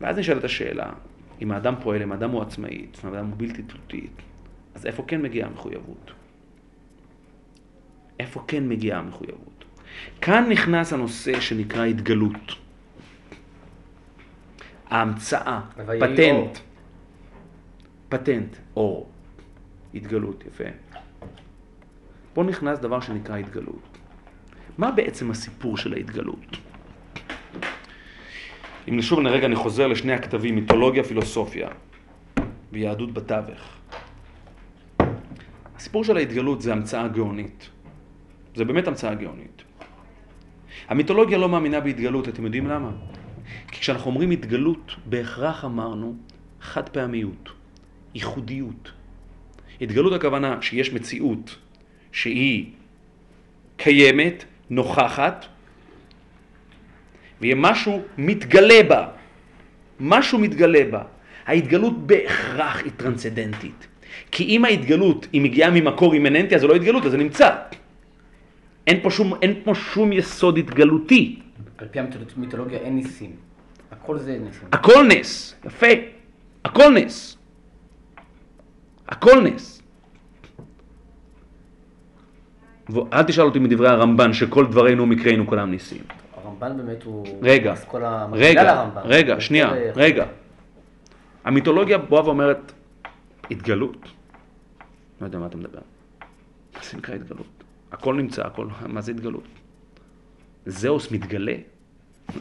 [0.00, 0.92] ואז נשאלת השאלה,
[1.42, 4.22] אם האדם פועל, אם האדם הוא עצמאית, אם האדם הוא בלתי תלותית,
[4.74, 6.10] אז איפה כן מגיעה המחויבות?
[8.20, 9.64] איפה כן מגיעה המחויבות?
[10.20, 12.56] כאן נכנס הנושא שנקרא התגלות.
[14.90, 15.60] ההמצאה.
[15.76, 16.58] פטנט.
[18.08, 19.10] פטנט, אור.
[19.94, 20.64] התגלות, יפה.
[22.34, 23.98] פה נכנס דבר שנקרא התגלות.
[24.78, 26.56] מה בעצם הסיפור של ההתגלות?
[28.88, 31.68] אם שוב רגע אני חוזר לשני הכתבים, מיתולוגיה, פילוסופיה
[32.72, 33.76] ויהדות בתווך.
[35.76, 37.70] הסיפור של ההתגלות זה המצאה גאונית.
[38.56, 39.62] זה באמת המצאה גאונית.
[40.88, 42.90] המיתולוגיה לא מאמינה בהתגלות, אתם יודעים למה?
[43.68, 46.16] כי כשאנחנו אומרים התגלות, בהכרח אמרנו
[46.60, 47.48] חד פעמיות,
[48.14, 48.92] ייחודיות.
[49.80, 51.56] התגלות הכוונה שיש מציאות
[52.12, 52.66] שהיא
[53.76, 55.46] קיימת נוכחת,
[57.40, 59.08] ויהיה משהו מתגלה בה.
[60.00, 61.02] משהו מתגלה בה.
[61.46, 63.86] ההתגלות בהכרח היא טרנסצדנטית.
[64.30, 67.56] כי אם ההתגלות היא מגיעה ממקור אימננטי, אז זה לא התגלות, אז זה נמצא.
[68.86, 71.38] אין פה שום, אין פה שום יסוד התגלותי.
[71.78, 71.98] על פי
[72.36, 73.32] המיתולוגיה אין ניסים.
[73.90, 74.68] הכל זה ניסים.
[74.72, 75.86] הכל נס, יפה.
[76.64, 77.38] הכל נס.
[79.08, 79.79] הכל נס.
[83.12, 86.02] אל תשאל אותי מדברי הרמב"ן שכל דברינו ומקרינו כולם ניסים.
[86.44, 87.26] הרמב"ן באמת הוא...
[87.42, 87.74] רגע,
[88.32, 89.00] רגע, לרמב"ן.
[89.04, 90.26] רגע, שנייה, רגע.
[91.44, 92.72] המיתולוגיה באה ואומרת,
[93.50, 94.08] התגלות.
[95.20, 95.80] לא יודע מה אתה מדבר.
[96.74, 97.64] מה זה נקרא התגלות?
[97.92, 99.44] הכל נמצא, הכל, מה זה התגלות?
[100.66, 101.54] זהוס מתגלה.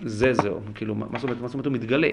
[0.04, 2.10] זה זהו, כאילו, מה זאת אומרת, מה זאת אומרת הוא מתגלה?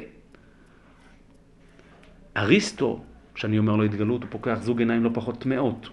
[2.37, 3.01] אריסטו,
[3.35, 5.89] כשאני אומר לו התגלות, הוא פוקח זוג עיניים לא פחות טמאות.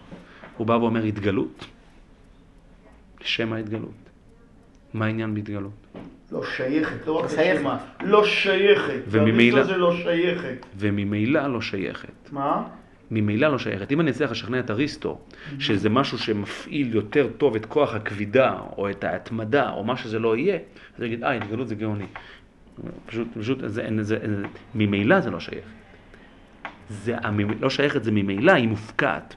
[0.58, 1.66] הוא בא ואומר התגלות.
[3.24, 4.10] לשם ההתגלות.
[4.94, 5.72] מה העניין בהתגלות?
[6.32, 7.64] לא שייכת, לא רק שייכת.
[8.04, 9.00] לא שייכת.
[9.08, 10.66] וממילא- זה לא שייכת.
[10.78, 12.32] וממילא לא שייכת.
[12.32, 12.64] מה?
[13.12, 13.92] ממילא לא שייכת.
[13.92, 15.20] אם אני אצליח לשכנע את אריסטו
[15.60, 20.38] שזה משהו שמפעיל יותר טוב את כוח הכבידה, או את ההתמדה, או מה שזה לא
[20.38, 20.62] יהיה, אז
[20.98, 22.06] הוא יגיד, אה, התגלות זה גאוני.
[23.06, 24.44] פשוט, פשוט, זה, זה, זה, זה,
[24.76, 25.66] ממילא זה לא שייך.
[26.90, 29.36] זה, המ- לא שייכת זה ממילא, היא מופקעת.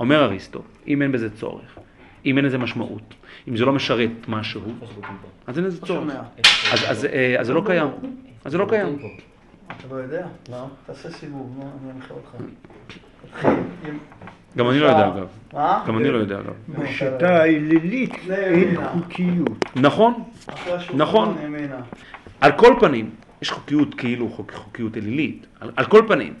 [0.00, 1.78] אומר אריסטו, אם אין בזה צורך,
[2.26, 3.14] אם אין לזה משמעות,
[3.48, 4.62] אם זה לא משרת משהו,
[5.46, 6.12] אז אין לזה לא צורך.
[6.72, 7.88] אז, אז, אה, אז זה לא קיים.
[8.44, 8.98] אז זה לא קיים.
[9.66, 10.26] אתה לא יודע?
[10.50, 10.66] לא.
[10.86, 12.30] תעשה סיבוב, נו, אני אנחה אותך.
[14.56, 15.26] גם אני לא יודע אגב.
[15.52, 15.84] מה?
[15.86, 16.52] גם אני לא יודע אגב.
[16.68, 18.76] בשיטה האלילית אין.
[18.92, 19.64] חוקיות.
[19.76, 20.22] נכון,
[20.94, 21.36] נכון.
[22.40, 23.10] על כל פנים,
[23.42, 25.46] יש חוקיות כאילו חוק, חוקיות אלילית,
[25.76, 26.34] על כל פנים.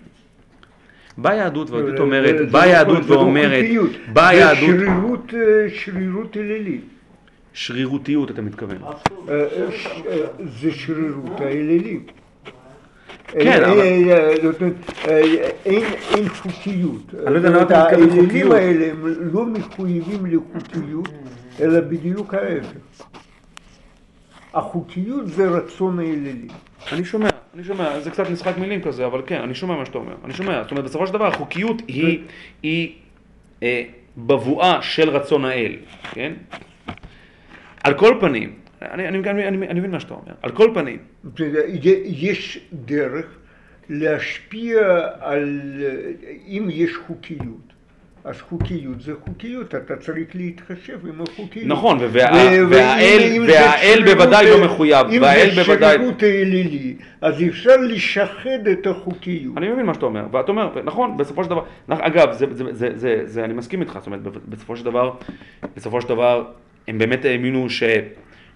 [1.18, 3.64] באה יהדות והיהדות זה- אומרת, זה באה לא- יהדות זה לא ואומרת.
[4.12, 5.40] באה זה יהדות, שרירות, אה,
[5.74, 6.80] שרירות אלילית.
[7.52, 8.76] שרירותיות אתה מתכוון.
[8.82, 9.66] אה, אה,
[10.60, 12.10] זה שרירות האלילית.
[13.26, 14.74] כן, אבל- זאת אומרת,
[16.14, 17.14] אין חוקיות.
[17.26, 18.52] אני לא יודע למה אתה אומרת, מתכוון האלילים חוקיות.
[18.52, 18.98] האלה הם
[19.32, 21.08] לא מחויבים לחוקיות,
[21.60, 23.04] אלא בדיוק ההפך.
[24.54, 26.48] החוקיות זה רצון האלילי.
[26.92, 29.98] אני שומע, אני שומע, זה קצת משחק מילים כזה, אבל כן, אני שומע מה שאתה
[29.98, 30.14] אומר.
[30.24, 32.18] אני שומע, זאת אומרת, בסופו של דבר החוקיות היא,
[32.62, 32.92] היא
[33.62, 33.82] אה,
[34.16, 35.76] בבואה של רצון האל,
[36.12, 36.32] כן?
[37.84, 40.98] על כל פנים, אני, אני, אני, אני, אני מבין מה שאתה אומר, על כל פנים,
[42.04, 43.26] יש דרך
[43.88, 45.70] להשפיע על,
[46.46, 47.71] אם יש חוקיות,
[48.24, 51.66] אז חוקיות זה חוקיות, אתה צריך להתחשב עם החוקיות.
[51.66, 58.86] נכון, והאל- בוודאי לא מחויב, והאל אם זה בוודאי- שרירות האלילי, אז אפשר לשחד את
[58.86, 59.56] החוקיות.
[59.56, 62.28] אני מבין מה שאתה אומר, ואתה אומר, נכון, בסופו של דבר, אגב,
[63.44, 65.12] אני מסכים איתך, זאת אומרת, בסופו של דבר,
[65.76, 66.44] בסופו של דבר,
[66.88, 67.82] הם באמת האמינו ש,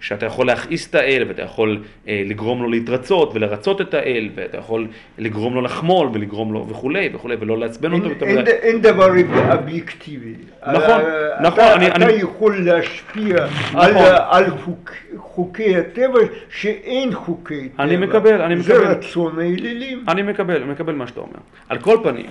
[0.01, 4.57] שאתה יכול להכעיס את האל, ואתה יכול אה, לגרום לו להתרצות ולרצות את האל, ואתה
[4.59, 8.25] יכול לגרום לו לחמול ולגרום לו וכולי וכולי, ולא לעצבן אין, אותו.
[8.25, 8.51] אין, מדי.
[8.51, 9.09] אין דבר
[9.53, 10.35] אובייקטיבי.
[10.67, 13.37] נכון, אה, נכון, אתה, אני- אתה אני- יכול להשפיע
[13.75, 14.07] על, נכון.
[14.31, 16.19] על חוק, חוקי הטבע
[16.51, 17.85] שאין חוקי טבע.
[17.85, 18.87] אני מקבל, אני זה מקבל.
[18.91, 20.05] רצון האלילים.
[20.09, 21.33] אני מקבל, אני מקבל מה שאתה אומר.
[21.69, 22.27] על כל פנים,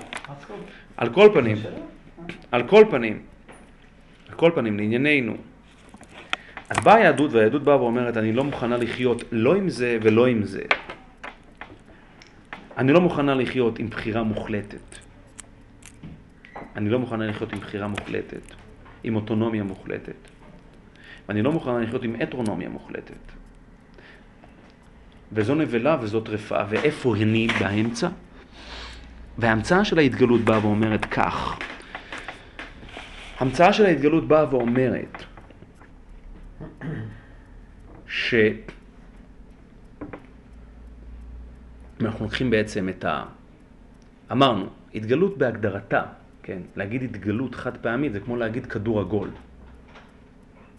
[0.98, 1.58] על כל פנים,
[2.52, 3.20] על כל פנים,
[4.30, 5.34] על כל פנים, לענייננו.
[6.70, 10.44] אז באה היהדות, והיהדות באה ואומרת, אני לא מוכנה לחיות לא עם זה ולא עם
[10.44, 10.62] זה.
[12.78, 15.00] אני לא מוכנה לחיות עם בחירה מוחלטת.
[16.76, 18.56] אני לא מוכנה לחיות עם בחירה מוחלטת,
[19.04, 20.16] עם אוטונומיה מוחלטת.
[21.30, 23.32] ואני לא מוכנה לחיות עם הטרונומיה מוחלטת.
[25.32, 28.10] וזו נבלה וזו טרפה, ואיפה אני באמצע?
[29.38, 31.60] וההמצאה של ההתגלות באה ואומרת כך.
[33.40, 35.24] המצאה של ההתגלות באה ואומרת
[38.08, 38.36] ש...
[42.02, 43.26] אנחנו לוקחים בעצם את ה...
[44.32, 44.66] אמרנו,
[44.96, 46.04] התגלות בהגדרתה,
[46.44, 49.30] כן, להגיד התגלות חד פעמית זה כמו להגיד כדור עגול.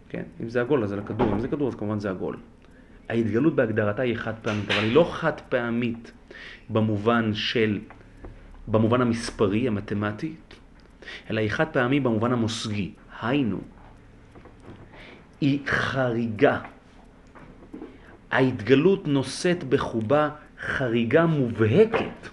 [0.09, 2.37] כן, אם זה עגול אז זה לכדור, אם זה כדור אז כמובן זה עגול.
[3.09, 6.13] ההתגלות בהגדרתה היא חד פעמית, אבל היא לא חד פעמית
[6.71, 7.81] במובן של,
[8.69, 10.35] במובן המספרי, המתמטי,
[11.31, 12.93] אלא היא חד פעמית במובן המושגי.
[13.21, 13.61] היינו,
[15.41, 16.61] היא חריגה.
[18.31, 20.31] ההתגלות נושאת בחובה
[20.61, 22.29] חריגה מובהקת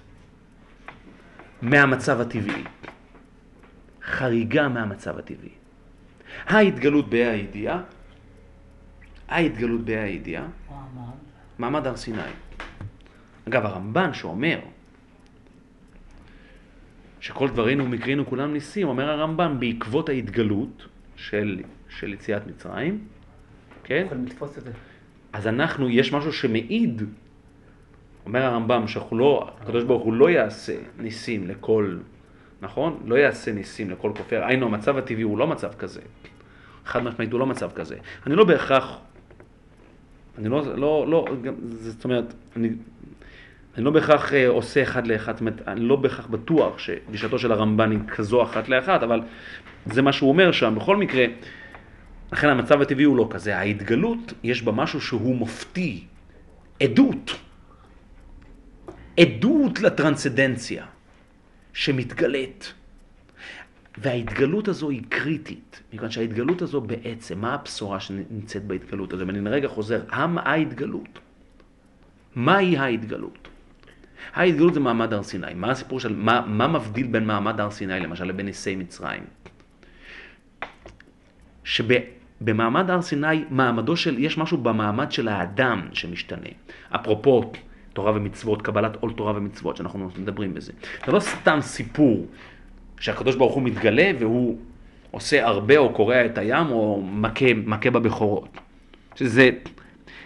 [1.62, 2.64] מהמצב הטבעי.
[4.04, 5.50] חריגה מהמצב הטבעי.
[6.46, 7.82] ההתגלות בה"א הידיעה,
[9.28, 10.46] ההתגלות בה"א הידיעה,
[11.60, 12.22] מעמד הר סיני.
[13.48, 14.60] אגב, הרמב"ן שאומר
[17.20, 21.62] שכל דברינו ומקרינו כולם ניסים, אומר הרמב"ן, בעקבות ההתגלות של,
[21.99, 22.99] של יציאת מצרים,
[23.84, 24.03] כן?
[24.06, 24.72] יכולים לתפוס את זה.
[25.34, 27.02] אז אנחנו, יש משהו שמעיד,
[28.26, 31.98] אומר הרמב"ם, שאנחנו לא, הקדוש ברוך הוא לא יעשה ניסים לכל,
[32.61, 33.03] נכון?
[33.06, 34.44] לא יעשה ניסים לכל כופר.
[34.44, 36.02] היינו, המצב הטבעי הוא לא מצב כזה.
[36.86, 37.95] חד משמעית הוא לא מצב כזה.
[38.28, 38.98] אני לא בהכרח,
[40.38, 42.70] אני לא, לא, לא, גם, זאת אומרת, אני,
[43.78, 47.52] אני לא בהכרח אה, עושה אחד לאחד, זאת אומרת, אני לא בהכרח בטוח שגישתו של
[47.52, 49.22] הרמב"ן היא כזו אחת לאחת, אבל
[49.86, 50.76] זה מה שהוא אומר שם.
[50.76, 51.26] בכל מקרה,
[52.34, 53.58] לכן המצב הטבעי הוא לא כזה.
[53.58, 56.04] ההתגלות, יש בה משהו שהוא מופתי.
[56.82, 57.40] עדות.
[59.20, 60.86] עדות לטרנסדנציה
[61.74, 62.74] שמתגלית.
[63.98, 69.28] וההתגלות הזו היא קריטית, מכיוון שההתגלות הזו בעצם, מה הבשורה שנמצאת בהתגלות הזו?
[69.28, 71.20] ואני רגע חוזר, מה ההתגלות?
[72.36, 73.48] מהי ההתגלות?
[74.34, 75.54] ההתגלות זה מעמד הר סיני.
[75.54, 79.24] מה הסיפור של, מה, מה מבדיל בין מעמד הר סיני למשל לבין ניסי מצרים?
[82.44, 86.49] שבמעמד הר סיני, מעמדו של, יש משהו במעמד של האדם שמשתנה.
[86.90, 87.52] אפרופו
[87.94, 90.72] תורה ומצוות, קבלת עול תורה ומצוות, שאנחנו מדברים בזה.
[91.06, 92.28] זה לא סתם סיפור
[92.99, 94.57] שהקדוש ברוך הוא מתגלה והוא
[95.11, 98.57] עושה הרבה או קורע את הים או מכה, מכה בבכורות.
[99.15, 99.49] שזה,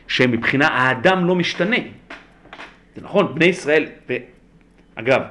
[0.08, 1.78] שמבחינה האדם לא משתנה.
[2.96, 4.14] זה נכון, בני ישראל, ו...
[4.96, 5.22] אגב,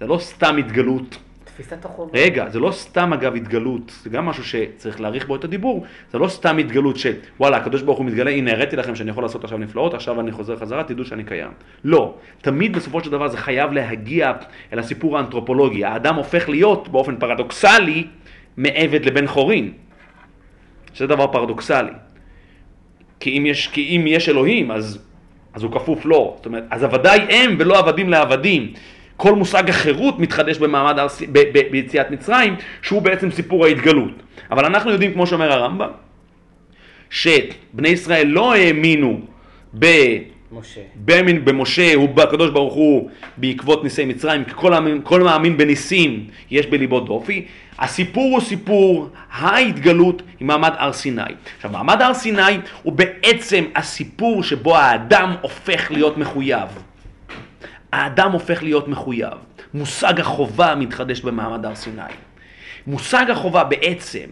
[0.00, 1.18] זה לא סתם התגלות.
[1.56, 2.18] תפיסת החובה.
[2.18, 6.18] רגע, זה לא סתם אגב התגלות, זה גם משהו שצריך להעריך בו את הדיבור, זה
[6.18, 9.58] לא סתם התגלות שוואלה, הקדוש ברוך הוא מתגלה, הנה הראיתי לכם שאני יכול לעשות עכשיו
[9.58, 11.50] נפלאות, עכשיו אני חוזר חזרה, תדעו שאני קיים.
[11.84, 14.32] לא, תמיד בסופו של דבר זה חייב להגיע
[14.72, 18.06] אל הסיפור האנתרופולוגי, האדם הופך להיות באופן פרדוקסלי
[18.56, 19.72] מעבד לבן חורין,
[20.92, 21.92] שזה דבר פרדוקסלי.
[23.20, 24.98] כי אם יש, כי אם יש אלוהים, אז,
[25.54, 28.72] אז הוא כפוף לו, זאת אומרת, אז עבדיי הם ולא עבדים לעבדים.
[29.16, 34.12] כל מושג החירות מתחדש במעמד הר, ב, ב, ביציאת מצרים, שהוא בעצם סיפור ההתגלות.
[34.50, 35.90] אבל אנחנו יודעים, כמו שאומר הרמב"ם,
[37.10, 39.20] שבני ישראל לא האמינו
[39.78, 39.86] ב...
[40.52, 40.80] משה.
[40.94, 44.72] באמין במשה ובקדוש ברוך הוא בעקבות ניסי מצרים, כי כל,
[45.02, 47.44] כל מאמין בניסים יש בליבו דופי.
[47.78, 51.22] הסיפור הוא סיפור ההתגלות עם מעמד הר סיני.
[51.56, 56.68] עכשיו, מעמד הר סיני הוא בעצם הסיפור שבו האדם הופך להיות מחויב.
[57.96, 59.32] האדם הופך להיות מחויב.
[59.74, 62.02] מושג החובה מתחדש במעמד הר סיני.
[62.86, 64.26] מושג החובה בעצם,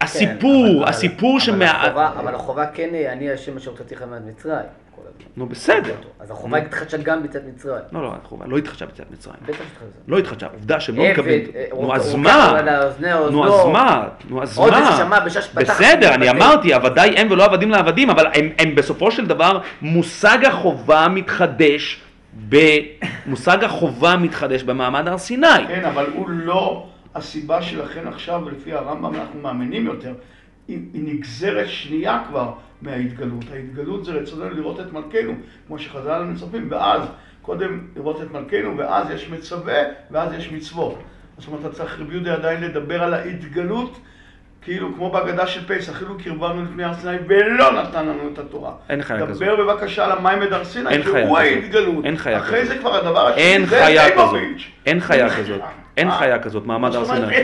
[0.00, 1.70] הסיפור, כן, אבל- הסיפור אבל שמה...
[1.86, 4.66] החובה- אבל החובה כן, אני השם אשר הוצאתיך מעט מצרים.
[4.96, 5.26] כל הזמן.
[5.36, 5.94] נו בסדר.
[6.20, 7.82] אז החובה התחדשה גם ביציאת מצרים.
[7.92, 9.36] לא, לא, החובה לא התחדשה ביציאת מצרים.
[9.42, 9.98] בטח שהתחדשה.
[10.08, 11.44] לא התחדשה, עובדה שהם לא מקבלים...
[11.54, 12.54] אה, נו אז מה?
[13.30, 14.08] נו אז מה?
[14.28, 14.78] נו אז עוד מה?
[14.78, 15.20] איזה שמע
[15.54, 16.30] בסדר, אני.
[16.30, 22.00] אמרתי, עבדיי הם ולא עבדים לעבדים, אבל הם, הם בסופו של דבר, מושג החובה מתחדש,
[23.26, 25.46] מושג החובה מתחדש במעמד הר סיני.
[25.68, 30.12] כן, אבל הוא לא הסיבה שלכן עכשיו, לפי הרמב"ם, אנחנו מאמינים יותר.
[30.68, 32.52] היא, היא נגזרת שנייה כבר
[32.82, 33.44] מההתגלות.
[33.52, 35.32] ההתגלות זה רצוננו לראות את מלכנו,
[35.66, 37.02] כמו שחז"ל מצפים, ואז,
[37.42, 39.78] קודם לראות את מלכנו, ואז יש מצווה,
[40.10, 40.98] ואז יש מצוות.
[41.38, 44.00] זאת אומרת, אתה צריך רבי יהודה עדיין לדבר על ההתגלות,
[44.62, 48.72] כאילו כמו בהגדה של פסח, אפילו קרבנו לפני הר סיני ולא נתן לנו את התורה.
[48.88, 49.42] אין חיה כזאת.
[49.42, 51.38] דבר בבקשה על המים בדר סיני, אין חיה שהוא.
[51.38, 52.04] ההתגלות.
[52.04, 52.74] אין חיה אחרי כזאת.
[52.74, 54.40] זה כבר הדבר השני, אין חיה כזאת.
[54.86, 55.60] אין חיה כזאת.
[55.96, 56.18] אין אה?
[56.18, 57.36] חיה כזאת, מעמד הר סיני.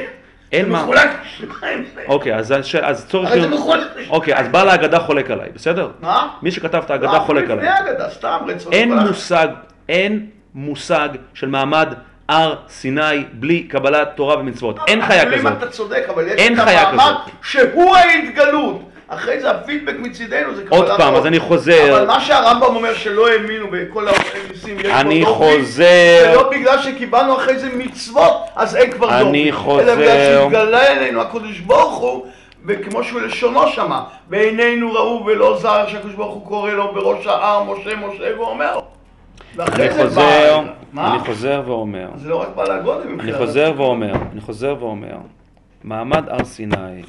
[0.52, 0.82] אין זה מה...
[0.82, 1.10] מחולק
[1.40, 1.84] לשניים.
[2.08, 3.30] אוקיי, אז, אז צורך...
[3.30, 4.10] הרי זה מחולק לשניים.
[4.10, 5.90] אוקיי, אז בעל ההגדה חולק עליי, בסדר?
[6.00, 6.28] מה?
[6.42, 7.68] מי שכתב את ההגדה חולק לפני עליי.
[7.68, 8.72] ההגדה, סתם רצון.
[8.72, 9.48] אין מושג,
[9.88, 11.94] אין מושג של מעמד
[12.28, 14.78] הר סיני בלי קבלת תורה ומצוות.
[14.88, 15.52] אין חיה כזאת.
[16.38, 17.16] אין חיה כזאת.
[17.42, 18.91] שהוא ההתגלות.
[19.14, 21.14] אחרי זה הפידבק מצידנו זה קבלת עוד פעם.
[21.14, 21.96] אז אני חוזר.
[21.96, 25.84] אבל מה שהרמב"ם אומר שלא האמינו בכל הניסים, יש אני פה דופי, חוזר.
[26.20, 29.28] זה לא בגלל שקיבלנו אחרי זה מצוות, אז אין כבר דופי.
[29.28, 29.94] אני אלא חוזר.
[29.96, 32.26] בגלל שהתגלה אלינו הקדוש ברוך הוא,
[32.66, 37.64] וכמו שהוא לשונו שמה, בעינינו ראו ולא זר שהקדוש ברוך הוא קורא לו בראש ההר,
[37.64, 38.78] משה משה ואומר.
[39.58, 40.60] אני חוזר?
[40.98, 42.08] אני חוזר ואומר.
[42.16, 45.16] זה לא רק בעל הגודל אני חוזר ואומר, אני חוזר ואומר,
[45.84, 47.02] מעמד הר סיני,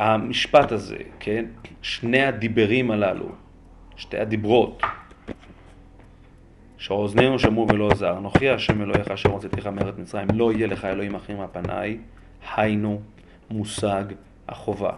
[0.00, 1.44] המשפט הזה, כן,
[1.82, 3.28] שני הדיברים הללו,
[3.96, 4.82] שתי הדיברות,
[6.78, 11.14] שאוזנינו שמעו ולא עזר, אנוכי השם אלוהיך אשר הוצאתיך מארץ מצרים, לא יהיה לך אלוהים
[11.14, 11.98] אחרים מהפניי,
[12.56, 13.00] היינו
[13.50, 14.04] מושג
[14.48, 14.92] החובה,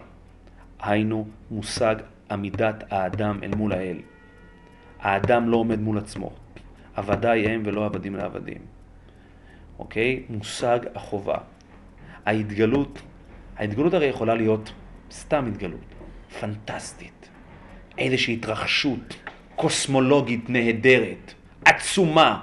[0.81, 1.95] היינו מושג
[2.31, 3.97] עמידת האדם אל מול האל.
[4.99, 6.31] האדם לא עומד מול עצמו,
[6.95, 8.61] עבדיי הם ולא עבדים לעבדים.
[9.79, 10.23] אוקיי?
[10.29, 11.37] מושג החובה.
[12.25, 13.01] ההתגלות,
[13.57, 14.73] ההתגלות הרי יכולה להיות
[15.13, 15.93] סתם התגלות,
[16.39, 17.29] פנטסטית.
[17.97, 19.15] איזושהי התרחשות
[19.55, 21.33] קוסמולוגית נהדרת,
[21.65, 22.39] עצומה,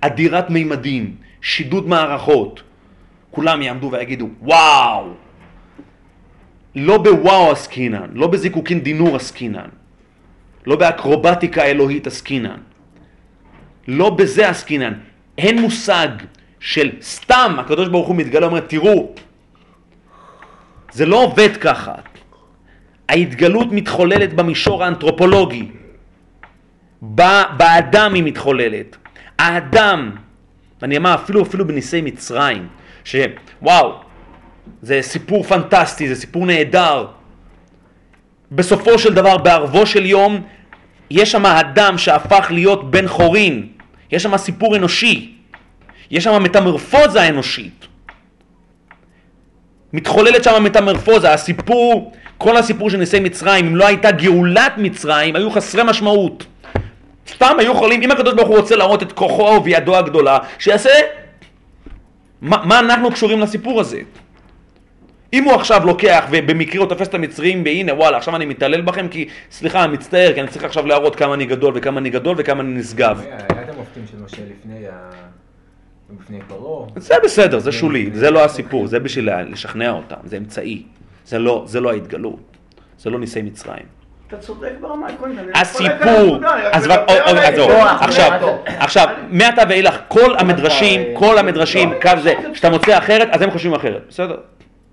[0.00, 2.62] אדירת מימדים, שידוד מערכות.
[3.30, 5.12] כולם יעמדו ויגידו, וואו,
[6.74, 9.68] לא בוואו עסקינן, לא בזיקוקין דינור עסקינן,
[10.66, 12.60] לא באקרובטיקה אלוהית עסקינן,
[13.88, 14.92] לא בזה עסקינן.
[15.38, 16.08] אין מושג
[16.60, 19.14] של סתם הקדוש ברוך הוא מתגלה ואומר, תראו,
[20.92, 21.94] זה לא עובד ככה.
[23.08, 25.68] ההתגלות מתחוללת במישור האנתרופולוגי.
[27.56, 28.96] באדם היא מתחוללת.
[29.38, 30.10] האדם,
[30.82, 32.68] אני אומר אפילו אפילו בניסי מצרים,
[33.04, 34.00] שוואו,
[34.82, 37.06] זה סיפור פנטסטי, זה סיפור נהדר.
[38.52, 40.42] בסופו של דבר, בערבו של יום,
[41.10, 43.68] יש שם אדם שהפך להיות בן חורין.
[44.12, 45.34] יש שם סיפור אנושי.
[46.10, 47.86] יש שם מטמורפוזה אנושית.
[49.92, 51.32] מתחוללת שם מטמורפוזה.
[51.32, 56.46] הסיפור, כל הסיפור של ניסי מצרים, אם לא הייתה גאולת מצרים, היו חסרי משמעות.
[57.28, 60.90] סתם היו יכולים, אם הקדוש ברוך הוא רוצה להראות את כוחו וידו הגדולה, שיעשה...
[62.40, 64.00] מה, מה אנחנו קשורים לסיפור הזה?
[65.32, 69.08] אם הוא עכשיו לוקח ובמקרה הוא תופס את המצרים והנה וואלה עכשיו אני מתעלל בכם
[69.08, 72.60] כי סליחה מצטער כי אני צריך עכשיו להראות כמה אני גדול וכמה אני גדול וכמה
[72.62, 73.20] אני נשגב.
[73.20, 75.11] היה את המופתים של משה לפני ה...
[76.20, 76.88] לפני פרעה.
[76.96, 80.82] זה בסדר, זה שולי, זה לא הסיפור, זה בשביל לשכנע אותם, זה אמצעי,
[81.26, 82.56] זה לא, זה לא ההתגלות,
[82.98, 84.02] זה לא ניסי מצרים.
[84.28, 85.38] אתה צודק ברמה העקרונית.
[85.38, 86.38] אני הסיפור,
[86.72, 86.88] אז.
[88.00, 88.30] עכשיו.
[88.66, 93.42] עכשיו, מעתה ואילך, כל המדרשים, כל המדרשים, לא, קו זה, לא, כשאתה מוצא אחרת, אז
[93.42, 94.36] הם חושבים אחרת, בסדר?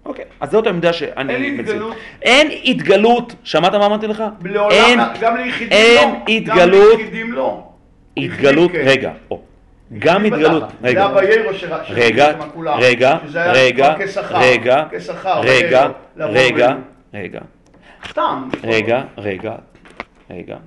[0.05, 1.59] אוקיי, אז זאת העמדה שאני אין מציג.
[1.59, 1.95] התגלות.
[2.21, 4.23] אין התגלות, שמעת מה אמרתי לך?
[4.45, 6.33] לעולם, אין גם ליחידים אין לא.
[6.33, 6.93] התגלות.
[6.93, 7.63] גם ליחידים לא.
[8.17, 8.81] התגלות, כן.
[8.85, 9.41] רגע, או,
[9.97, 11.07] גם התגלות, רגע,
[11.89, 12.31] רגע,
[12.79, 13.95] רגע, רגע,
[14.31, 14.85] רגע,
[15.43, 15.87] רגע,
[16.17, 16.75] רגע,
[17.13, 17.39] רגע.
[18.63, 19.55] רגע, רגע,
[20.29, 20.57] רגע.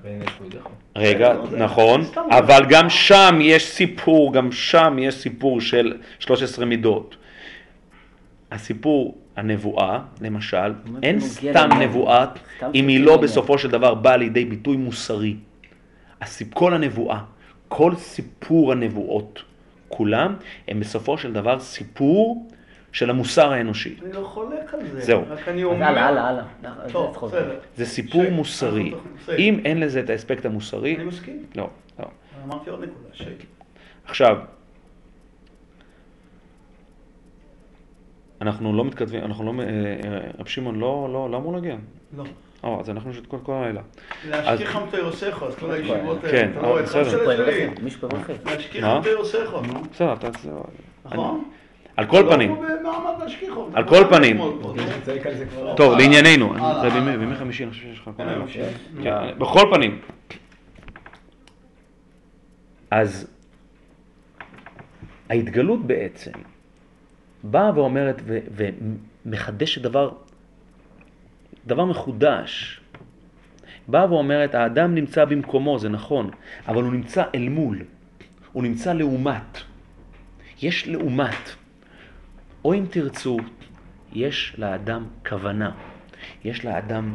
[0.96, 2.04] רגע, נכון.
[2.30, 7.16] אבל גם שם יש סיפור, גם שם יש סיפור של 13 מידות.
[8.52, 10.72] הסיפור, הנבואה, למשל,
[11.02, 11.68] אין סתם.
[11.80, 12.26] נבואה
[12.74, 13.16] אם היא מגיע לא.
[13.16, 15.36] בסופו של דבר באה לידי ביטוי מוסרי.
[16.52, 17.18] כל הנבואה,
[17.74, 19.42] כל סיפור הנבואות,
[19.88, 20.36] כולם,
[20.68, 22.48] הם בסופו של דבר סיפור
[22.92, 23.96] של המוסר האנושי.
[24.02, 25.00] אני לא חולק על זה.
[25.00, 25.22] זהו.
[25.28, 25.86] רק אני אומר...
[25.86, 26.86] הלאה, הלאה, הלאה.
[26.86, 27.16] זה טוב.
[27.26, 27.58] בסדר.
[27.76, 28.94] זה סיפור ש- מוסרי.
[29.38, 31.46] אם אין לזה את האספקט המוסרי, אני מסכים.
[31.56, 32.04] לא, לא.
[32.44, 33.08] אמרתי עוד נקודה.
[34.04, 34.38] עכשיו,
[38.40, 41.76] אנחנו לא מתכתבים, אנחנו לא, אה, אה, רב שמעון לא, לא, לא אמור להגיע.
[42.16, 42.24] לא.
[42.62, 43.80] או, אז אנחנו נשת כל הלילה.
[44.64, 46.50] להשכיח יוסכו, אז כל הישיבות כן, האלה.
[46.50, 47.02] אתה לא רואה את בסדר.
[48.44, 48.96] להשכיח מה?
[48.96, 49.62] חמתו יוסכו.
[49.92, 50.28] בסדר, אתה...
[51.04, 51.44] נכון?
[51.96, 52.56] על כל פנים.
[53.74, 54.40] על כל פנים.
[55.76, 55.98] טוב.
[55.98, 56.90] לענייננו, זה.
[56.90, 58.48] בימי חמישי, אני חושב שיש לך כל היום.
[58.48, 58.62] שם.
[59.02, 60.00] כן, בכל פנים,
[62.90, 63.26] אז
[65.30, 66.30] ההתגלות בעצם
[67.42, 70.10] באה ואומרת ומחדשת דבר,
[71.66, 72.80] דבר מחודש.
[73.88, 76.30] באה ואומרת, האדם נמצא במקומו, זה נכון,
[76.68, 77.78] אבל הוא נמצא אל מול,
[78.52, 79.58] הוא נמצא לעומת.
[80.62, 81.50] יש לעומת.
[82.64, 83.36] או אם תרצו,
[84.12, 85.70] יש לאדם כוונה,
[86.44, 87.14] יש לאדם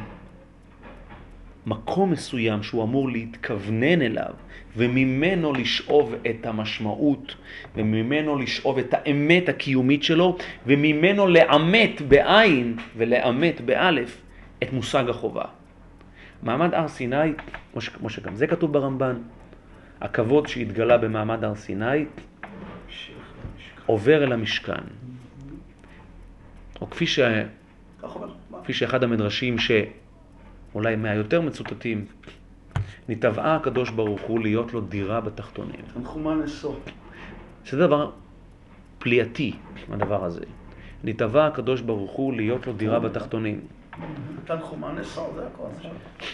[1.66, 4.34] מקום מסוים שהוא אמור להתכוונן אליו,
[4.78, 7.36] וממנו לשאוב את המשמעות,
[7.76, 14.22] וממנו לשאוב את האמת הקיומית שלו, וממנו לאמת בעין ולאמת באלף
[14.64, 15.46] את מושג החובה.
[16.44, 17.34] מעמד הר סיני,
[17.94, 19.16] כמו, שגם זה כתוב ברמב"ן,
[20.02, 22.06] הכבוד שהתגלה במעמד הר סיני
[23.86, 24.84] עובר אל המשכן.
[26.82, 27.20] או כפי, ש?
[28.64, 32.06] כפי שאחד המדרשים שאולי מהיותר מצוטטים,
[33.10, 35.82] נתבעה הקדוש ברוך הוא להיות לו דירה בתחתונים.
[35.94, 36.76] תנחומה נשוא.
[37.66, 38.12] זה דבר
[39.00, 39.54] פליאתי,
[39.92, 40.46] הדבר הזה.
[41.04, 43.60] נתבע הקדוש ברוך הוא להיות לו דירה בתחתונים.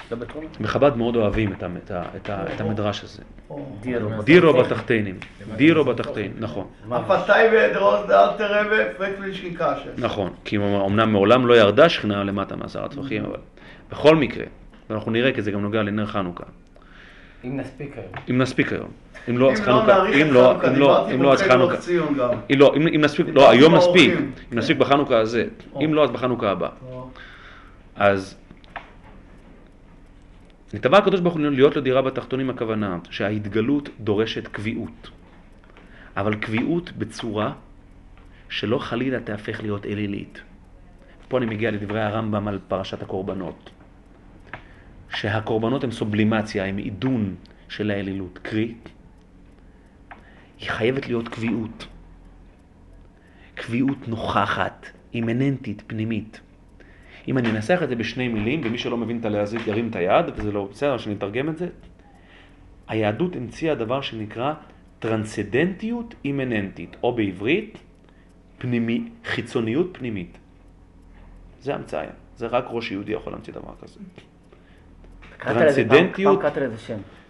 [0.09, 0.39] זה הכל.
[0.39, 0.47] לא?
[0.61, 3.23] בחב"ד מאוד אוהבים את, המדרש הזה.
[4.23, 4.53] דירו.
[4.53, 5.15] בתחתינים,
[5.55, 9.89] דירו בתחתין, נכון, הפתאי ואדרוס דאל תרבה פרקלישקי קשה.
[9.97, 13.39] נכון, כי אמנם מעולם לא ירדה שכינה למטה מעשרה טפחים, אבל
[13.91, 14.45] בכל מקרה,
[14.89, 16.43] ואנחנו נראה כי זה גם נוגע לנר חנוכה,
[17.45, 18.11] אם נספיק היום.
[18.29, 18.89] אם נספיק היום,
[19.29, 21.75] אם לא אז לא חנוכה, אם לא, חנוכה, אם לא, אם לא אז חנוכה.
[22.51, 24.13] אם לא, אם אם נספיק, לא, היום נספיק.
[24.53, 25.45] אם נספיק בחנוכה הזה,
[25.83, 26.69] אם לא אז בחנוכה הבא.
[27.95, 28.37] אז
[30.73, 35.09] נתבע הקדוש ברוך הוא להיות לו דירה בתחתונים הכוונה שההתגלות דורשת קביעות.
[36.17, 37.53] אבל קביעות בצורה
[38.49, 40.41] שלא חלילה תהפך להיות אלילית.
[41.27, 43.69] פה אני מגיע לדברי הרמב"ם על פרשת הקורבנות.
[45.09, 47.35] שהקורבנות הם סובלימציה, הם עידון
[47.69, 48.39] של האלילות.
[48.41, 48.75] קרי,
[50.59, 51.87] היא חייבת להיות קביעות.
[53.55, 56.41] קביעות נוכחת, אימננטית, פנימית.
[57.27, 60.25] אם אני אנסח את זה בשני מילים, ומי שלא מבין את הלהזית ירים את היד,
[60.35, 61.67] וזה לא בסדר שאני אתרגם את זה,
[62.87, 64.53] היהדות המציאה דבר שנקרא
[64.99, 67.77] טרנסדנטיות אימננטית, או בעברית,
[68.57, 70.37] פנימי, חיצוניות פנימית.
[71.61, 72.05] זה המצאה,
[72.37, 73.99] זה רק ראש יהודי יכול להמציא דבר כזה.
[75.39, 76.41] טרנסדנטיות.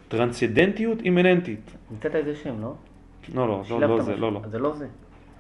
[0.07, 1.71] טרנסדנטיות אימננטית.
[1.91, 2.73] נתת איזה שם, לא?
[3.35, 4.15] לא, לא, לא, לא זה.
[4.15, 4.41] לא, לא.
[4.45, 4.87] זה לא זה.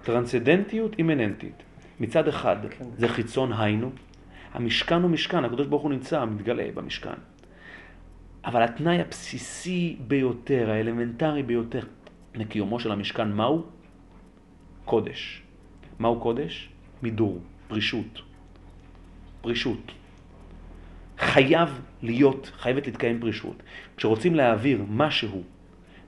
[0.03, 1.63] טרנסדנטיות אימננטית.
[1.99, 2.85] מצד אחד כן.
[2.97, 3.91] זה חיצון היינו,
[4.53, 7.17] המשכן הוא משכן, הקדוש ברוך הוא נמצא, מתגלה במשכן.
[8.45, 11.83] אבל התנאי הבסיסי ביותר, האלמנטרי ביותר
[12.35, 13.63] לקיומו של המשכן, מהו?
[14.85, 15.41] קודש.
[15.99, 16.69] מהו קודש?
[17.03, 18.21] מידור, פרישות.
[19.41, 19.91] פרישות.
[21.17, 23.63] חייב להיות, חייבת להתקיים פרישות.
[23.97, 25.43] כשרוצים להעביר משהו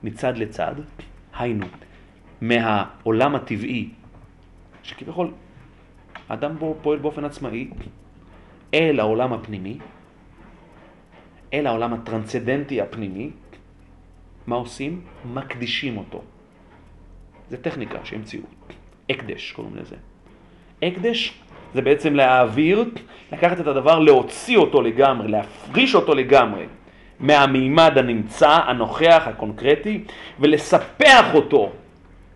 [0.02, 0.74] מצד לצד,
[1.34, 1.66] היינו,
[2.40, 3.88] מהעולם הטבעי,
[4.82, 5.32] שכביכול
[6.28, 7.70] האדם בו פועל באופן עצמאי,
[8.76, 9.78] אל העולם הפנימי,
[11.54, 13.30] אל העולם הטרנסדנטי הפנימי,
[14.46, 15.00] מה עושים?
[15.24, 16.22] מקדישים אותו.
[17.50, 18.42] זה טכניקה שהמציאו.
[19.10, 19.96] הקדש קוראים לזה.
[20.82, 21.34] הקדש
[21.74, 22.84] זה בעצם להעביר,
[23.32, 26.66] לקחת את הדבר, להוציא אותו לגמרי, להפריש אותו לגמרי
[27.20, 30.04] מהמימד הנמצא, הנוכח, הקונקרטי,
[30.40, 31.72] ולספח אותו,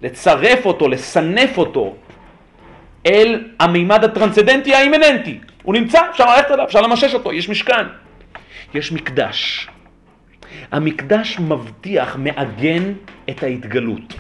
[0.02, 1.94] לצרף אותו, לסנף אותו
[3.06, 5.40] אל המימד הטרנסדנטי האימננטי.
[5.62, 7.86] הוא נמצא, אפשר ללכת אליו, אפשר למשש אותו, יש משכן.
[8.74, 9.68] יש מקדש.
[10.72, 12.92] המקדש מבטיח, מעגן
[13.30, 14.14] את ההתגלות.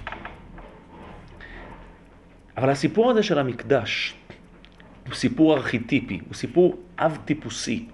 [2.56, 4.14] אבל הסיפור הזה של המקדש
[5.06, 7.84] הוא סיפור ארכיטיפי, הוא סיפור אב-טיפוסי.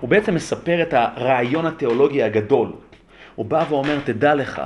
[0.00, 2.72] הוא בעצם מספר את הרעיון התיאולוגי הגדול.
[3.34, 4.62] הוא בא ואומר, תדע לך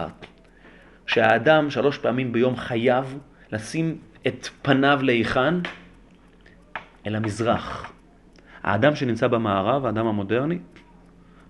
[1.06, 3.18] שהאדם שלוש פעמים ביום חייב
[3.52, 5.54] לשים את פניו להיכן?
[7.08, 7.92] אל המזרח.
[8.62, 10.58] האדם שנמצא במערב, האדם המודרני,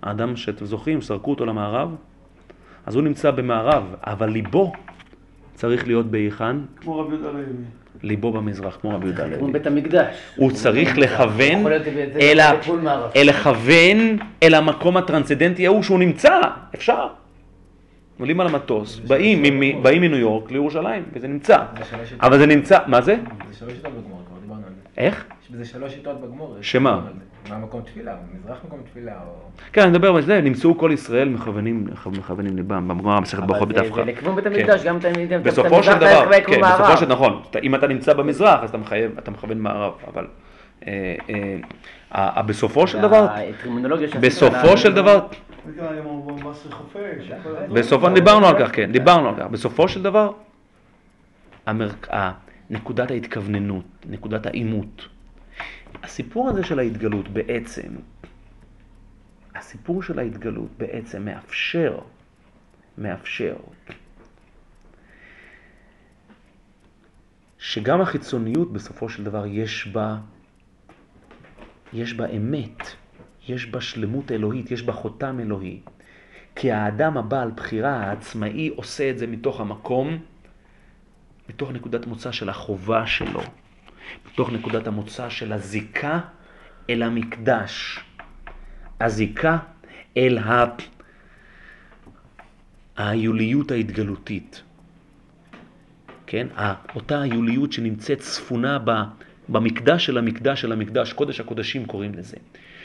[0.02, 1.94] האדם שאתם זוכרים, סרקו אותו למערב,
[2.86, 4.72] אז הוא נמצא במערב, אבל ליבו
[5.54, 6.56] צריך להיות בהיכן?
[6.76, 7.42] כמו רבי יהודה לוי.
[8.02, 9.52] ליבו במזרח, כמו רבי יהודה כמו הלוי.
[9.52, 10.16] בית המקדש.
[10.36, 11.66] הוא צריך לכוון
[13.16, 16.40] אל לכוון אל המקום הטרנסדנטי ההוא שהוא נמצא,
[16.74, 17.06] אפשר.
[18.18, 21.58] עולים על המטוס, באים מ- באים מניו יורק לירושלים, וזה נמצא.
[22.20, 23.16] אבל זה נמצא, מה זה?
[23.50, 24.80] זה שלוש בגמור, כבר דיברנו על זה.
[24.98, 25.24] איך?
[25.50, 26.56] בזה שלוש שיטות בגמור.
[26.60, 27.00] שמה?
[27.04, 27.50] זה.
[27.50, 28.16] מה מקום תפילה?
[28.34, 29.32] מזרח מקום תפילה או...
[29.72, 31.86] כן, אני מדבר על זה, נמצאו כל ישראל מכוונים,
[32.18, 34.06] מכוונים ליבם, במגמרא מסכת אבל ברכות זה- בדף זה כ'.
[34.06, 34.52] לכיוון בית כן.
[34.52, 36.96] המקדש, גם יודע, בסופו של דבר, כן, בסופו.
[36.96, 40.26] של נכון, אם אתה נמצא במזרח אז אתה מחייב, אתה מכוון מערב, אבל
[40.86, 41.14] אה,
[42.14, 45.26] אה, בסופו של דבר, הטרמינולוגיה שעשית בסופו של דבר,
[45.74, 45.82] זה
[47.72, 48.08] בסופו.
[48.08, 49.46] דיברנו על כך, כן, דיברנו על כך.
[49.46, 50.32] בסופו של דבר,
[52.70, 55.08] נקודת ההתכווננות, נקודת העימות.
[56.02, 57.88] הסיפור הזה של ההתגלות בעצם,
[59.54, 61.98] הסיפור של ההתגלות בעצם מאפשר,
[62.98, 63.56] מאפשר,
[67.58, 70.16] שגם החיצוניות בסופו של דבר יש בה,
[71.92, 72.82] יש בה אמת,
[73.48, 75.80] יש בה שלמות אלוהית, יש בה חותם אלוהי.
[76.54, 80.18] כי האדם הבעל בחירה העצמאי עושה את זה מתוך המקום,
[81.48, 83.42] מתוך נקודת מוצא של החובה שלו,
[84.38, 86.20] מתוך נקודת המוצא של הזיקה
[86.90, 88.00] אל המקדש,
[89.00, 89.58] הזיקה
[90.16, 90.64] אל ה...
[92.96, 94.62] היוליות ההתגלותית,
[96.26, 96.46] כן?
[96.94, 98.90] אותה היוליות שנמצאת צפונה ב...
[99.48, 102.36] במקדש של המקדש של המקדש, קודש הקודשים קוראים לזה.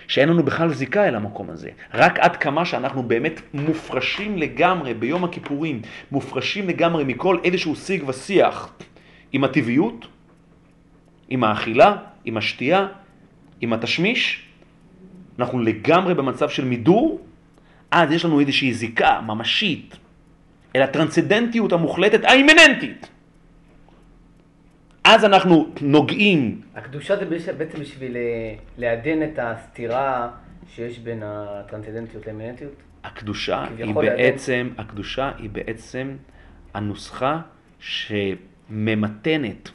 [0.07, 1.69] שאין לנו בכלל זיקה אל המקום הזה.
[1.93, 5.81] רק עד כמה שאנחנו באמת מופרשים לגמרי ביום הכיפורים,
[6.11, 8.73] מופרשים לגמרי מכל איזשהו שיג ושיח
[9.31, 10.07] עם הטבעיות,
[11.33, 11.95] עם האכילה,
[12.25, 12.87] עם השתייה,
[13.61, 14.45] עם התשמיש,
[15.39, 17.21] אנחנו לגמרי במצב של מידור,
[17.91, 19.97] אז יש לנו איזושהי זיקה ממשית
[20.75, 23.09] אל הטרנסדנטיות המוחלטת, האימננטית.
[25.03, 30.29] אז אנחנו נוגעים הקדושה זה בעצם בשביל אה, לעדן את הסתירה
[30.67, 32.73] שיש בין הטרנסדנטיות לאמננטיות?
[33.03, 33.93] הקדושה היא.
[33.95, 36.15] בעצם, הקדושה היא בעצם
[36.73, 37.41] הנוסחה
[37.79, 39.69] שממתנת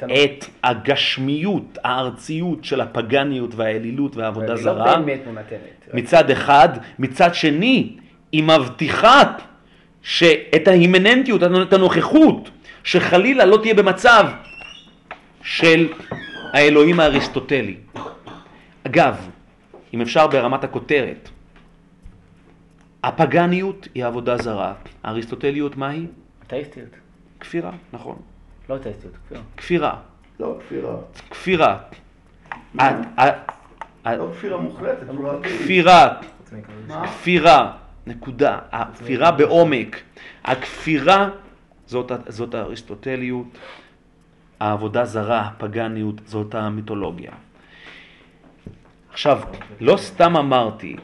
[0.00, 0.24] את הנושא.
[0.24, 4.86] את הגשמיות, הארציות של הפגניות והאלילות והעבודה היא זרה.
[4.86, 5.94] לא באמת ממתנת.
[5.94, 6.68] מצד אחד,
[6.98, 7.96] מצד שני,
[8.32, 9.22] היא מבטיחה
[10.02, 12.50] שאת ההימננטיות, את הנוכחות,
[12.84, 14.26] שחלילה לא תהיה במצב
[15.42, 15.88] של
[16.52, 17.76] האלוהים האריסטוטלי.
[18.86, 19.28] אגב,
[19.94, 21.28] אם אפשר ברמת הכותרת,
[23.04, 24.74] הפגניות היא עבודה זרה,
[25.04, 26.06] האריסטוטליות מהי?
[26.46, 26.88] אתאיסטיות.
[27.40, 28.16] כפירה, נכון.
[28.70, 29.42] לא אתאיסטיות, כפירה.
[29.56, 29.96] כפירה,
[30.40, 30.96] לא, כפירה.
[31.30, 31.78] כפירה.
[34.06, 36.14] לא כפירה מוחלטת, לא כפירה?
[37.04, 37.72] כפירה,
[38.06, 38.58] נקודה.
[38.72, 40.00] הכפירה בעומק.
[40.44, 41.28] הכפירה
[41.86, 43.46] זאת, זאת האריסטוטליות,
[44.60, 47.32] העבודה זרה, הפגניות, זאת המיתולוגיה.
[49.12, 49.40] עכשיו,
[49.80, 50.96] לא סתם אמרתי,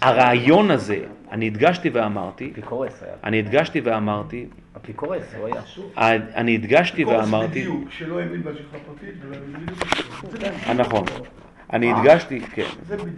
[0.00, 3.12] הרעיון הזה, אני הדגשתי ואמרתי, אפיקורס היה.
[3.24, 4.46] אני הדגשתי ואמרתי,
[4.76, 5.48] אפיקורס, הוא
[5.96, 6.16] היה.
[6.34, 9.14] אני הדגשתי ואמרתי, בדיוק, שלא האמין בהשגחה פרטית.
[10.66, 11.04] אה, נכון,
[11.72, 12.68] אני הדגשתי, כן,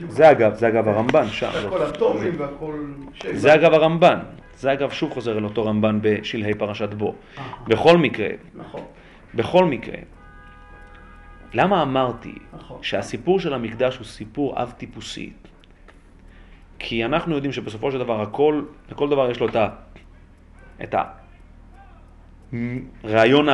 [0.09, 2.87] זה אגב, זה אגב הרמב"ן שם, זה הכל אטומים והכל...
[3.33, 4.19] זה אגב הרמב"ן,
[4.57, 7.15] זה אגב שוב חוזר אל אותו רמב"ן בשלהי פרשת בו.
[7.67, 8.83] בכל מקרה, נכון,
[9.35, 9.99] בכל מקרה,
[11.55, 12.79] למה אמרתי נכון.
[12.83, 15.33] שהסיפור של המקדש הוא סיפור אב טיפוסי?
[16.79, 19.69] כי אנחנו יודעים שבסופו של דבר הכל, לכל דבר יש לו את ה...
[20.83, 20.95] את
[23.05, 23.47] הרעיון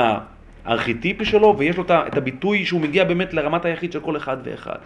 [0.64, 4.78] הארכיטיפי שלו, ויש לו את הביטוי שהוא מגיע באמת לרמת היחיד של כל אחד ואחד.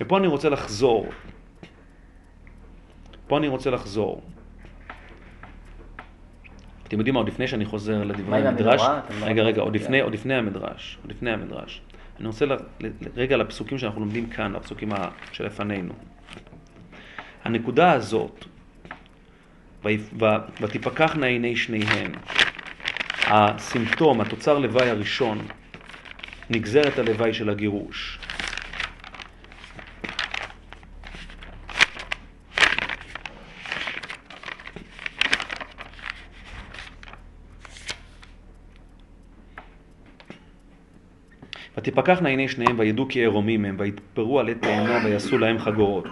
[0.00, 1.06] ופה אני רוצה לחזור.
[3.26, 4.22] פה אני רוצה לחזור.
[6.88, 10.12] אתם יודעים מה, עוד לפני שאני חוזר לדברי המדרש, לא- רגע, רגע, עוד לפני, עוד
[10.12, 11.82] לפני המדרש, עוד לפני המדרש.
[12.20, 15.92] אני רוצה ל- ל- רגע לפסוקים שאנחנו לומדים כאן, הפסוקים ה- שלפנינו.
[17.44, 18.44] הנקודה הזאת,
[19.84, 20.26] "ויפ- ו-
[20.60, 22.12] ותפקחנה עיני שניהם,
[23.26, 25.38] הסימפטום, התוצר לוואי הראשון,
[26.50, 28.18] נגזרת הלוואי של הגירוש.
[41.76, 46.08] ותפקחנה עיני שניהם וידעו כי ערומים הם ויתפרו עלי תאנה ויעשו להם חגורות.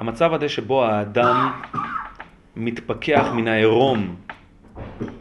[0.00, 1.52] המצב הזה שבו האדם
[2.56, 4.16] מתפכח מן העירום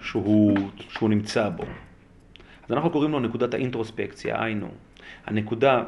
[0.01, 1.63] שהוא, שהוא נמצא בו.
[2.65, 4.67] אז אנחנו קוראים לו נקודת האינטרוספקציה, היינו.
[5.25, 5.83] הנקודה,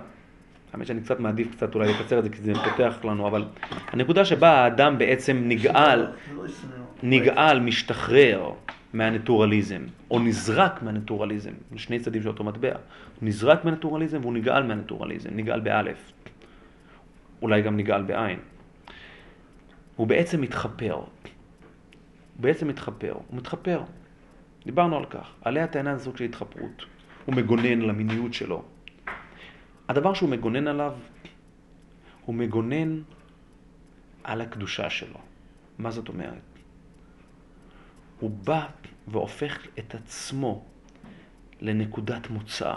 [0.73, 3.45] האמת שאני קצת מעדיף קצת אולי לקצר את זה כי זה פותח לנו, אבל
[3.87, 5.47] הנקודה שבה האדם בעצם
[6.45, 6.71] ישנא.
[7.03, 8.51] נגאל, משתחרר
[8.93, 9.81] מהנטורליזם,
[10.11, 12.69] או נזרק מהנטורליזם, שני צדדים של אותו מטבע.
[12.69, 12.77] הוא
[13.21, 16.11] נזרק מהנטורליזם והוא נגאל מהנטורליזם, נגאל באלף,
[17.41, 18.39] אולי גם נגאל בעין.
[20.01, 20.93] הוא בעצם מתחפר.
[20.93, 21.05] הוא
[22.39, 23.81] בעצם מתחפר, הוא מתחפר.
[24.65, 25.33] דיברנו על כך.
[25.41, 26.85] עלי הטענה זה של התחפרות.
[27.25, 28.63] הוא מגונן על המיניות שלו.
[29.89, 30.93] הדבר שהוא מגונן עליו,
[32.25, 33.01] הוא מגונן
[34.23, 35.19] על הקדושה שלו.
[35.77, 36.59] מה זאת אומרת?
[38.19, 38.67] הוא בא
[39.07, 40.65] והופך את עצמו
[41.59, 42.73] לנקודת מוצא.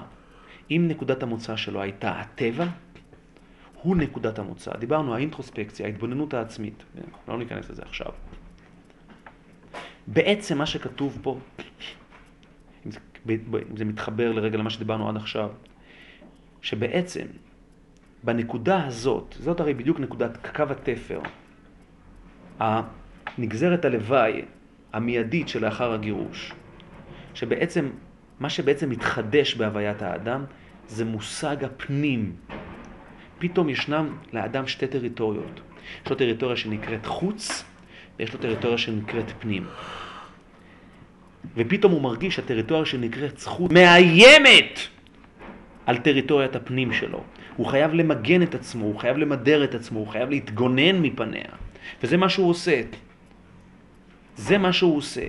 [0.71, 2.67] אם נקודת המוצא שלו הייתה הטבע,
[3.85, 4.77] הוא נקודת המוצא.
[4.79, 6.83] דיברנו, האינטרוספקציה, ההתבוננות העצמית.
[7.29, 8.13] לא ניכנס לזה עכשיו.
[10.07, 11.39] בעצם מה שכתוב פה,
[12.87, 12.99] אם זה,
[13.71, 15.51] אם זה מתחבר לרגע למה שדיברנו עד עכשיו,
[16.63, 17.27] שבעצם
[18.23, 21.21] בנקודה הזאת, זאת הרי בדיוק נקודת קו התפר,
[22.61, 24.43] הנגזרת הלוואי
[24.93, 26.53] המיידית שלאחר הגירוש,
[27.35, 27.91] שבעצם,
[28.41, 30.45] מה שבעצם מתחדש בהוויית האדם
[30.89, 32.37] זה מושג הפנים.
[33.39, 35.61] פתאום ישנם לאדם שתי טריטוריות.
[36.05, 37.65] יש לו טריטוריה שנקראת חוץ,
[38.19, 39.67] ויש לו טריטוריה שנקראת פנים.
[41.57, 44.79] ופתאום הוא מרגיש שהטריטוריה שנקראת חוץ מאיימת
[45.87, 47.25] על טריטוריית הפנים שלו.
[47.57, 51.51] הוא חייב למגן את עצמו, הוא חייב למדר את עצמו, הוא חייב להתגונן מפניה.
[52.03, 52.83] וזה מה שהוא עושה.
[54.37, 55.27] זה מה שהוא עושה.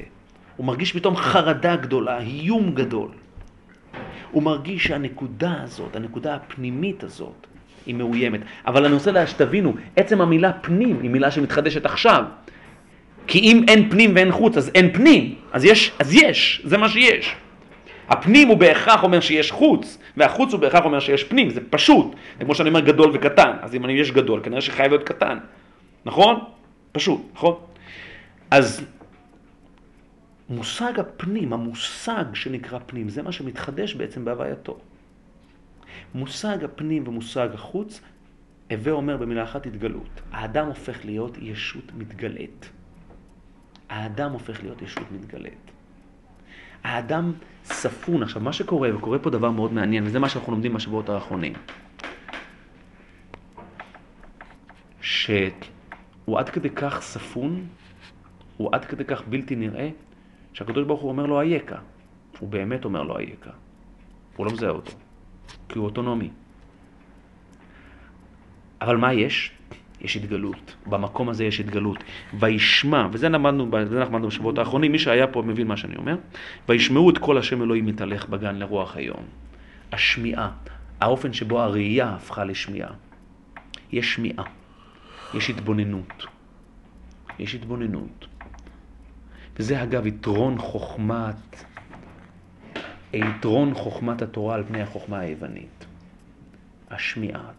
[0.56, 3.12] הוא מרגיש פתאום חרדה גדולה, איום גדול.
[4.32, 7.48] הוא מרגיש שהנקודה הזאת, הנקודה הפנימית הזאת,
[7.86, 8.40] היא מאוימת.
[8.68, 12.24] אבל אני רוצה שתבינו, עצם המילה פנים היא מילה שמתחדשת עכשיו.
[13.28, 15.36] כי אם אין פנים ואין חוץ, אז אין פנים.
[15.54, 17.36] אז יש, אז יש, זה מה שיש.
[18.10, 22.16] הפנים הוא בהכרח אומר שיש חוץ, והחוץ הוא בהכרח אומר שיש פנים, זה פשוט.
[22.40, 25.38] זה כמו שאני אומר גדול וקטן, אז אם אני יש גדול, כנראה שחייב להיות קטן.
[26.06, 26.40] נכון?
[26.92, 27.56] פשוט, נכון?
[28.52, 28.86] אז
[30.50, 34.78] מושג הפנים, המושג שנקרא פנים, זה מה שמתחדש בעצם בהווייתו.
[36.16, 38.02] מושג הפנים ומושג החוץ,
[38.72, 40.22] הווה אומר במילה אחת התגלות.
[40.32, 42.70] האדם הופך להיות ישות מתגלית.
[43.90, 45.72] האדם הופך להיות ישות מתגלית.
[46.84, 48.24] האדם ספון.
[48.24, 51.54] עכשיו, מה שקורה, וקורה פה דבר מאוד מעניין, וזה מה שאנחנו לומדים בשבועות האחרונים,
[55.02, 57.68] שהוא עד כדי כך ספון,
[58.58, 59.90] הוא עד כדי כך בלתי נראה,
[60.54, 61.78] שהקדוש ברוך הוא אומר לו אייכה.
[62.40, 63.52] הוא באמת אומר לו אייכה.
[64.36, 64.92] הוא לא מזהה אותו,
[65.70, 66.30] כי הוא אוטונומי.
[68.82, 69.52] אבל מה יש?
[70.02, 70.76] יש התגלות.
[70.86, 72.04] במקום הזה יש התגלות.
[72.40, 76.16] וישמע, וזה למדנו, זה למדנו בשבועות האחרונים, מי שהיה פה מבין מה שאני אומר.
[76.70, 79.24] וישמעו את כל השם אלוהים מתהלך בגן לרוח היום.
[79.92, 80.52] השמיעה,
[81.02, 82.92] האופן שבו הראייה הפכה לשמיעה.
[83.92, 84.44] יש שמיעה,
[85.34, 86.26] יש התבוננות.
[87.40, 88.28] יש התבוננות.
[89.60, 91.66] וזה אגב יתרון חוכמת,
[93.16, 95.86] יתרון חוכמת התורה על פני החוכמה היוונית.
[96.90, 97.52] השמיעה.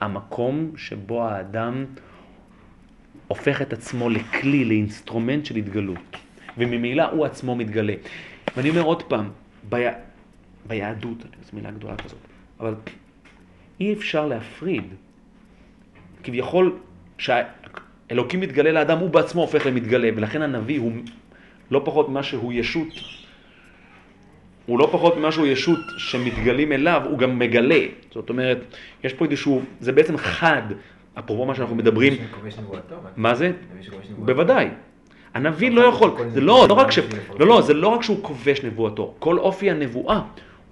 [0.00, 1.84] המקום שבו האדם
[3.28, 6.16] הופך את עצמו לכלי, לאינסטרומנט של התגלות.
[6.58, 7.94] וממילא הוא עצמו מתגלה.
[8.56, 9.30] ואני אומר עוד פעם,
[9.68, 9.84] בי...
[10.66, 12.18] ביהדות, זו מילה גדולה כזאת,
[12.60, 12.74] אבל
[13.80, 14.84] אי אפשר להפריד.
[16.22, 16.78] כביכול,
[17.18, 20.92] כשאלוקים מתגלה לאדם, הוא בעצמו הופך למתגלה, ולכן הנביא הוא
[21.70, 22.88] לא פחות ממה שהוא ישות,
[24.66, 27.80] הוא לא פחות ממה שהוא ישות שמתגלים אליו, הוא גם מגלה.
[28.14, 28.58] זאת אומרת,
[29.04, 30.62] יש פה איזשהו, זה בעצם חד,
[31.18, 32.12] אפרופו מה שאנחנו מדברים.
[33.16, 33.52] מה זה?
[34.18, 34.68] בוודאי.
[35.34, 36.98] הנביא לא יכול, זה לא, לא רק ש...
[37.38, 40.20] לא, לא, זה לא רק שהוא כובש נבואתו, כל אופי הנבואה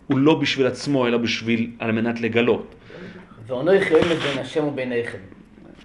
[0.07, 2.75] הוא לא בשביל עצמו, אלא בשביל, על מנת לגלות.
[3.47, 5.19] ועונו יחיון בין השם וביניכם.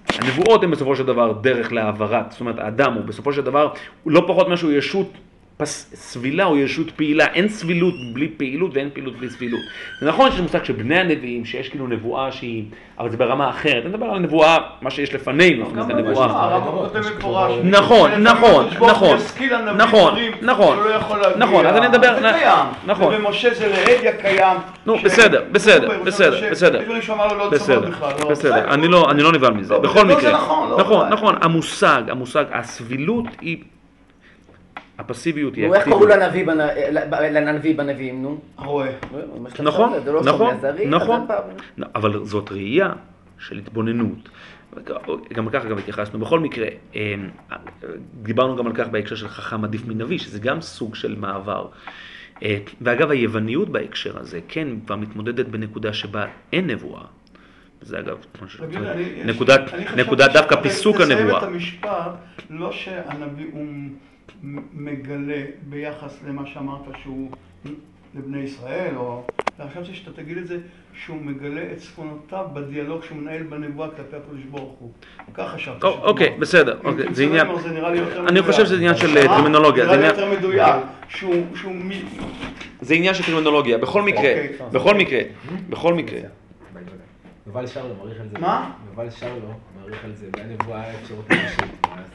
[0.10, 3.74] הנבואות הן בסופו של דבר דרך להעברת, זאת אומרת, האדם הוא בסופו של דבר,
[4.04, 5.12] הוא לא פחות משהו ישות
[5.62, 9.60] פס, סבילה או ישות פעילה, אין סבילות בלי פעילות ואין פעילות בלי סבילות.
[10.02, 12.64] זה נכון שיש מושג של בני הנביאים, שיש כאילו נבואה שהיא,
[13.00, 16.60] אבל זה ברמה אחרת, אני מדבר על הנבואה, מה שיש לפנינו, גם בנבואה.
[17.64, 19.18] נכון, נכון, נכון,
[20.42, 24.58] נכון, נכון, נכון, אז אני מדבר, זה קיים, נכון, ובמשה זה להדיא קיים.
[24.86, 26.82] נו, בסדר, בסדר, בסדר, בסדר,
[27.52, 27.90] בסדר,
[28.30, 28.72] בסדר,
[29.12, 30.32] אני לא נבהל מזה, בכל מקרה,
[30.78, 33.58] נכון, נכון, המושג, המושג, הסבילות היא
[35.00, 35.88] הפסיביות היא אקטיבית.
[35.88, 36.06] איך קראו
[37.32, 38.40] לנביא בנביאים, נו?
[38.58, 38.92] הרואה.
[39.60, 40.56] נכון, לא נכון,
[40.88, 41.28] נכון,
[41.96, 42.94] אבל זאת ראייה
[43.40, 44.30] של התבוננות.
[45.34, 46.20] גם ככה גם התייחסנו.
[46.20, 47.30] בכל מקרה, אמ,
[48.22, 51.68] דיברנו גם על כך בהקשר של חכם עדיף מנביא, שזה גם סוג של מעבר.
[52.44, 57.04] אה, ואגב, היווניות בהקשר הזה, כן, כבר מתמודדת בנקודה שבה אין נבואה.
[57.82, 58.18] זה אגב,
[59.96, 61.20] נקודת דווקא פיסוק הנבואה.
[61.20, 61.90] אני חושב את המשפט,
[62.50, 63.66] לא שהנביא הוא...
[64.74, 67.32] מגלה ביחס למה שאמרת שהוא
[68.16, 69.24] לבני ישראל, או...
[69.60, 70.58] וחשבתי שאתה תגיד את זה,
[70.94, 74.92] שהוא מגלה את צפונותיו בדיאלוג שהוא מנהל בנבואה כלפי הקדוש ברוך הוא.
[75.34, 75.88] כך חשבתי.
[75.88, 76.80] אוקיי, בסדר.
[77.12, 77.48] זה עניין...
[78.28, 79.86] אני חושב שזה עניין של טרמינולוגיה.
[79.86, 80.76] זה נראה לי יותר מדויק.
[82.82, 83.78] זה עניין של טרמינולוגיה.
[83.78, 84.34] בכל מקרה,
[84.72, 85.20] בכל מקרה,
[85.70, 86.20] בכל מקרה.
[87.48, 88.40] יובל שרלו מעריך על זה.
[88.40, 88.72] מה?
[88.90, 89.54] יובל שרלו
[90.04, 90.26] על זה,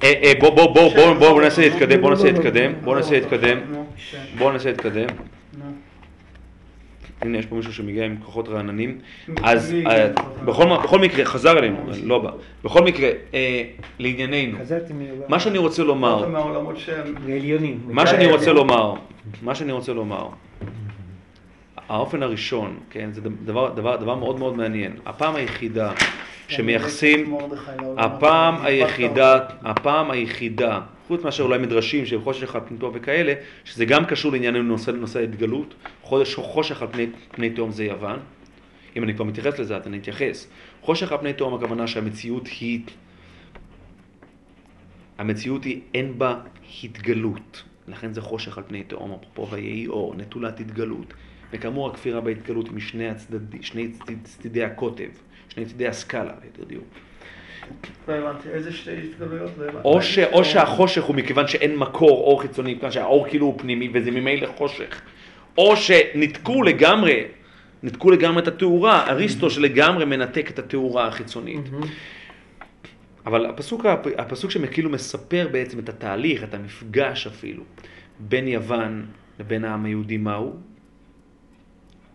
[0.03, 3.59] אה, אה, בוא, בוא, בוא, בוא, בוא ננסה להתקדם, בוא ננסה להתקדם, בוא ננסה להתקדם,
[4.39, 5.07] בוא ננסה להתקדם.
[7.23, 8.99] הנה, יש פה מישהו שמגיע עם כוחות רעננים.
[9.43, 10.09] אז אה,
[10.45, 12.31] בכל מקרה, חזר אלינו, לא בא.
[12.65, 13.09] בכל מקרה,
[13.99, 14.59] לענייננו,
[15.29, 16.29] מה שאני רוצה לומר,
[17.91, 18.95] מה שאני רוצה לומר,
[19.43, 20.29] מה שאני רוצה לומר,
[21.89, 24.97] האופן הראשון, כן, זה דבר, דבר, דבר מאוד מאוד מעניין.
[25.07, 25.93] הפעם היחידה
[26.49, 27.37] שמייחסים,
[27.97, 33.35] הפעם היחידה, הפעם היחידה, חוץ מאשר אולי מדרשים של חושך על פניתו וכאלה,
[33.65, 38.19] שזה גם קשור לענייננו נושא, נושא ההתגלות, חודש חושך על פני, פני תהום זה יוון.
[38.97, 40.49] אם אני כבר מתייחס לזה, אז אני אתייחס.
[40.81, 42.81] חושך על פני תהום הכוונה שהמציאות היא,
[45.19, 46.41] המציאות היא, אין בה
[46.85, 47.63] התגלות.
[47.89, 51.15] לכן זה חושך על פני תהום, אפרופו ויהי אור, נטולת התגלות.
[51.55, 53.89] וכאמור הכפירה בהתגלות משני הצדדי, שני
[54.25, 55.09] צדדי הקוטב,
[55.49, 56.85] שני צדדי הסקאלה, ליתר דיוק.
[58.09, 59.51] לא הבנתי, איזה שתי התגלויות?
[59.59, 63.59] לא או, ש, או שהחושך הוא מכיוון שאין מקור אור חיצוני, מכיוון שהאור כאילו הוא
[63.59, 65.01] פנימי וזה ממילא חושך.
[65.59, 67.25] או שניתקו לגמרי,
[67.83, 71.61] ניתקו לגמרי את התאורה, אריסטו שלגמרי מנתק את התאורה החיצונית.
[73.27, 73.87] אבל הפסוק,
[74.19, 77.63] הפסוק שמכאילו מספר בעצם את התהליך, את המפגש אפילו,
[78.19, 79.07] בין יוון
[79.41, 80.74] לבין העם היהודי מהו?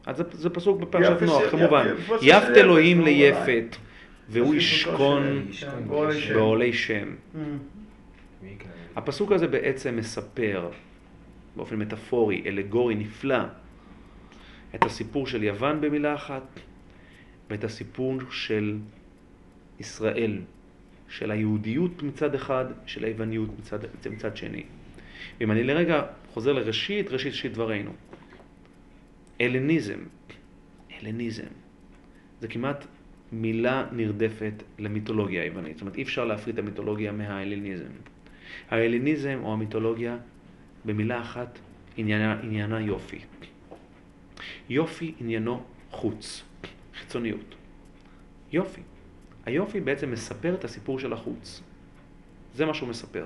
[0.09, 1.87] אז זה, פסוק בפרשת נוח, כמובן.
[2.21, 3.75] יפת אלוהים ליפת,
[4.29, 5.45] והוא ישכון
[6.33, 7.15] בעולי שם.
[7.35, 7.37] Mm.
[8.95, 10.69] הפסוק הזה בעצם מספר,
[11.55, 13.43] באופן מטאפורי, אלגורי נפלא,
[14.75, 16.59] את הסיפור של יוון במילה אחת,
[17.49, 18.77] ואת הסיפור של
[19.79, 20.37] ישראל,
[21.09, 23.79] של היהודיות מצד אחד, של היווניות מצד,
[24.11, 24.63] מצד שני.
[25.39, 26.03] ואם אני לרגע
[26.33, 27.91] חוזר לראשית, ראשית ראשית דברינו.
[29.39, 29.99] הלניזם,
[30.99, 31.51] הלניזם,
[32.41, 32.85] זה כמעט
[33.31, 35.73] מילה נרדפת למיתולוגיה היוונית.
[35.73, 37.91] זאת אומרת, אי אפשר להפריד את המיתולוגיה מההלניזם.
[38.69, 40.17] ההלניזם או המיתולוגיה,
[40.85, 41.59] במילה אחת,
[41.97, 43.19] עניינה, עניינה יופי.
[44.69, 46.43] יופי עניינו חוץ,
[46.93, 47.55] חיצוניות.
[48.51, 48.81] יופי.
[49.45, 51.61] היופי בעצם מספר את הסיפור של החוץ.
[52.55, 53.25] זה מה שהוא מספר.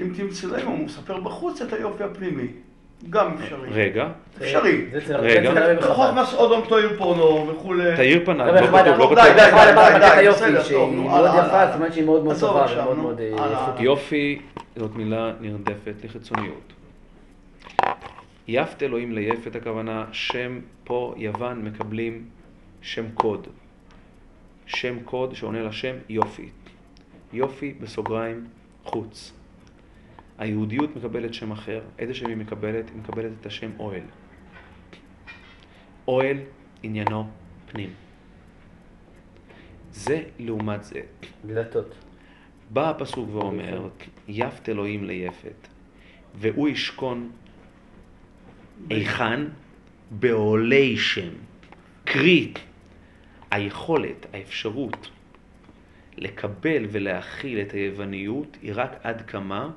[0.00, 2.48] אם תמצא להם, הוא מספר בחוץ את היופי הפנימי.
[3.10, 3.68] גם אפשרי.
[3.70, 4.08] רגע,
[4.38, 4.84] אפשרי.
[4.98, 5.50] אצל רגע.
[5.50, 6.22] הרבי רחוב בחב"ד.
[6.22, 7.96] מסעודון תאיר פורנו וכולי.
[7.96, 9.58] תאיר פניו, הרבי לא בחב"ד, כתוב, לא די, כתוב.
[9.58, 11.66] די, די, די, די, בסדר, טוב, נו, מאוד הלאה, יפה.
[11.66, 13.84] זאת אומרת שהיא מאוד מאוד טובה ומאוד מאוד אה, איכותית.
[13.84, 14.42] יופי
[14.76, 16.72] זאת מילה נרדפת לחיצוניות.
[18.48, 22.24] יפת אלוהים ליפת הכוונה, שם פה יוון מקבלים
[22.82, 23.46] שם קוד.
[24.66, 26.48] שם קוד שעונה לשם יופי.
[27.32, 28.44] יופי בסוגריים
[28.84, 29.32] חוץ.
[30.38, 31.82] היהודיות מקבלת שם אחר.
[31.98, 32.88] איזה שם היא מקבלת?
[32.88, 34.02] היא מקבלת את השם אוהל.
[36.08, 36.36] אוהל
[36.82, 37.30] עניינו
[37.72, 37.90] פנים.
[39.92, 41.00] זה לעומת זה.
[41.46, 41.94] דלתות.
[42.70, 43.88] בא הפסוק ואומר,
[44.28, 45.68] יפת אלוהים ליפת,
[46.34, 47.30] והוא ישכון
[48.90, 49.40] היכן?
[50.10, 51.28] בעולי שם.
[52.04, 52.52] קרי,
[53.50, 55.10] היכולת, האפשרות
[56.16, 59.70] לקבל ולהכיל את היווניות היא רק עד כמה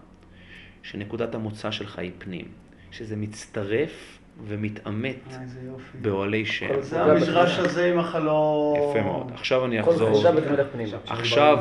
[0.83, 2.45] שנקודת המוצא שלך היא פנים,
[2.91, 5.15] שזה מצטרף ומתעמת
[5.65, 5.97] יופי.
[6.01, 6.81] באוהלי שם.
[6.81, 8.75] זה המדרש הזה עם החלום.
[8.89, 9.31] יפה מאוד.
[9.33, 10.23] עכשיו אני כל אחזור.
[11.07, 11.57] עכשיו.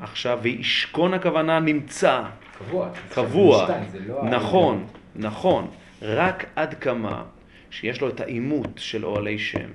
[0.00, 2.22] עכשיו, וישכון הכוונה נמצא,
[2.58, 2.90] קבוע.
[3.12, 3.68] קבוע,
[4.06, 4.86] לא נכון,
[5.16, 5.70] נכון,
[6.02, 7.24] רק עד כמה
[7.70, 9.70] שיש לו את העימות של אוהלי שם.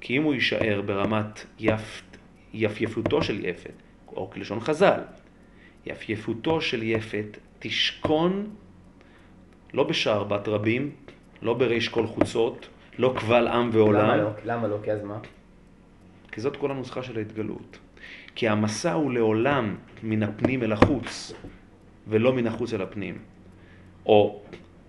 [0.00, 2.02] כי אם הוא יישאר ברמת יפ,
[2.54, 3.72] יפייפותו של יפת,
[4.08, 5.00] או כלשון חז"ל,
[5.86, 8.50] יפייפותו של יפת תשכון
[9.74, 10.90] לא בשער בת רבים,
[11.42, 12.68] לא בריש כל חוצות,
[12.98, 14.08] לא קבל עם ועולם.
[14.08, 14.30] למה לא?
[14.44, 14.76] למה לא?
[14.82, 15.18] כי אז מה?
[16.32, 17.78] כי זאת כל הנוסחה של ההתגלות.
[18.34, 21.32] כי המסע הוא לעולם מן הפנים אל החוץ,
[22.08, 23.18] ולא מן החוץ אל הפנים.
[24.06, 24.42] או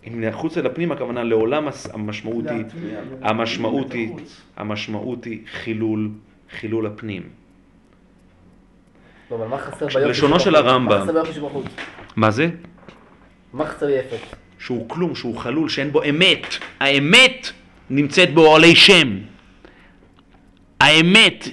[0.07, 2.65] אם מן החוץ אל הפנים, הכוונה לעולם המשמעות היא,
[3.21, 4.13] המשמעות היא.
[4.57, 6.11] המשמעות היא חילול,
[6.49, 7.29] חילול הפנים.
[9.33, 10.55] לא, אבל מה חסר ביופי לשונו של?
[10.55, 10.97] הרמב"ם.
[10.97, 11.65] מה חסר ביופי שבחוץ?
[12.15, 12.49] מה זה?
[13.53, 14.35] מה חסר יפת?
[14.59, 16.45] שהוא כלום, שהוא חלול, שאין בו אמת.
[16.79, 17.51] האמת
[17.89, 19.17] נמצאת באוהלי שם.
[20.79, 21.47] האמת,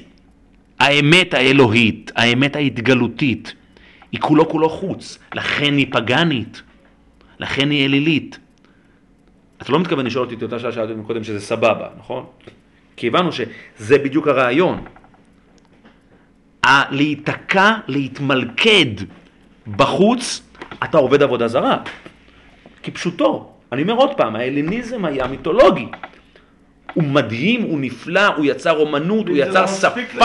[0.80, 3.54] האמת האלוהית, האמת ההתגלותית,
[4.12, 6.62] היא כולו כולו חוץ, לכן היא פגאנית,
[7.38, 8.38] לכן היא אלילית.
[9.62, 12.26] אתה לא מתכוון לשאול אותי את אותה שאלה שאלתי קודם שזה סבבה, נכון?
[12.96, 14.84] כי הבנו שזה בדיוק הרעיון.
[16.66, 18.86] ה- להיתקע, להתמלכד
[19.76, 20.42] בחוץ,
[20.84, 21.76] אתה עובד עבודה זרה.
[22.82, 23.50] כפשוטו.
[23.72, 25.86] אני אומר עוד פעם, ההלניזם היה מיתולוגי.
[26.94, 30.00] הוא מדהים, הוא נפלא, הוא יצר אומנות, הוא יצר לא שפה.
[30.16, 30.24] לך,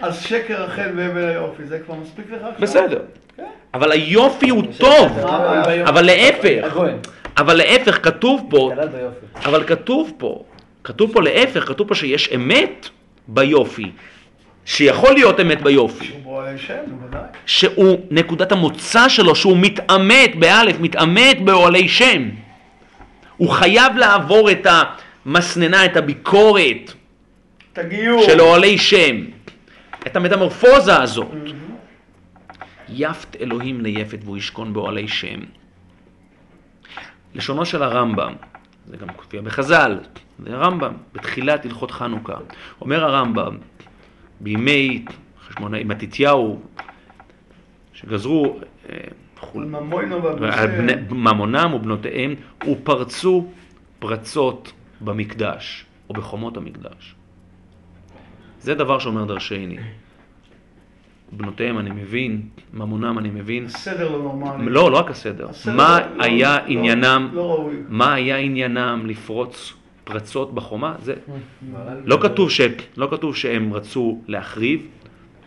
[0.00, 2.60] אז שקר החל והבל היופי, זה כבר מספיק לך עכשיו?
[2.60, 3.00] בסדר.
[3.36, 3.42] כן.
[3.74, 5.18] אבל היופי הוא טוב.
[5.18, 6.96] אה, אבל להפך, הגויין.
[7.38, 8.72] אבל להפך, כתוב פה.
[9.44, 10.44] אבל כתוב פה,
[10.84, 12.88] כתוב פה להפך, כתוב פה שיש אמת
[13.28, 13.90] ביופי.
[14.64, 16.04] שיכול להיות אמת ביופי.
[16.04, 16.82] שהוא שם.
[17.46, 22.28] שהוא נקודת המוצא שלו, שהוא מתעמת, באלף, מתעמת באוהלי שם.
[23.36, 24.66] הוא חייב לעבור את
[25.26, 26.92] המסננה, את הביקורת
[27.72, 28.22] את הגיור.
[28.22, 29.16] של אוהלי שם,
[30.06, 31.28] את המטמורפוזה הזאת.
[32.88, 35.40] יפת אלוהים ליפת והוא ישכון באוהלי שם.
[37.34, 38.34] לשונו של הרמב"ם,
[38.86, 39.98] זה גם מופיע בחז"ל,
[40.38, 42.34] זה הרמב"ם, בתחילת הלכות חנוכה.
[42.80, 43.58] אומר הרמב"ם,
[44.40, 45.04] בימי
[45.48, 46.60] חשמונאי מתתיהו,
[47.92, 48.56] שגזרו
[48.90, 48.96] אה,
[50.52, 50.66] על.
[50.66, 52.34] בני- ממונם ובנותיהם,
[52.70, 53.46] ופרצו
[53.98, 57.14] פרצות במקדש, או בחומות המקדש.
[58.60, 59.76] זה דבר שאומר דרשני.
[61.32, 62.42] בנותיהם אני מבין,
[62.72, 63.68] ממונם אני מבין.
[63.68, 64.70] סדר לא נורמלי.
[64.70, 65.48] לא, לא רק הסדר.
[65.48, 67.76] הסדר מה לא- לא- היה לא- עניינם, לא ראוי.
[67.88, 70.94] מה היה עניינם לפרוץ פרצות בחומה?
[71.02, 71.14] זה
[71.72, 72.60] מרן לא כתוב, ש...
[72.96, 74.86] לא כתוב שהם רצו להחריב,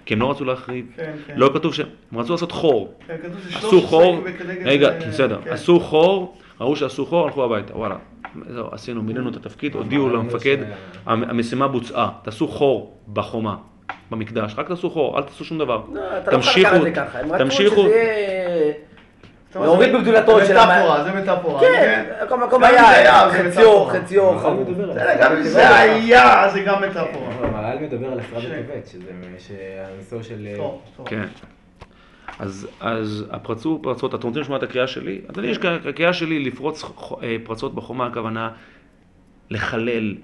[0.06, 0.86] כי הם לא רצו להחריב.
[0.96, 1.34] כן, כן.
[1.38, 2.94] לא כתוב שהם רצו לעשות חור.
[3.08, 4.24] כן, כתוב עשו חור,
[4.66, 5.50] רגע, בסדר, כן.
[5.54, 7.96] עשו חור, ראו שעשו חור, הלכו הביתה, וואלה.
[8.50, 10.58] זהו, עשינו, מילאנו את התפקיד, הודיעו אבל למפקד,
[11.06, 13.56] המ- המשימה בוצעה, תעשו חור בחומה,
[14.12, 15.82] במקדש, רק תעשו חור, אל תעשו שום דבר.
[15.94, 17.20] לא, אתה לא יכול תמשיכו, לקחת את זה ככה.
[17.20, 18.74] הם תמשיכו, שזה יהיה...
[19.64, 21.62] להוריד זה- בגדולתו זה של מטאפורה, המ- זה מטאפורה.
[21.62, 22.84] כן, כל מקום היה,
[23.32, 23.94] זה זה חציו, מטאפורה.
[23.94, 24.64] חציו חמור.
[24.64, 27.36] בסדר, גם אם זה היה, זה גם מטאפורה.
[27.36, 30.48] אבל המהר"ל מדבר על הפרעה ש- בטבת, שזה שהנושא של...
[30.58, 30.82] טוב.
[31.08, 31.24] כן.
[32.40, 35.22] אז, אז הפרצו פרצות, אתם רוצים לשמוע את הקריאה שלי?
[35.30, 35.58] אז אני, יש
[35.90, 36.84] הקריאה שלי לפרוץ
[37.24, 38.50] אה, פרצות בחומה, הכוונה
[39.50, 40.16] לחלל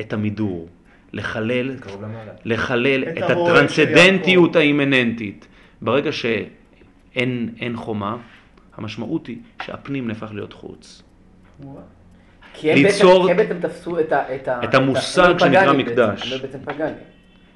[0.00, 0.68] את המידור,
[1.12, 1.70] לחלל.
[2.44, 4.56] לחלל את הטרנסדנטיות.
[4.56, 5.46] האימננטית.
[5.82, 6.44] ברגע שאין
[7.16, 8.16] אין חומה,
[8.76, 11.02] המשמעות היא שהפנים נהפך להיות חוץ.
[12.54, 14.34] כי הם ליצור- בעצם- תפסו את ה...
[14.34, 16.32] את ה- את המושג שנקרא מקדש.
[16.42, 16.58] בעצם.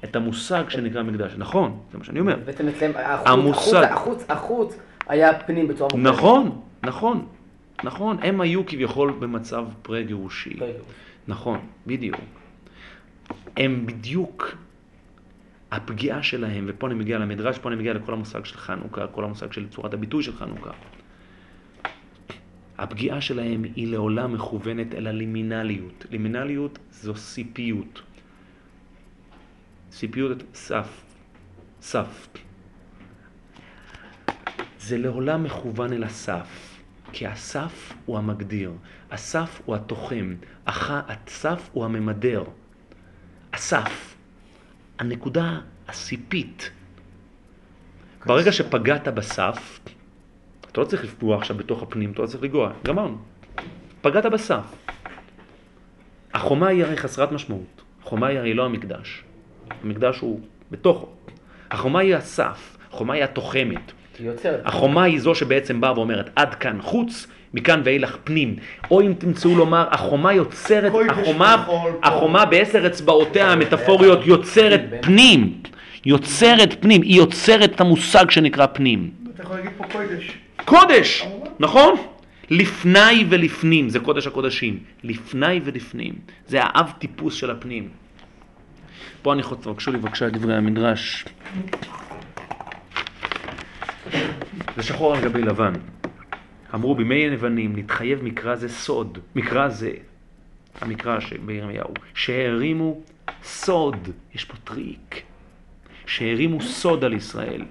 [0.03, 1.33] את המושג שנקרא מקדש.
[1.37, 2.35] נכון, זה מה שאני אומר.
[2.45, 3.83] בעצם אצלם, החוץ- המושג.
[3.83, 4.77] החוץ- החוץ, החוץ
[5.07, 6.17] היה פנים בצורה מוחלטת.
[6.17, 7.25] נכון, נכון,
[7.83, 10.53] נכון, הם היו כביכול במצב פרה-גירושי.
[11.27, 12.15] נכון, בדיוק.
[13.57, 14.55] הם בדיוק,
[15.75, 19.51] הפגיעה שלהם, ופה אני מגיע למדרש, פה אני מגיע לכל המושג של חנוכה, כל המושג
[19.51, 20.71] של צורת הביטוי של חנוכה.
[22.77, 26.05] הפגיעה שלהם היא לעולם מכוונת אל הלימינליות.
[26.11, 28.01] לימינליות זו סיפיות.
[29.91, 31.01] סיפיות סף.
[31.81, 32.27] סף.
[34.79, 36.79] זה לעולם מכוון אל הסף,
[37.11, 38.71] כי הסף הוא המגדיר,
[39.11, 40.35] הסף הוא התוחם.
[40.67, 42.43] הסף הוא הממדר.
[43.53, 44.14] הסף,
[44.99, 46.71] הנקודה הסיפית.
[48.25, 49.79] ברגע שפגעת בסף,
[50.71, 53.17] אתה לא צריך לפגוע עכשיו בתוך הפנים, אתה לא צריך לגוע, גמרנו.
[54.01, 54.63] פגעת בסף.
[56.33, 57.81] החומה היא הרי חסרת משמעות.
[58.03, 59.23] החומה היא הרי לא המקדש.
[59.83, 60.39] המקדש הוא
[60.71, 61.07] בתוכו.
[61.71, 63.91] החומה היא הסף, החומה היא התוחמת.
[64.19, 64.61] יוצרת.
[64.65, 68.55] החומה היא זו שבעצם באה ואומרת, עד כאן חוץ, מכאן ואילך פנים.
[68.91, 71.65] או אם תמצאו לומר, החומה יוצרת, החומה.
[72.03, 75.53] החומה בעשר אצבעותיה המטאפוריות יוצרת פנים.
[76.05, 79.09] יוצרת פנים, היא יוצרת את המושג שנקרא פנים.
[79.33, 80.31] אתה יכול להגיד פה קודש.
[80.65, 81.25] קודש,
[81.59, 81.95] נכון?
[82.49, 84.79] לפני ולפנים, זה קודש הקודשים.
[85.03, 86.13] לפני ולפנים.
[86.47, 87.89] זה האב טיפוס של הפנים.
[89.21, 91.25] פה אני חושב, תבקשו לי בבקשה את דברי המדרש.
[94.75, 95.73] זה שחור על גבי לבן.
[96.73, 99.91] אמרו בימי היוונים, נתחייב מקרא זה סוד, מקרא זה,
[100.81, 103.01] המקרא בירמיהו, שהרימו
[103.43, 105.21] סוד, יש פה טריק,
[106.05, 107.61] שהרימו סוד על ישראל.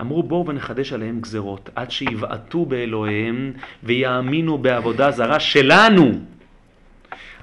[0.00, 6.12] אמרו בואו ונחדש עליהם גזרות, עד שיבעטו באלוהיהם ויאמינו בעבודה זרה שלנו.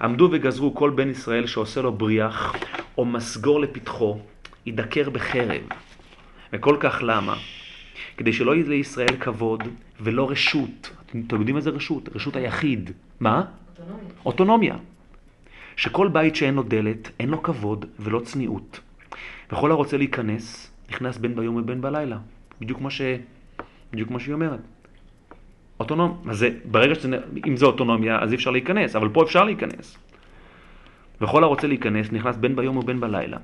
[0.01, 2.55] עמדו וגזרו כל בן ישראל שעושה לו בריח
[2.97, 4.19] או מסגור לפתחו,
[4.65, 5.61] ידקר בחרב.
[6.53, 7.35] וכל כך למה?
[8.17, 9.63] כדי שלא יהיה לישראל כבוד
[10.01, 10.91] ולא רשות.
[11.09, 12.09] אתם יודעים מה זה רשות?
[12.15, 12.91] רשות היחיד.
[13.19, 13.45] מה?
[13.69, 14.09] אוטונומיה.
[14.25, 14.75] אוטונומיה.
[15.75, 18.79] שכל בית שאין לו דלת, אין לו כבוד ולא צניעות.
[19.51, 22.17] וכל הרוצה להיכנס, נכנס בין ביום ובין בלילה.
[22.61, 23.01] בדיוק מה, ש...
[23.91, 24.59] בדיוק מה שהיא אומרת.
[25.79, 27.17] אוטונום, אז זה, ברגע שזה,
[27.47, 29.97] אם זה אוטונומיה, אז אי אפשר להיכנס, אבל פה אפשר להיכנס.
[31.21, 33.37] וכל הרוצה להיכנס, נכנס בין ביום ובין בלילה.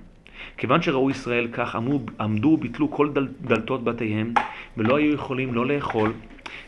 [0.57, 4.33] כיוון שראו ישראל כך, עמדו, עמדו וביטלו כל דל, דלתות בתיהם,
[4.77, 6.13] ולא היו יכולים לא לאכול,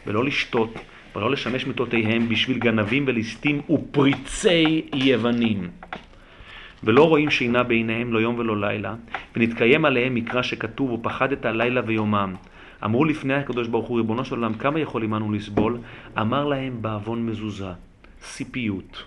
[0.08, 0.74] ולא לשתות,
[1.16, 5.70] ולא לשמש מיטותיהם בשביל גנבים וליסטים ופריצי יוונים.
[6.84, 8.96] ולא רואים שינה בעיניהם לא יום ולא לילה,
[9.36, 12.36] ונתקיים עליהם מקרא שכתוב, ופחדת לילה ויומם.
[12.86, 15.78] אמרו לפני הקדוש ברוך הוא, ריבונו של עולם, כמה יכולים אנו לסבול?
[16.20, 17.72] אמר להם בעוון מזוזה,
[18.22, 19.04] סיפיות.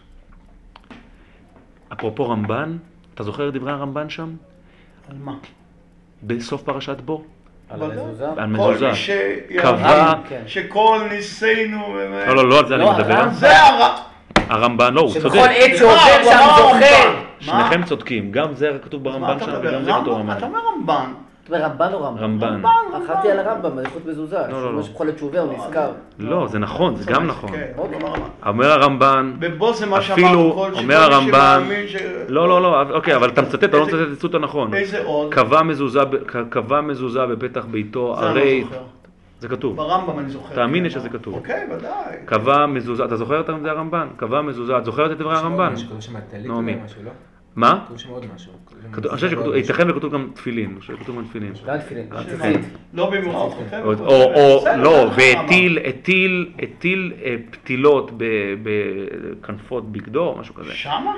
[1.93, 2.77] אפרופו רמב"ן,
[3.15, 4.31] אתה זוכר את דברי הרמב"ן שם?
[5.11, 5.35] על מה?
[6.23, 7.23] בסוף פרשת בו.
[7.71, 8.27] על המזוזה?
[8.29, 8.91] על כל מזוזה.
[9.59, 10.43] קבע, כן.
[10.47, 11.97] שכל ניסינו...
[12.27, 13.15] לא, לא, לא על זה אני לא, מדבר.
[13.15, 13.35] הרמב"ן.
[13.35, 13.97] זה הרע.
[14.49, 15.51] הרמב"ן, לא, הוא שבכל צודק.
[15.55, 17.21] עת שעובר שם זוכה.
[17.41, 19.61] שניכם צודקים, גם זה כתוב ברמב"ן מדבר?
[19.63, 20.31] וגם זה כתוב רמב"ם?
[20.31, 20.49] אתה ברמב"ן.
[20.49, 21.13] אומר רמב"ן.
[21.45, 22.45] אתה אומר רמב"ן או רמב"ם?
[22.45, 22.69] רמב"ן.
[23.05, 24.39] חשבתי על הרמב"ם, בזכות מזוזה.
[24.51, 24.83] לא, לא.
[24.83, 25.91] שבכל עת שהוא עובר הוא נזכר.
[26.19, 27.51] לא, זה נכון, זה גם נכון.
[27.51, 28.21] כן, לא רמב"ן.
[28.47, 29.33] אומר הרמב"ן,
[30.13, 31.63] אפילו, כל אומר הרמב"ן.
[32.29, 34.75] לא, לא, לא, אוקיי, אבל אתה מצטט, אתה לא מצטט את הציטוט הנכון.
[34.75, 35.35] איזה עוד?
[36.51, 38.65] קבע מזוזה בפתח ביתו, הרי...
[38.71, 38.79] לא.
[39.41, 39.77] זה כתוב.
[39.77, 40.55] ברמב"ם אני זוכר.
[40.55, 41.35] תאמין לי כן, שזה אבל- כתוב.
[41.35, 42.17] אוקיי, ודאי.
[42.25, 44.07] קבע מזוזה, אתה זוכר את זה הרמב"ן?
[44.17, 45.73] קבע מזוזה, את זוכרת את דברי הרמב"ן?
[45.99, 46.11] יש
[46.45, 46.77] נעמי.
[47.57, 47.61] לא?
[47.61, 47.85] מה?
[47.87, 48.53] כתוב שם עוד משהו.
[48.85, 51.53] אני חושב שכתוב, ייתכן וכתוב גם תפילין, אני חושב שכתוב גם תפילין.
[52.11, 52.63] גם תפילין.
[52.95, 53.81] לא במאוחר, חותם.
[53.85, 53.93] או,
[54.77, 58.25] לא, והטיל, הטיל, הטיל אה, פתילות ב-
[58.63, 60.73] בכנפות בגדו, משהו כזה.
[60.73, 61.13] שמה?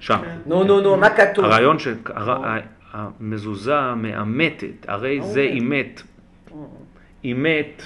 [0.00, 0.18] שם.
[0.46, 1.44] נו, נו, נו, מה כתוב?
[1.44, 6.02] הרעיון שהמזוזה מאמתת, הרי זה אימת,
[7.24, 7.82] אימת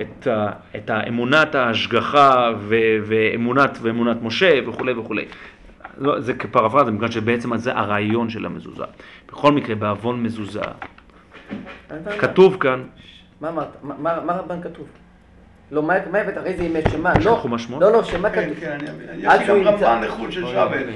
[0.00, 0.28] את,
[0.76, 5.24] את האמונת ההשגחה ו- ואמונת, ואמונת משה וכולי וכולי.
[5.98, 8.84] לא, זה כפרפרזה, מכיוון שבעצם זה הרעיון של המזוזה.
[9.28, 10.60] בכל מקרה, בעוון מזוזה.
[12.20, 12.82] כתוב כאן,
[13.40, 13.68] מה אמרת?
[13.82, 14.86] מה- מה מה רמב"ן כתוב?
[15.70, 16.36] לא, מה הבאת?
[16.36, 17.12] הרי זה אימת שמה?
[17.24, 17.82] לא, שמות?
[17.82, 18.60] לא, לא, שמה כן, כתוב?
[18.60, 18.78] כן,
[19.26, 19.74] עד יש לי גם.
[19.74, 20.86] רמב"ן לחוד של שבת.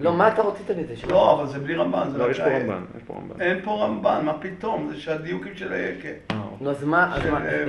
[0.00, 0.94] לא, מה אתה רצית מזה?
[1.08, 2.10] לא, אבל זה בלי רמב"ן.
[2.10, 3.40] זה לא, יש פה רמב"ן, יש פה רמב"ן.
[3.40, 4.88] אין פה רמב"ן, מה פתאום?
[4.88, 6.08] זה שהדיוקים של היקה.
[6.30, 7.64] אה, נו, אז מה, אז מה, אה.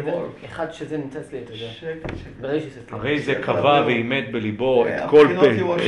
[0.45, 2.53] אחד שזה נמצא אצלי, אתה יודע.
[2.91, 5.27] הרי זה קבע ואימת בליבו אה, את כל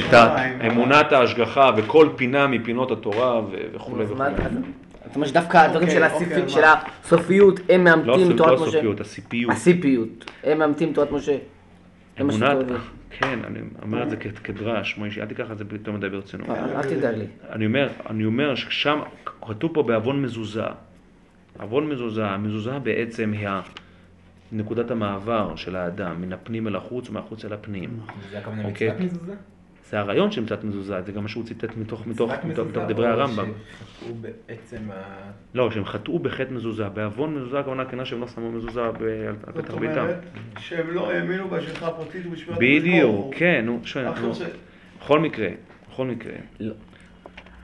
[0.10, 0.16] את.
[0.72, 3.42] אמונת ההשגחה וכל פינה מפינות התורה
[3.74, 4.30] וכולי וכולי.
[5.12, 6.50] זאת אומרת שדווקא הדברים אוקיי, של אוקיי, הסיפ- מה?
[6.50, 6.62] של
[7.04, 8.64] הסופיות, הם לא מאמתים הסופ- לא תורת משה.
[8.64, 9.52] הסופיות, הסיפיות.
[9.52, 10.32] הסיפיות.
[10.44, 11.38] הם מאמתים תורת משה.
[12.22, 12.66] אמונת.
[13.10, 16.50] כן, אני אומר את זה כדרש, מוישי, אל תיקח את זה יותר מדי ברצינות.
[16.50, 17.26] אה, אל תדאג לי.
[17.50, 19.00] אני אומר, אני אומר ששם,
[19.42, 20.64] כתוב פה בעוון מזוזה.
[21.60, 23.50] עוון מזוזה, המזוזה בעצם היא
[24.52, 27.90] נקודת המעבר של האדם, מן הפנים אל החוץ ומהחוץ אל הפנים.
[28.32, 28.88] זה הכוונה אוקיי.
[28.92, 29.34] מצוות מזוזה?
[29.92, 32.84] זה הרעיון של מצוות מזוזה, זה גם מה שהוא ציטט מתוך, מתוך, מתוך, מזוזה מתוך
[32.88, 33.52] דברי הרמב"ם.
[34.00, 34.96] שחטאו בעצם ה...
[35.54, 39.04] לא, שהם חטאו בחטא מזוזה, בעוון מזוזה הכוונה כנה שהם לא שמו מזוזה ב-
[39.48, 39.98] על זאת פתח ביתם.
[40.00, 40.16] אומרת
[40.60, 44.32] שהם לא האמינו בהשגחה הפרטית ובשמירת בדיוק, כן, נו, שואל, נו.
[45.02, 45.48] בכל מקרה,
[45.92, 46.34] בכל מקרה.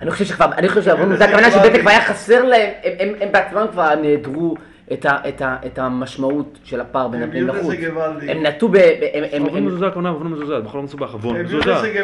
[0.02, 2.94] אני חושב שכבר, אני חושב שעוון זה זה הכוונה שבעצם כבר היה חסר להם, הם-
[3.00, 4.56] הם- הם בעצמם כבר נעדרו
[4.94, 7.74] את ה- את ה- את המשמעות של הפער בין הם הפנים לחוץ.
[8.28, 8.78] הם נטו ב...
[8.78, 8.80] ב-
[9.14, 11.76] הם- הם- עוון הם- מזוזה הכוונה עוון מזוזה, זה בכלל לא מסובך, עוון הם מזוזה.
[11.76, 12.04] זה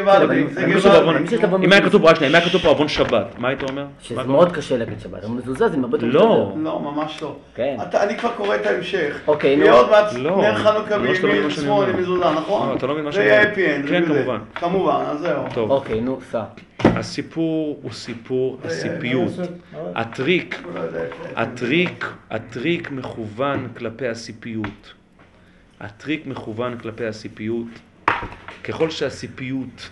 [1.64, 3.84] אם היה כתוב, רק שנייה, אם היה כתוב פה עוון שבת, מה היית אומר?
[4.02, 6.52] שזה מאוד קשה להגיד שבת, אבל מזוזה זה הרבה יותר לא.
[6.56, 7.34] לא, ממש לא.
[7.54, 7.76] כן.
[7.82, 9.20] אתה- אני כבר קורא את ההמשך.
[9.26, 9.62] אוקיי, נו.
[9.62, 11.02] יהיה עוד מעט לא, נר חנוכה לא
[11.66, 11.88] אומר.
[11.88, 12.68] עם מזוזה, נכון?
[12.68, 13.52] לא, אתה לא מבין מה זה שאני יהיה אומר.
[13.52, 13.88] הפי אנד.
[13.88, 14.38] כן, זה- כמובן.
[14.54, 15.42] כמובן, אז זהו.
[15.54, 16.42] טוב, אוקיי, נו, סע.
[16.78, 19.32] הסיפור הוא סיפור הסיפיות.
[19.74, 20.80] הטריק, לא
[21.36, 24.94] הטריק, הטריק מכוון כלפי הסיפיות.
[25.80, 27.66] הטריק מכוון כלפי הסיפיות.
[28.64, 29.90] ככל שהסיפיות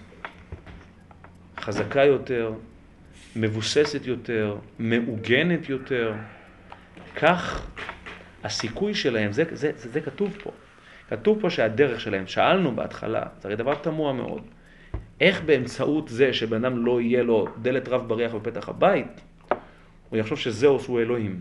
[1.61, 2.53] חזקה יותר,
[3.37, 6.15] מבוססת יותר, מעוגנת יותר,
[7.17, 7.67] כך
[8.45, 10.51] הסיכוי שלהם, זה, זה, זה, זה כתוב פה.
[11.11, 14.43] כתוב פה שהדרך שלהם, שאלנו בהתחלה, זה הרי דבר תמוה מאוד,
[15.23, 19.21] איך באמצעות זה שבן אדם לא יהיה לו דלת רב בריח בפתח הבית,
[20.11, 21.41] הוא יחשוב שזהו שהוא אלוהים.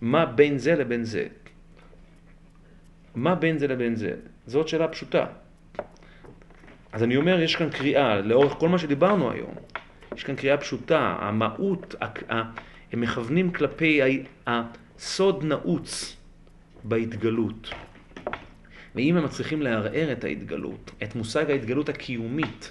[0.00, 1.26] מה בין זה לבין זה?
[3.14, 4.14] מה בין זה לבין זה?
[4.46, 5.26] זאת שאלה פשוטה.
[6.92, 9.54] אז אני אומר, יש כאן קריאה, לאורך כל מה שדיברנו היום,
[10.16, 11.94] יש כאן קריאה פשוטה, המהות,
[12.92, 14.00] הם מכוונים כלפי
[14.46, 16.16] הסוד נעוץ
[16.84, 17.70] בהתגלות.
[18.98, 22.70] ואם הם מצליחים לערער את ההתגלות, את מושג ההתגלות הקיומית,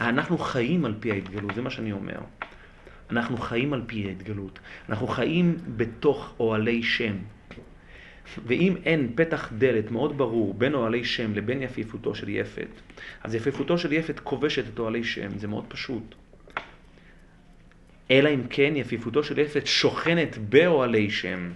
[0.00, 2.18] אנחנו חיים על פי ההתגלות, זה מה שאני אומר.
[3.10, 4.58] אנחנו חיים על פי ההתגלות.
[4.88, 7.16] אנחנו חיים בתוך אוהלי שם.
[8.46, 12.68] ואם אין פתח דלת מאוד ברור בין אוהלי שם לבין יפיפותו של יפת,
[13.24, 16.14] אז יפיפותו של יפת כובשת את אוהלי שם, זה מאוד פשוט.
[18.10, 21.50] אלא אם כן יפיפותו של יפת שוכנת באוהלי שם.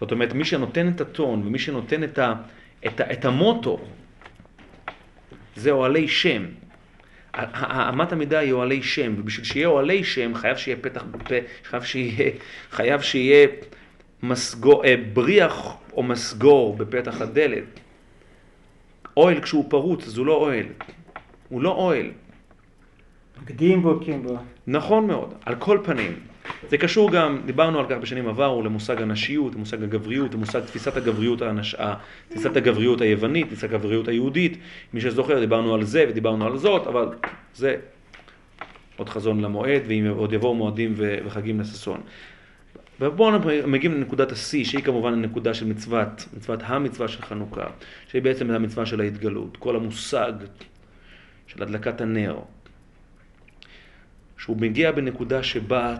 [0.00, 2.34] זאת אומרת, מי שנותן את הטון ומי שנותן את, ה,
[2.86, 3.78] את, את המוטו,
[5.56, 6.44] זה אוהלי שם.
[7.88, 11.32] אמת המידה היא אוהלי שם, ובשביל שיהיה אוהלי שם חייב שיהיה פתח, פ-
[11.64, 12.30] חייב שיהיה,
[12.70, 13.46] חייב שיהיה
[14.22, 17.64] מסגור, אה, בריח או מסגור בפתח הדלת.
[19.16, 20.66] אוהל כשהוא פרוץ אז הוא לא אוהל,
[21.48, 22.10] הוא לא אוהל.
[23.44, 24.38] בגדים בוקעים בו.
[24.66, 26.20] נכון מאוד, על כל פנים.
[26.68, 31.42] זה קשור גם, דיברנו על כך בשנים עברו, למושג הנשיות, למושג הגבריות, למושג תפיסת הגבריות,
[31.42, 31.74] הנש...
[31.74, 31.94] ה-
[32.28, 34.58] תפיסת הגבריות היוונית, תפיסת הגבריות היהודית.
[34.92, 37.08] מי שזוכר, דיברנו על זה ודיברנו על זאת, אבל
[37.54, 37.76] זה
[38.96, 42.00] עוד חזון למועד, ועוד יבואו מועדים וחגים לששון.
[43.00, 47.66] ובואו אנחנו מגיעים לנקודת השיא, שהיא כמובן הנקודה של מצוות, מצוות המצווה של חנוכה,
[48.08, 50.32] שהיא בעצם המצווה של ההתגלות, כל המושג
[51.46, 52.38] של הדלקת הנר,
[54.38, 55.96] שהוא מגיע בנקודה שבה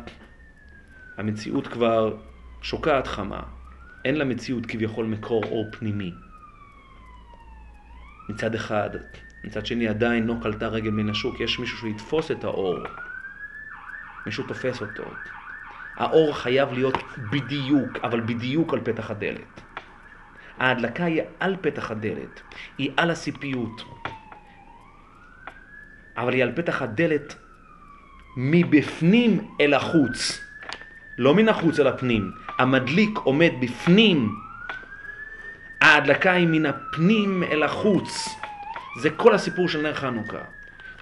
[1.20, 2.16] המציאות כבר
[2.62, 3.40] שוקעת חמה,
[4.04, 6.12] אין למציאות כביכול מקור אור פנימי.
[8.28, 8.90] מצד אחד,
[9.44, 12.78] מצד שני עדיין לא קלטה רגל מן השוק, יש מישהו שיתפוס את האור,
[14.26, 15.04] מישהו תופס אותו.
[15.96, 16.96] האור חייב להיות
[17.30, 19.60] בדיוק, אבל בדיוק על פתח הדלת.
[20.58, 22.40] ההדלקה היא על פתח הדלת,
[22.78, 23.84] היא על הסיפיות,
[26.16, 27.34] אבל היא על פתח הדלת
[28.36, 30.49] מבפנים אל החוץ,
[31.20, 32.32] לא מן החוץ אל הפנים.
[32.58, 34.34] המדליק עומד בפנים,
[35.80, 38.28] ההדלקה היא מן הפנים אל החוץ.
[39.00, 40.44] זה כל הסיפור של נר חנוכה.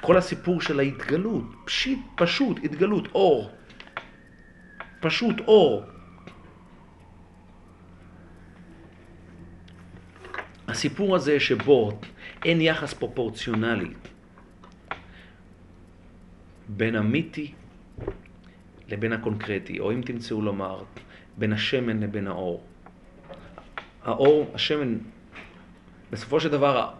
[0.00, 3.50] כל הסיפור של ההתגלות, פשיט, פשוט, התגלות, אור.
[5.00, 5.82] פשוט אור.
[10.68, 12.00] הסיפור הזה שבו
[12.44, 13.94] אין יחס פרופורציונלי
[16.68, 17.52] בין המיתי
[18.88, 20.82] לבין הקונקרטי, או אם תמצאו לומר,
[21.36, 22.62] בין השמן לבין האור.
[24.04, 24.98] האור, השמן,
[26.10, 26.90] בסופו של דבר,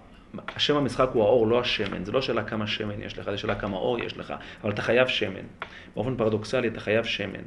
[0.57, 2.05] השם המשחק הוא האור, לא השמן.
[2.05, 4.83] זה לא שאלה כמה שמן יש לך, זה שאלה כמה אור יש לך, אבל אתה
[4.83, 5.47] חייב שמן.
[5.95, 7.43] באופן פרדוקסלי אתה חייב שמן.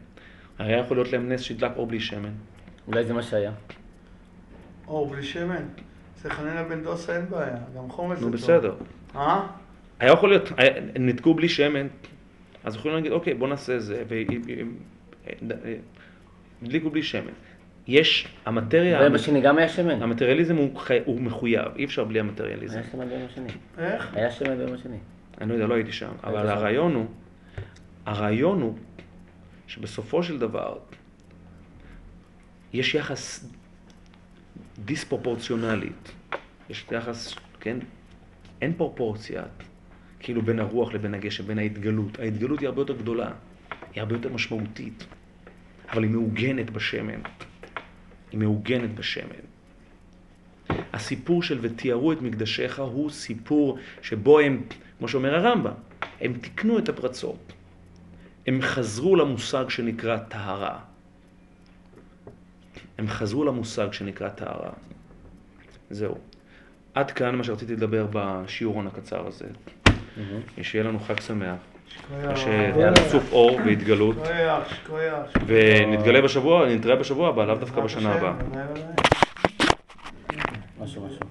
[0.60, 2.32] הרי יכול להיות להם נס שידלק אור בלי שמן.
[2.88, 3.52] אולי זה מה שהיה.
[4.88, 5.66] אור בלי שמן.
[6.16, 8.42] אצל חנניה בן דוסה אין בעיה, גם חומץ זה נו טוב.
[8.42, 8.76] בסדר.
[9.16, 9.48] אה?
[10.00, 10.52] היה יכול להיות,
[11.00, 11.88] ניתקו בלי שמן,
[12.64, 14.04] אז יכולים להגיד, אוקיי, בוא נעשה זה,
[16.62, 17.32] והדליקו בלי שמן.
[17.88, 20.04] יש, המטריה, ביום השני גם היה שמן?
[20.04, 22.78] המטריאליזם הוא, חי- הוא מחויב, אי אפשר בלי המטריאליזם.
[22.78, 23.48] היה שמן ביום השני.
[23.78, 24.14] איך?
[24.14, 24.98] היה שמן ביום השני.
[25.42, 26.48] אני לא יודע, לא הייתי שם, אבל.
[26.50, 27.06] הרעיון הוא,
[28.06, 28.78] הרעיון הוא
[29.68, 30.78] שבסופו של דבר
[32.74, 33.50] יש יחס
[34.86, 36.12] דיספרופורציונלית.
[36.70, 37.78] יש יחס, כן?
[38.62, 39.44] אין פרופורציה,
[40.22, 42.20] כאילו בין הרוח לבין הגשם, בין ההתגלות.
[42.20, 43.32] ההתגלות היא הרבה יותר גדולה,
[43.94, 45.06] היא הרבה יותר משמעותית,
[45.90, 47.22] אבל היא מעוגנת בשמן.
[48.32, 49.46] היא מעוגנת בשמן.
[50.94, 54.62] הסיפור של ותיארו את מקדשיך הוא סיפור שבו הם,
[54.98, 55.74] כמו שאומר הרמב"ם,
[56.22, 57.54] הם תיקנו את הפרצות.
[58.48, 60.80] הם חזרו למושג שנקרא טהרה.
[62.98, 64.72] הם חזרו למושג שנקרא טהרה.
[65.90, 66.18] זהו.
[66.94, 69.48] עד כאן מה שרציתי לדבר בשיעורון הקצר הזה.
[70.62, 71.56] שיהיה לנו חג שמח.
[72.36, 74.16] שצוף אור והתגלות.
[75.46, 78.34] ונתגלה בשבוע, נתראה בשבוע הבא, לאו דווקא בשנה הבאה.
[80.80, 81.22] משהו משהו.